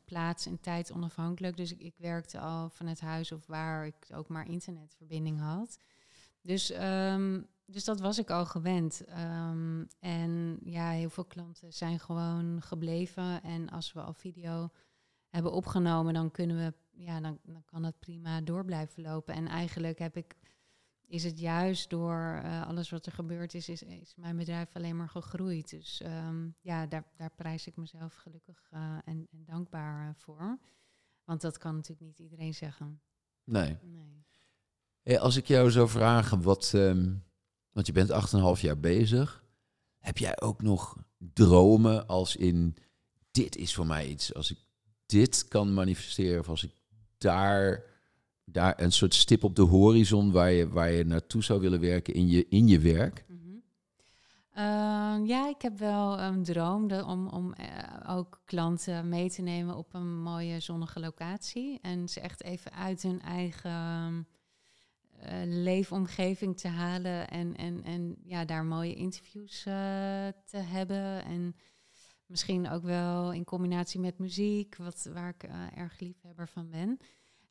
plaats 0.05 0.47
en 0.47 0.61
tijd 0.61 0.93
onafhankelijk. 0.93 1.57
Dus 1.57 1.73
ik, 1.73 1.81
ik 1.81 1.95
werkte 1.97 2.39
al 2.39 2.69
vanuit 2.69 3.01
huis 3.01 3.33
of 3.33 3.47
waar 3.47 3.87
ik 3.87 4.09
ook 4.13 4.29
maar 4.29 4.49
internetverbinding 4.49 5.41
had. 5.41 5.79
Dus, 6.43 6.71
ehm, 6.71 7.43
dus 7.65 7.85
dat 7.85 8.01
was 8.01 8.19
ik 8.19 8.31
al 8.31 8.47
gewend. 8.47 9.05
Ehm, 9.05 9.85
en 9.99 10.59
ja, 10.63 10.91
heel 10.91 11.11
veel 11.11 11.25
klanten 11.25 11.73
zijn 11.73 12.01
gewoon 12.01 12.63
gebleven. 12.63 13.43
En 13.43 13.71
als 13.71 13.93
we 13.93 14.01
al 14.01 14.15
video 14.15 14.71
hebben 15.29 15.53
opgenomen, 15.53 16.15
dan 16.15 16.31
kunnen 16.31 16.57
we, 16.57 16.75
ja, 16.91 17.21
dan, 17.21 17.39
dan 17.43 17.65
kan 17.65 17.85
het 17.85 17.99
prima 17.99 18.41
door 18.41 18.65
blijven 18.65 19.03
lopen. 19.03 19.35
En 19.35 19.47
eigenlijk 19.47 19.99
heb 19.99 20.17
ik, 20.17 20.37
is 21.11 21.25
het 21.25 21.39
juist 21.39 21.91
door 21.91 22.41
eh, 22.43 22.67
alles 22.67 22.91
wat 22.91 23.07
er 23.07 23.13
gebeurd 23.13 23.55
is, 23.55 23.69
is, 23.69 23.83
is 23.83 24.15
mijn 24.17 24.37
bedrijf 24.37 24.69
alleen 24.73 24.97
maar 24.97 25.09
gegroeid. 25.09 25.71
Dus 25.71 26.01
ehm, 26.01 26.49
ja, 26.61 26.87
daar, 26.87 27.05
daar 27.17 27.33
prijs 27.37 27.67
ik 27.67 27.77
mezelf 27.77 28.15
gelukkig 28.15 28.69
eh, 28.71 28.99
en, 29.05 29.29
en 29.31 29.45
dankbaar 29.45 30.09
eh, 30.09 30.15
voor. 30.17 30.59
Want 31.25 31.41
dat 31.41 31.59
kan 31.59 31.75
natuurlijk 31.75 32.07
niet 32.07 32.19
iedereen 32.19 32.55
zeggen. 32.55 33.01
Nee. 33.45 33.79
Nee. 33.83 34.25
Hey, 35.03 35.19
als 35.19 35.37
ik 35.37 35.47
jou 35.47 35.71
zou 35.71 35.89
vragen, 35.89 36.43
wat, 36.43 36.73
ehm, 36.75 37.15
want 37.71 37.87
je 37.87 37.93
bent 37.93 38.11
8,5 38.57 38.61
jaar 38.61 38.81
bezig. 38.81 39.45
Heb 39.99 40.19
jij 40.19 40.41
ook 40.41 40.63
nog 40.63 40.97
dromen 41.19 42.07
als 42.07 42.37
in, 42.37 42.77
dit 43.31 43.57
is 43.57 43.75
voor 43.75 43.87
mij 43.87 44.09
iets, 44.09 44.35
als 44.35 44.51
ik 44.51 44.59
dit 45.07 45.49
kan 45.49 45.75
manifesteren, 45.75 46.41
of 46.41 46.49
als 46.49 46.65
ik 46.65 46.73
daar, 47.19 47.85
daar 48.53 48.83
een 48.83 48.93
soort 48.93 49.15
stip 49.15 49.45
op 49.45 49.57
de 49.57 49.63
horizon 49.63 50.33
waar 50.33 50.51
je, 50.51 50.69
waar 50.69 50.91
je 50.91 51.05
naartoe 51.05 51.43
zou 51.43 51.61
willen 51.61 51.81
werken 51.81 52.15
in 52.15 52.29
je, 52.29 52.47
in 52.49 52.69
je 52.69 52.79
werk? 52.79 53.25
Mhm. 53.29 53.39
Ehm, 54.53 55.25
ja, 55.25 55.49
ik 55.49 55.63
heb 55.63 55.79
wel 55.79 56.21
een 56.21 56.43
droom 56.43 56.89
de, 56.89 57.05
om, 57.05 57.29
om 57.29 57.53
eh, 57.53 58.17
ook 58.17 58.41
klanten 58.45 59.09
mee 59.09 59.31
te 59.31 59.43
nemen 59.43 59.77
op 59.77 59.95
een 59.95 60.23
mooie 60.23 60.61
zonnige 60.61 61.01
locatie. 61.01 61.79
En 61.83 62.09
ze 62.09 62.21
echt 62.21 62.43
even 62.43 62.73
uit 62.73 63.03
hun 63.03 63.21
eigen 63.21 64.27
eh, 65.19 65.33
leefomgeving 65.45 66.59
te 66.59 66.69
halen. 66.69 67.29
En, 67.29 67.57
en, 67.57 67.85
en 67.85 68.17
ja, 68.25 68.45
daar 68.45 68.65
mooie 68.65 68.95
interviews 68.95 69.67
eh, 69.67 69.75
te 70.45 70.57
hebben. 70.57 71.25
En 71.25 71.57
misschien 72.27 72.71
ook 72.71 72.83
wel 72.83 73.33
in 73.33 73.45
combinatie 73.45 74.01
met 74.01 74.19
muziek, 74.19 74.77
wat, 74.77 75.09
waar 75.13 75.29
ik 75.29 75.51
erg 75.75 76.01
liefhebber 76.01 76.49
van 76.49 76.71
ben. 76.71 76.99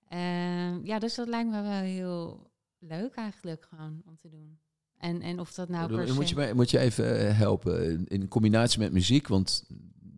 Ehm, 0.09 0.85
ja, 0.85 0.99
dus 0.99 1.15
dat 1.15 1.27
lijkt 1.27 1.49
me 1.49 1.61
wel 1.61 1.71
heel 1.71 2.51
leuk 2.79 3.15
eigenlijk 3.15 3.65
gewoon 3.69 4.01
om 4.05 4.17
te 4.17 4.29
doen. 4.29 4.59
En, 4.97 5.21
en 5.21 5.39
of 5.39 5.53
dat 5.53 5.69
nou 5.69 5.95
per 5.95 6.13
moet, 6.13 6.29
je 6.29 6.35
mij, 6.35 6.53
moet 6.53 6.69
je 6.69 6.79
even 6.79 7.19
eh, 7.19 7.37
helpen, 7.37 7.91
in, 7.91 8.07
in 8.07 8.27
combinatie 8.27 8.79
met 8.79 8.91
muziek, 8.91 9.27
want 9.27 9.67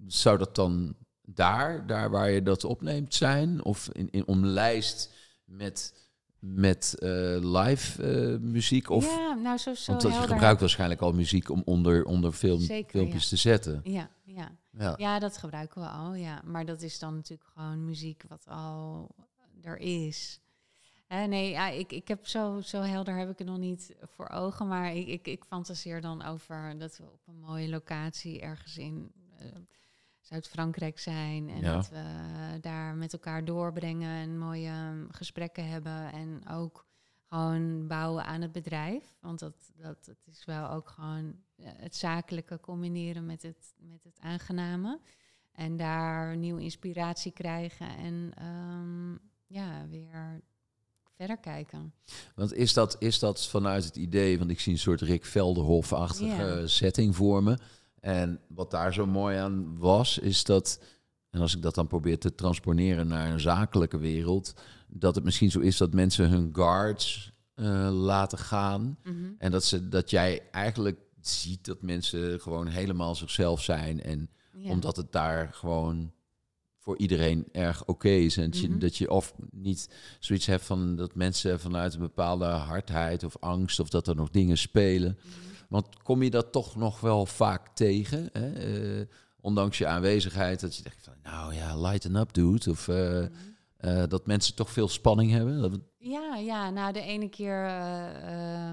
zou 0.07 0.37
dat 0.37 0.55
dan 0.55 0.95
daar, 1.21 1.87
daar 1.87 2.09
waar 2.09 2.29
je 2.29 2.43
dat 2.43 2.63
opneemt 2.63 3.13
zijn, 3.13 3.63
of 3.63 3.89
in, 3.89 4.09
in 4.11 4.27
omlijst 4.27 5.13
met, 5.45 5.93
met 6.39 6.95
eh, 6.99 7.09
live 7.39 8.03
eh, 8.03 8.39
muziek? 8.39 8.89
Of, 8.89 9.05
ja, 9.05 9.33
nou 9.33 9.57
zo, 9.57 9.73
zo 9.73 9.91
want 9.91 10.03
dat 10.03 10.13
je 10.13 10.27
gebruikt 10.27 10.59
waarschijnlijk 10.59 11.01
al 11.01 11.13
muziek 11.13 11.49
om 11.49 11.61
onder, 11.65 12.05
onder 12.05 12.31
film, 12.31 12.59
Zeker, 12.59 12.89
filmpjes 12.89 13.23
ja. 13.23 13.29
te 13.29 13.35
zetten. 13.35 13.81
Ja, 13.83 14.09
ja. 14.23 14.59
Ja. 14.77 14.93
ja, 14.97 15.19
dat 15.19 15.37
gebruiken 15.37 15.81
we 15.81 15.87
al, 15.87 16.13
ja. 16.13 16.41
Maar 16.45 16.65
dat 16.65 16.81
is 16.81 16.99
dan 16.99 17.15
natuurlijk 17.15 17.49
gewoon 17.53 17.85
muziek 17.85 18.23
wat 18.27 18.47
al 18.47 19.15
er 19.61 19.77
is. 19.77 20.39
Nee, 21.07 21.49
ja, 21.49 21.67
ik, 21.67 21.91
ik 21.91 22.07
heb 22.07 22.27
zo, 22.27 22.61
zo 22.61 22.81
helder 22.81 23.15
heb 23.15 23.29
ik 23.29 23.37
het 23.37 23.47
nog 23.47 23.57
niet 23.57 23.95
voor 24.01 24.29
ogen. 24.29 24.67
Maar 24.67 24.95
ik, 24.95 25.07
ik, 25.07 25.27
ik 25.27 25.43
fantaseer 25.43 26.01
dan 26.01 26.23
over 26.23 26.77
dat 26.77 26.97
we 26.97 27.03
op 27.11 27.27
een 27.27 27.39
mooie 27.39 27.69
locatie 27.69 28.41
ergens 28.41 28.77
in 28.77 29.11
eh, 29.37 29.47
Zuid-Frankrijk 30.19 30.99
zijn. 30.99 31.49
En 31.49 31.61
Ja. 31.61 31.75
dat 31.75 31.89
we 31.89 32.03
daar 32.61 32.95
met 32.95 33.13
elkaar 33.13 33.45
doorbrengen 33.45 34.09
en 34.21 34.37
mooie 34.37 34.67
ehm, 34.67 35.05
gesprekken 35.09 35.67
hebben. 35.67 36.11
En 36.11 36.47
ook 36.49 36.85
gewoon 37.25 37.87
bouwen 37.87 38.25
aan 38.25 38.41
het 38.41 38.51
bedrijf. 38.51 39.15
Want 39.19 39.39
dat, 39.39 39.71
dat 39.75 40.05
het 40.05 40.27
is 40.27 40.45
wel 40.45 40.69
ook 40.69 40.89
gewoon 40.89 41.35
eh, 41.55 41.65
het 41.75 41.95
zakelijke 41.95 42.59
combineren 42.59 43.25
met 43.25 43.41
het, 43.41 43.73
met 43.77 44.03
het 44.03 44.19
aangename. 44.19 44.99
En 45.51 45.77
daar 45.77 46.37
nieuwe 46.37 46.61
inspiratie 46.61 47.31
krijgen 47.31 47.87
en 47.97 48.31
ehm, 48.35 49.15
ja, 49.51 49.87
weer 49.89 50.41
verder 51.15 51.37
kijken. 51.37 51.93
Want 52.35 52.53
is 52.53 52.73
dat, 52.73 52.95
is 52.99 53.19
dat 53.19 53.47
vanuit 53.47 53.83
het 53.83 53.95
idee, 53.95 54.37
want 54.37 54.49
ik 54.49 54.59
zie 54.59 54.73
een 54.73 54.79
soort 54.79 55.01
Rick 55.01 55.25
Velderhof-achtige 55.25 56.63
setting 56.65 57.15
voor 57.15 57.43
me. 57.43 57.57
En 57.99 58.39
wat 58.47 58.71
daar 58.71 58.93
zo 58.93 59.05
mooi 59.05 59.37
aan 59.37 59.77
was, 59.77 60.17
is 60.17 60.43
dat, 60.43 60.79
en 61.29 61.41
als 61.41 61.55
ik 61.55 61.61
dat 61.61 61.75
dan 61.75 61.87
probeer 61.87 62.19
te 62.19 62.35
transponeren 62.35 63.07
naar 63.07 63.31
een 63.31 63.39
zakelijke 63.39 63.97
wereld, 63.97 64.53
dat 64.87 65.15
het 65.15 65.23
misschien 65.23 65.51
zo 65.51 65.59
is 65.59 65.77
dat 65.77 65.93
mensen 65.93 66.29
hun 66.29 66.49
guards 66.53 67.31
eh, 67.53 67.89
laten 67.91 68.37
gaan. 68.37 68.97
Mhm. 69.03 69.31
En 69.37 69.51
dat, 69.51 69.63
ze, 69.63 69.89
dat 69.89 70.09
jij 70.09 70.41
eigenlijk 70.51 70.99
ziet 71.21 71.65
dat 71.65 71.81
mensen 71.81 72.39
gewoon 72.39 72.67
helemaal 72.67 73.15
zichzelf 73.15 73.61
zijn. 73.61 74.03
En 74.03 74.29
omdat 74.63 74.95
het 74.95 75.11
daar 75.11 75.53
gewoon 75.53 76.11
voor 76.83 76.97
iedereen 76.97 77.47
erg 77.51 77.85
oké 77.85 78.09
is. 78.09 78.37
En 78.37 78.49
dat 78.49 78.59
je- 78.59 78.67
Mhm. 78.69 78.79
dat 78.79 78.97
je 78.97 79.11
of 79.11 79.33
niet 79.51 79.89
zoiets 80.19 80.45
hebt 80.45 80.63
van 80.65 80.95
dat 80.95 81.15
mensen 81.15 81.59
vanuit 81.59 81.93
een 81.93 81.99
bepaalde 81.99 82.45
hardheid 82.45 83.23
of 83.23 83.37
angst 83.39 83.79
of 83.79 83.89
dat 83.89 84.07
er 84.07 84.15
nog 84.15 84.29
dingen 84.29 84.57
spelen. 84.57 85.17
Mhm. 85.21 85.49
Want 85.69 86.03
kom 86.03 86.23
je 86.23 86.29
dat 86.29 86.51
toch 86.51 86.75
nog 86.75 86.99
wel 86.99 87.25
vaak 87.25 87.67
tegen? 87.75 88.29
Hè? 88.31 88.51
Eh, 88.99 89.05
ondanks 89.41 89.77
je 89.77 89.87
aanwezigheid, 89.87 90.59
dat 90.59 90.75
je 90.75 90.83
denkt 90.83 91.03
van 91.03 91.13
nou 91.23 91.53
ja, 91.53 91.77
lighten 91.81 92.15
up 92.15 92.33
dude. 92.33 92.69
Of 92.69 92.87
eh, 92.87 92.95
Mhm. 93.19 93.27
eh, 93.77 94.03
dat 94.07 94.25
mensen 94.25 94.55
toch 94.55 94.69
veel 94.71 94.87
spanning 94.87 95.31
hebben. 95.31 95.83
Ja, 95.97 96.35
ja, 96.35 96.69
nou 96.69 96.93
de 96.93 97.01
ene 97.01 97.29
keer 97.29 97.65
eh, 97.65 98.71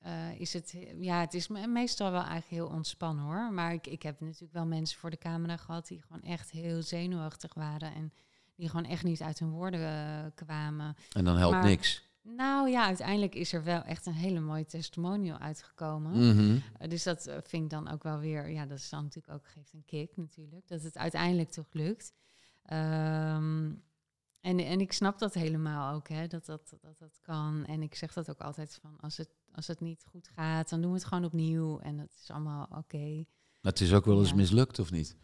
eh, 0.00 0.40
is 0.40 0.52
het, 0.52 0.74
ja, 1.00 1.20
het 1.20 1.34
is 1.34 1.48
me- 1.48 1.66
meestal 1.66 2.10
wel 2.10 2.20
eigenlijk 2.20 2.48
heel 2.50 2.66
ontspannen 2.76 3.24
hoor. 3.24 3.52
Maar 3.52 3.72
ik, 3.72 3.86
ik 3.86 4.02
heb 4.02 4.20
natuurlijk 4.20 4.52
wel 4.52 4.66
mensen 4.66 4.98
voor 4.98 5.10
de 5.10 5.18
camera 5.18 5.56
gehad 5.56 5.86
die 5.86 6.02
gewoon 6.02 6.22
echt 6.22 6.50
heel 6.50 6.82
zenuwachtig 6.82 7.54
waren 7.54 7.94
en 7.94 8.12
die 8.56 8.68
gewoon 8.68 8.84
echt 8.86 9.04
niet 9.04 9.22
uit 9.22 9.38
hun 9.38 9.50
woorden 9.50 9.80
eh, 9.80 10.24
kwamen. 10.34 10.96
en 11.12 11.24
dan 11.24 11.36
helpt 11.36 11.54
Maar- 11.54 11.64
niks. 11.64 12.08
Nou 12.22 12.68
ja, 12.70 12.84
uiteindelijk 12.84 13.34
is 13.34 13.52
er 13.52 13.64
wel 13.64 13.82
echt 13.82 14.06
een 14.06 14.12
hele 14.12 14.40
mooie 14.40 14.64
testimonial 14.66 15.38
uitgekomen. 15.38 16.12
Mhm. 16.34 16.40
Uh, 16.50 16.60
dus 16.88 17.02
dat 17.02 17.22
vind 17.42 17.62
ik 17.64 17.70
dan 17.70 17.88
ook 17.88 18.02
wel 18.02 18.18
weer, 18.18 18.48
ja, 18.50 18.66
dat 18.66 18.78
is 18.78 18.88
dan 18.88 19.02
natuurlijk 19.02 19.34
ook, 19.34 19.46
geeft 19.48 19.72
een 19.72 19.84
kick 19.84 20.16
natuurlijk, 20.16 20.68
dat 20.68 20.82
het 20.82 20.96
uiteindelijk 20.98 21.50
toch 21.50 21.66
lukt. 21.72 22.12
Ehm, 22.62 23.70
en, 24.40 24.58
en 24.58 24.80
ik 24.80 24.92
snap 24.92 25.18
dat 25.18 25.34
helemaal 25.34 25.94
ook, 25.94 26.08
hè, 26.08 26.26
dat, 26.26 26.46
dat, 26.46 26.74
dat 26.80 26.98
dat 26.98 27.18
kan. 27.20 27.64
En 27.66 27.82
ik 27.82 27.94
zeg 27.94 28.12
dat 28.12 28.30
ook 28.30 28.40
altijd 28.40 28.78
van, 28.82 28.96
als 29.00 29.16
het, 29.16 29.28
als 29.54 29.66
het 29.66 29.80
niet 29.80 30.04
goed 30.10 30.28
gaat, 30.34 30.68
dan 30.68 30.80
doen 30.80 30.90
we 30.90 30.96
het 30.96 31.06
gewoon 31.06 31.24
opnieuw. 31.24 31.78
En 31.78 31.96
dat 31.96 32.10
is 32.22 32.30
allemaal 32.30 32.68
oké. 32.76 33.14
Maar 33.60 33.72
het 33.72 33.80
is 33.80 33.92
ook 33.92 34.04
wel 34.04 34.18
eens 34.18 34.28
Ja. 34.28 34.34
mislukt, 34.34 34.78
of 34.78 34.90
niet? 34.90 35.16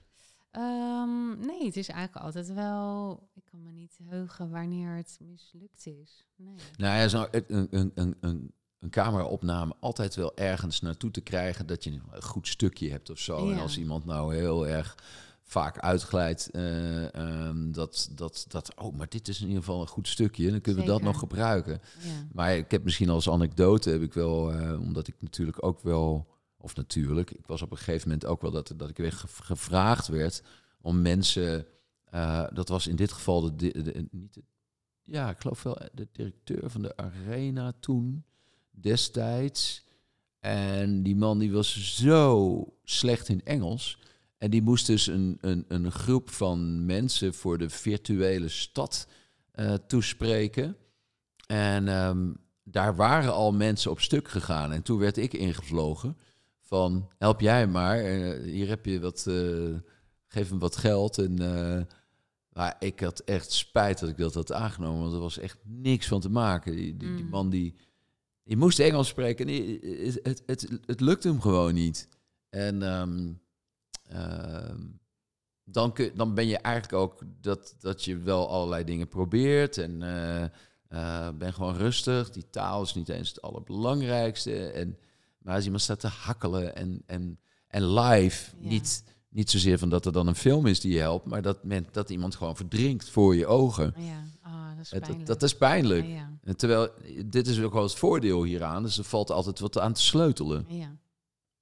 Ehm, 0.51 1.41
nee, 1.47 1.65
het 1.65 1.77
is 1.77 1.89
eigenlijk 1.89 2.25
altijd 2.27 2.53
wel, 2.55 3.13
ik 3.35 3.45
kan 3.45 3.63
me 3.63 3.71
niet 3.71 3.99
heugen 4.09 4.51
wanneer 4.51 4.95
het 4.95 5.19
mislukt 5.23 5.87
is. 5.87 6.27
Nee. 6.37 6.55
Nou 6.77 6.99
ja, 6.99 7.09
zo 7.09 7.27
een, 7.31 7.45
een, 7.71 7.91
een, 7.95 8.17
een, 8.21 8.53
een 8.79 8.91
cameraopname 8.91 9.75
altijd 9.81 10.15
wel 10.15 10.37
ergens 10.37 10.81
naartoe 10.81 11.11
te 11.11 11.21
krijgen 11.21 11.67
dat 11.67 11.85
je 11.85 11.91
een 12.11 12.23
goed 12.23 12.49
stukje 12.49 12.91
hebt 12.91 13.11
of 13.11 13.19
zo. 13.19 13.51
En 13.51 13.59
als 13.59 13.79
iemand 13.79 14.05
nou 14.05 14.35
heel 14.35 14.67
erg 14.67 14.95
vaak 15.49 15.79
uitglijdt. 15.79 16.51
eh, 16.51 17.15
ehm, 17.15 17.71
dat, 17.73 18.09
dat, 18.15 18.45
dat, 18.49 18.73
oh, 18.77 18.97
maar 18.97 19.09
dit 19.09 19.29
is 19.29 19.41
in 19.41 19.47
ieder 19.47 19.63
geval 19.63 19.81
een 19.81 19.87
goed 19.89 20.09
stukje. 20.09 20.51
Dan 20.51 20.61
kunnen 20.61 20.83
we 20.85 20.89
dat 20.89 21.03
nog 21.03 21.19
gebruiken. 21.19 21.81
Ja. 22.03 22.27
Maar 22.33 22.57
ik 22.57 22.71
heb 22.71 22.85
misschien 22.85 23.09
als 23.09 23.31
anekdote, 23.31 23.91
heb 23.91 24.03
ik 24.03 24.13
wel, 24.15 24.53
eh, 24.53 24.81
omdat 24.81 25.07
ik 25.09 25.15
natuurlijk 25.21 25.63
ook 25.65 25.81
wel, 25.83 26.27
of 26.59 26.77
natuurlijk, 26.77 27.31
ik 27.31 27.47
was 27.47 27.63
op 27.63 27.71
een 27.71 27.77
gegeven 27.77 28.09
moment 28.09 28.27
ook 28.27 28.43
wel 28.43 28.51
dat, 28.51 28.73
dat 28.77 28.89
ik 28.89 28.97
weer 28.97 29.13
ge- 29.13 29.27
gevraagd 29.43 30.09
werd 30.09 30.43
om 30.81 31.03
mensen, 31.03 31.67
eh, 32.05 32.45
dat 32.53 32.69
was 32.69 32.87
in 32.87 32.97
dit 32.97 33.13
geval 33.13 33.41
de, 33.41 33.57
di- 33.57 33.83
de, 33.83 34.07
niet 34.11 34.35
de, 34.35 34.43
ja, 35.03 35.31
ik 35.31 35.41
geloof 35.41 35.63
wel 35.63 35.79
de 35.93 36.09
directeur 36.13 36.71
van 36.71 36.83
de 36.83 36.97
Arena 36.97 37.73
toen, 37.81 38.25
destijds. 38.71 39.85
En 40.41 41.03
die 41.03 41.17
man 41.17 41.39
die 41.39 41.53
was 41.53 41.95
zo 41.97 42.65
slecht 42.85 43.29
in 43.29 43.45
Engels. 43.45 43.99
En 44.47 44.53
die 44.53 44.63
moest 44.63 44.87
dus 44.87 45.07
een, 45.07 45.39
een, 45.41 45.65
een 45.69 45.93
groep 45.93 46.31
van 46.31 46.85
mensen 46.87 47.35
voor 47.35 47.59
de 47.59 47.71
virtuele 47.71 48.49
stad 48.49 49.07
eh, 49.53 49.75
toespreken. 49.75 50.77
En 51.47 51.89
ehm, 51.89 52.33
daar 52.65 52.97
waren 52.97 53.33
al 53.33 53.53
mensen 53.53 53.91
op 53.91 54.01
stuk 54.01 54.29
gegaan. 54.29 54.73
En 54.73 54.83
toen 54.83 54.99
werd 54.99 55.17
ik 55.17 55.33
ingevlogen 55.33 56.17
van, 56.61 57.09
help 57.19 57.41
jij 57.41 57.67
maar. 57.67 57.99
eh, 57.99 58.43
hier 58.43 58.69
heb 58.69 58.85
je 58.87 59.01
wat, 59.01 59.27
eh, 59.29 59.75
geef 60.27 60.49
hem 60.49 60.59
wat 60.59 60.77
geld. 60.77 61.19
En, 61.19 61.35
maar 62.53 62.77
ik 62.79 63.01
had 63.01 63.21
echt 63.21 63.53
spijt 63.53 63.99
dat 63.99 64.09
ik 64.09 64.17
dat 64.17 64.35
had 64.35 64.53
aangenomen. 64.53 65.01
Want 65.01 65.13
er 65.15 65.21
was 65.21 65.39
echt 65.39 65.59
niks 65.65 66.07
van 66.09 66.21
te 66.21 66.31
maken. 66.31 66.77
Die, 66.77 66.97
die, 66.97 67.15
die 67.15 67.25
Mm. 67.25 67.31
man 67.31 67.51
die, 67.51 67.75
die 68.45 68.57
moest 68.57 68.79
Engels 68.79 69.09
spreken. 69.09 69.47
En 69.47 69.53
die- 69.53 69.79
het, 70.05 70.21
het, 70.23 70.43
het, 70.47 70.69
het 70.87 71.01
lukte 71.01 71.29
hem 71.29 71.41
gewoon 71.41 71.75
niet. 71.75 72.09
En 72.51 72.83
ehm, 72.83 73.33
dan, 75.65 75.93
kun, 75.93 76.11
dan 76.15 76.35
ben 76.35 76.47
je 76.47 76.59
eigenlijk 76.59 76.95
ook 77.03 77.23
dat, 77.41 77.77
dat 77.79 78.05
je 78.05 78.19
wel 78.19 78.49
allerlei 78.49 78.85
dingen 78.85 79.09
probeert. 79.09 79.79
En 79.79 80.03
eh, 80.03 80.43
eh, 80.89 81.35
ben 81.35 81.53
gewoon 81.53 81.77
rustig. 81.77 82.31
Die 82.31 82.51
taal 82.51 82.83
is 82.83 82.95
niet 82.95 83.09
eens 83.09 83.29
het 83.29 83.43
allerbelangrijkste. 83.43 84.67
En, 84.67 84.99
maar 85.39 85.55
als 85.55 85.65
iemand 85.65 85.83
staat 85.83 86.01
te 86.01 86.07
hakkelen 86.07 86.77
en, 86.77 87.03
en, 87.07 87.39
en 87.69 87.93
live, 87.93 88.57
Ja. 88.61 88.69
niet, 88.69 89.05
niet 89.29 89.51
zozeer 89.51 89.79
van 89.79 89.89
dat 89.89 90.07
er 90.07 90.13
dan 90.13 90.27
een 90.27 90.35
film 90.35 90.67
is 90.67 90.81
die 90.81 90.93
je 90.93 90.99
helpt, 91.01 91.27
maar 91.27 91.43
dat, 91.43 91.65
men, 91.65 91.87
dat 91.93 92.11
iemand 92.11 92.35
gewoon 92.35 92.57
verdrinkt 92.57 93.11
voor 93.11 93.37
je 93.37 93.47
ogen. 93.47 93.95
Ja, 93.97 94.25
ah, 94.43 94.77
dat 94.77 94.85
is 94.85 94.89
pijnlijk. 94.89 95.19
dat, 95.19 95.27
dat 95.27 95.43
is 95.43 95.57
pijnlijk. 95.57 96.07
Ja, 96.07 96.13
ja. 96.13 96.31
En 96.43 96.57
terwijl, 96.57 96.89
dit 97.27 97.47
is 97.47 97.61
ook 97.61 97.73
wel 97.73 97.83
het 97.83 97.95
voordeel 97.95 98.43
hieraan, 98.43 98.83
dus 98.83 98.99
er 98.99 99.05
valt 99.05 99.31
altijd 99.31 99.59
wat 99.59 99.79
aan 99.79 99.93
te 99.93 100.03
sleutelen. 100.03 100.65
Ja. 100.69 100.97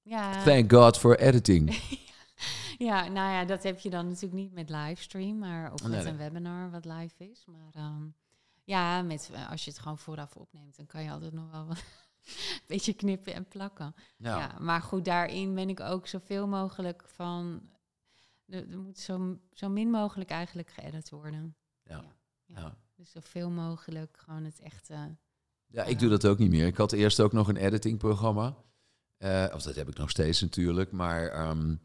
Ja. 0.01 0.43
Thank 0.43 0.71
God 0.71 0.97
for 0.97 1.19
editing. 1.19 1.69
ja, 2.77 3.07
nou 3.07 3.33
ja, 3.33 3.45
dat 3.45 3.63
heb 3.63 3.79
je 3.79 3.89
dan 3.89 4.07
natuurlijk 4.07 4.33
niet 4.33 4.53
met 4.53 4.69
livestream, 4.69 5.37
maar 5.37 5.71
Nee, 5.71 5.89
met 5.89 6.03
nee. 6.03 6.05
een 6.05 6.17
webinar 6.17 6.71
wat 6.71 6.85
live 6.85 7.29
is. 7.29 7.45
Maar 7.45 7.83
ehm, 7.83 8.07
ja, 8.63 9.01
met, 9.01 9.29
eh, 9.33 9.51
als 9.51 9.63
je 9.65 9.71
het 9.71 9.79
gewoon 9.79 9.97
vooraf 9.97 10.35
opneemt, 10.35 10.75
dan 10.75 10.85
kan 10.85 11.03
je 11.03 11.11
altijd 11.11 11.33
nog 11.33 11.51
wel 11.51 11.65
wat 11.65 11.77
een 12.27 12.61
beetje 12.67 12.93
knippen 12.93 13.33
en 13.33 13.47
plakken. 13.47 13.95
Ja, 14.17 14.57
maar 14.59 14.81
goed, 14.81 15.05
daarin 15.05 15.55
ben 15.55 15.69
ik 15.69 15.79
ook 15.79 16.07
zoveel 16.07 16.47
mogelijk 16.47 17.03
van. 17.07 17.69
Er, 18.45 18.71
er 18.71 18.79
moet 18.79 18.99
zo, 18.99 19.39
zo 19.53 19.69
min 19.69 19.89
mogelijk 19.89 20.29
eigenlijk 20.29 20.69
geëdit 20.69 21.09
worden. 21.09 21.55
Ja, 21.83 22.03
ja. 22.45 22.59
ja. 22.59 22.77
Dus 22.95 23.11
zoveel 23.11 23.49
mogelijk 23.49 24.17
gewoon 24.17 24.43
het 24.43 24.59
echte. 24.59 25.15
Ja, 25.67 25.83
ik 25.83 25.99
doe 25.99 26.09
dat 26.09 26.27
ook 26.27 26.37
niet 26.37 26.49
meer. 26.49 26.67
Ik 26.67 26.77
had 26.77 26.91
eerst 26.91 27.19
ook 27.19 27.33
nog 27.33 27.47
een 27.47 27.57
editingprogramma. 27.57 28.55
Eh 29.17 29.45
of 29.53 29.61
dat 29.61 29.75
heb 29.75 29.87
ik 29.87 29.97
nog 29.97 30.09
steeds 30.09 30.41
natuurlijk. 30.41 30.91
Maar 30.91 31.27
ehm, 31.27 31.75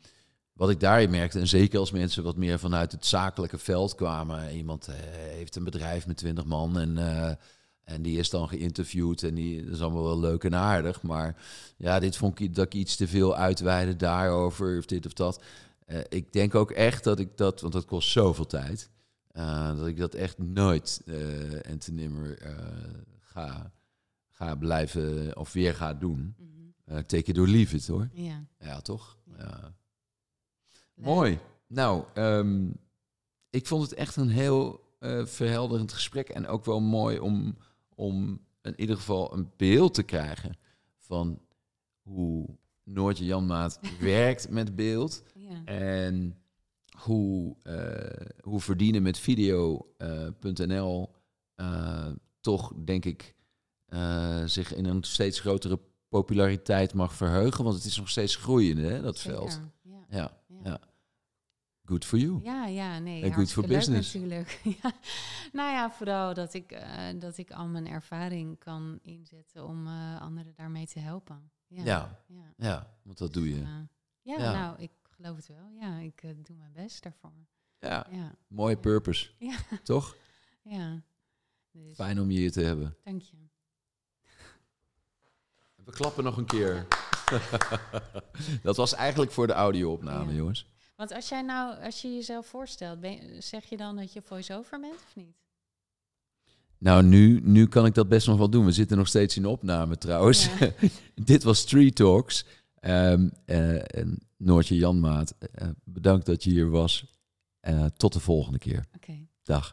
wat 0.60 0.70
ik 0.70 0.80
daarin 0.80 1.10
merkte, 1.10 1.38
en 1.38 1.48
zeker 1.48 1.78
als 1.78 1.90
mensen 1.90 2.22
wat 2.22 2.36
meer 2.36 2.58
vanuit 2.58 2.92
het 2.92 3.06
zakelijke 3.06 3.58
veld 3.58 3.94
kwamen. 3.94 4.56
Iemand 4.56 4.88
eh, 4.88 4.94
heeft 5.12 5.56
een 5.56 5.64
bedrijf 5.64 6.06
met 6.06 6.16
20 6.16 6.44
man 6.44 6.78
en, 6.78 6.98
eh, 6.98 7.34
en 7.84 8.02
die 8.02 8.18
is 8.18 8.30
dan 8.30 8.48
geïnterviewd. 8.48 9.22
En 9.22 9.34
die 9.34 9.64
dat 9.64 9.74
is 9.74 9.80
allemaal 9.80 10.04
wel 10.04 10.20
leuk 10.20 10.44
en 10.44 10.54
aardig. 10.54 11.02
Maar 11.02 11.36
ja, 11.76 11.98
dit 11.98 12.16
vond 12.16 12.40
ik 12.40 12.54
dat 12.54 12.64
ik 12.64 12.74
iets 12.74 12.96
te 12.96 13.08
veel 13.08 13.36
uitweide 13.36 13.96
daarover 13.96 14.78
of 14.78 14.86
dit 14.86 15.06
of 15.06 15.12
dat. 15.12 15.42
Eh, 15.86 15.98
ik 16.08 16.32
denk 16.32 16.54
ook 16.54 16.70
echt 16.70 17.04
dat 17.04 17.18
ik 17.18 17.36
dat, 17.36 17.60
want 17.60 17.72
dat 17.72 17.84
kost 17.84 18.08
zoveel 18.08 18.46
tijd. 18.46 18.90
dat 19.76 19.86
ik 19.86 19.96
dat 19.96 20.14
echt 20.14 20.38
nooit 20.38 21.02
en 21.62 21.78
te 21.78 21.92
nimmer 21.92 22.38
ga, 23.20 23.72
ga 24.30 24.54
blijven 24.54 25.36
of 25.36 25.52
weer 25.52 25.74
ga 25.74 25.94
doen. 25.94 26.34
Mhm. 26.38 26.48
Eh 26.84 26.98
take 27.04 27.30
it 27.30 27.38
or 27.38 27.48
leave 27.48 27.76
it 27.76 27.86
hoor. 27.86 28.08
Ja. 28.12 28.44
Ja, 28.58 28.80
toch? 28.80 29.16
Ja. 29.38 29.78
Mooi. 31.02 31.38
Nou, 31.66 32.04
ehm, 32.14 32.68
ik 33.50 33.66
vond 33.66 33.82
het 33.82 33.94
echt 33.94 34.16
een 34.16 34.28
heel 34.28 34.88
eh, 34.98 35.24
verhelderend 35.26 35.92
gesprek. 35.92 36.28
En 36.28 36.46
ook 36.46 36.64
wel 36.64 36.80
mooi 36.80 37.18
om, 37.18 37.56
om 37.94 38.40
in 38.62 38.80
ieder 38.80 38.96
geval 38.96 39.32
een 39.34 39.50
beeld 39.56 39.94
te 39.94 40.02
krijgen 40.02 40.56
van 40.98 41.40
hoe 42.02 42.58
Noortje 42.84 43.24
Janmaat 43.24 43.80
werkt 44.00 44.50
met 44.50 44.76
beeld. 44.76 45.22
Ja. 45.34 45.64
En 45.64 46.38
hoe, 46.96 47.56
eh, 47.62 48.26
hoe 48.40 48.60
verdienen 48.60 49.02
met 49.02 49.18
video.nl 49.18 51.10
eh, 51.54 52.06
toch, 52.40 52.72
denk 52.84 53.04
ik, 53.04 53.34
zich 54.44 54.74
in 54.74 54.84
een 54.84 55.02
steeds 55.02 55.40
grotere 55.40 55.80
populariteit 56.08 56.94
mag 56.94 57.14
verheugen. 57.14 57.64
Want 57.64 57.76
het 57.76 57.84
is 57.84 57.96
nog 57.96 58.08
steeds 58.08 58.36
groeiende, 58.36 58.82
hè, 58.82 59.02
dat 59.02 59.18
Zeker, 59.18 59.38
veld. 59.38 59.60
Ja. 59.82 60.06
Ja, 60.08 60.40
Ja. 60.64 60.89
Good 61.90 62.04
for 62.04 62.18
you. 62.18 62.40
Ja, 62.42 62.66
ja, 62.66 62.98
nee. 62.98 63.22
En 63.22 63.32
good 63.32 63.52
for 63.52 63.66
business. 63.66 64.12
Natuurlijk. 64.14 64.60
ja. 64.82 64.92
Nou 65.52 65.70
ja, 65.72 65.90
vooral 65.90 66.34
dat 66.34 66.54
ik, 66.54 66.72
eh, 66.72 67.08
dat 67.18 67.38
ik 67.38 67.50
al 67.50 67.66
mijn 67.66 67.86
ervaring 67.88 68.58
kan 68.58 68.98
inzetten 69.02 69.66
om 69.66 69.86
eh, 69.86 70.20
anderen 70.20 70.54
daarmee 70.54 70.86
te 70.86 70.98
helpen. 70.98 71.50
Ja, 71.66 71.84
Ja, 71.84 72.18
ja. 72.26 72.52
ja, 72.56 72.94
want 73.02 73.18
dat 73.18 73.32
doe 73.32 73.48
je. 73.48 73.54
Dus, 73.54 73.64
eh, 73.64 73.78
ja, 74.22 74.38
Ja. 74.38 74.52
nou, 74.52 74.82
ik 74.82 74.90
geloof 75.02 75.36
het 75.36 75.46
wel. 75.46 75.70
Ja, 75.80 75.98
ik 75.98 76.20
doe 76.22 76.56
mijn 76.56 76.72
best 76.72 77.02
daarvoor. 77.02 77.32
Ja, 77.78 78.06
Ja, 78.10 78.34
mooie 78.48 78.76
purpose. 78.76 79.30
Ja. 79.38 79.56
Toch? 79.84 80.16
ja. 80.62 81.02
Dus, 81.72 81.94
Fijn 81.94 82.20
om 82.20 82.30
je 82.30 82.38
hier 82.38 82.52
te 82.52 82.60
hebben. 82.62 82.96
dank 83.04 83.22
je. 83.22 83.36
We 85.84 85.90
klappen 85.92 86.24
nog 86.24 86.36
een 86.36 86.46
keer. 86.46 86.86
dat 88.62 88.76
was 88.76 88.94
eigenlijk 88.94 89.32
voor 89.32 89.46
de 89.46 89.52
audio-opname, 89.52 90.34
jongens. 90.34 90.66
Want 91.00 91.12
als 91.12 91.28
jij 91.28 91.42
nou, 91.42 91.82
als 91.82 92.02
je 92.02 92.14
jezelf 92.14 92.46
voorstelt, 92.46 93.00
ben 93.00 93.12
je- 93.12 93.40
zeg 93.40 93.64
je 93.64 93.76
dan 93.76 93.96
dat 93.96 94.12
je 94.12 94.22
voice-over 94.22 94.80
bent 94.80 94.94
of 94.94 95.16
niet? 95.16 95.36
Nou, 96.78 97.02
nu, 97.02 97.40
nu 97.42 97.66
kan 97.66 97.86
ik 97.86 97.94
dat 97.94 98.08
best 98.08 98.26
nog 98.26 98.38
wel 98.38 98.50
doen. 98.50 98.64
We 98.64 98.72
zitten 98.72 98.96
nog 98.96 99.08
steeds 99.08 99.36
in 99.36 99.42
de 99.42 99.48
opname 99.48 99.98
trouwens. 99.98 100.48
Ja. 100.58 100.70
Dit 101.30 101.42
was 101.42 101.58
Street 101.58 101.94
Talks. 101.94 102.44
Ehm, 102.74 103.28
eh, 103.44 103.96
en 103.98 104.18
Noortje 104.36 104.76
Janmaat, 104.76 105.34
eh, 105.38 105.68
bedankt 105.84 106.26
dat 106.26 106.44
je 106.44 106.50
hier 106.50 106.70
was. 106.70 107.04
Eh, 107.60 107.84
tot 107.84 108.12
de 108.12 108.20
volgende 108.20 108.58
keer. 108.58 108.84
Dag. 109.42 109.72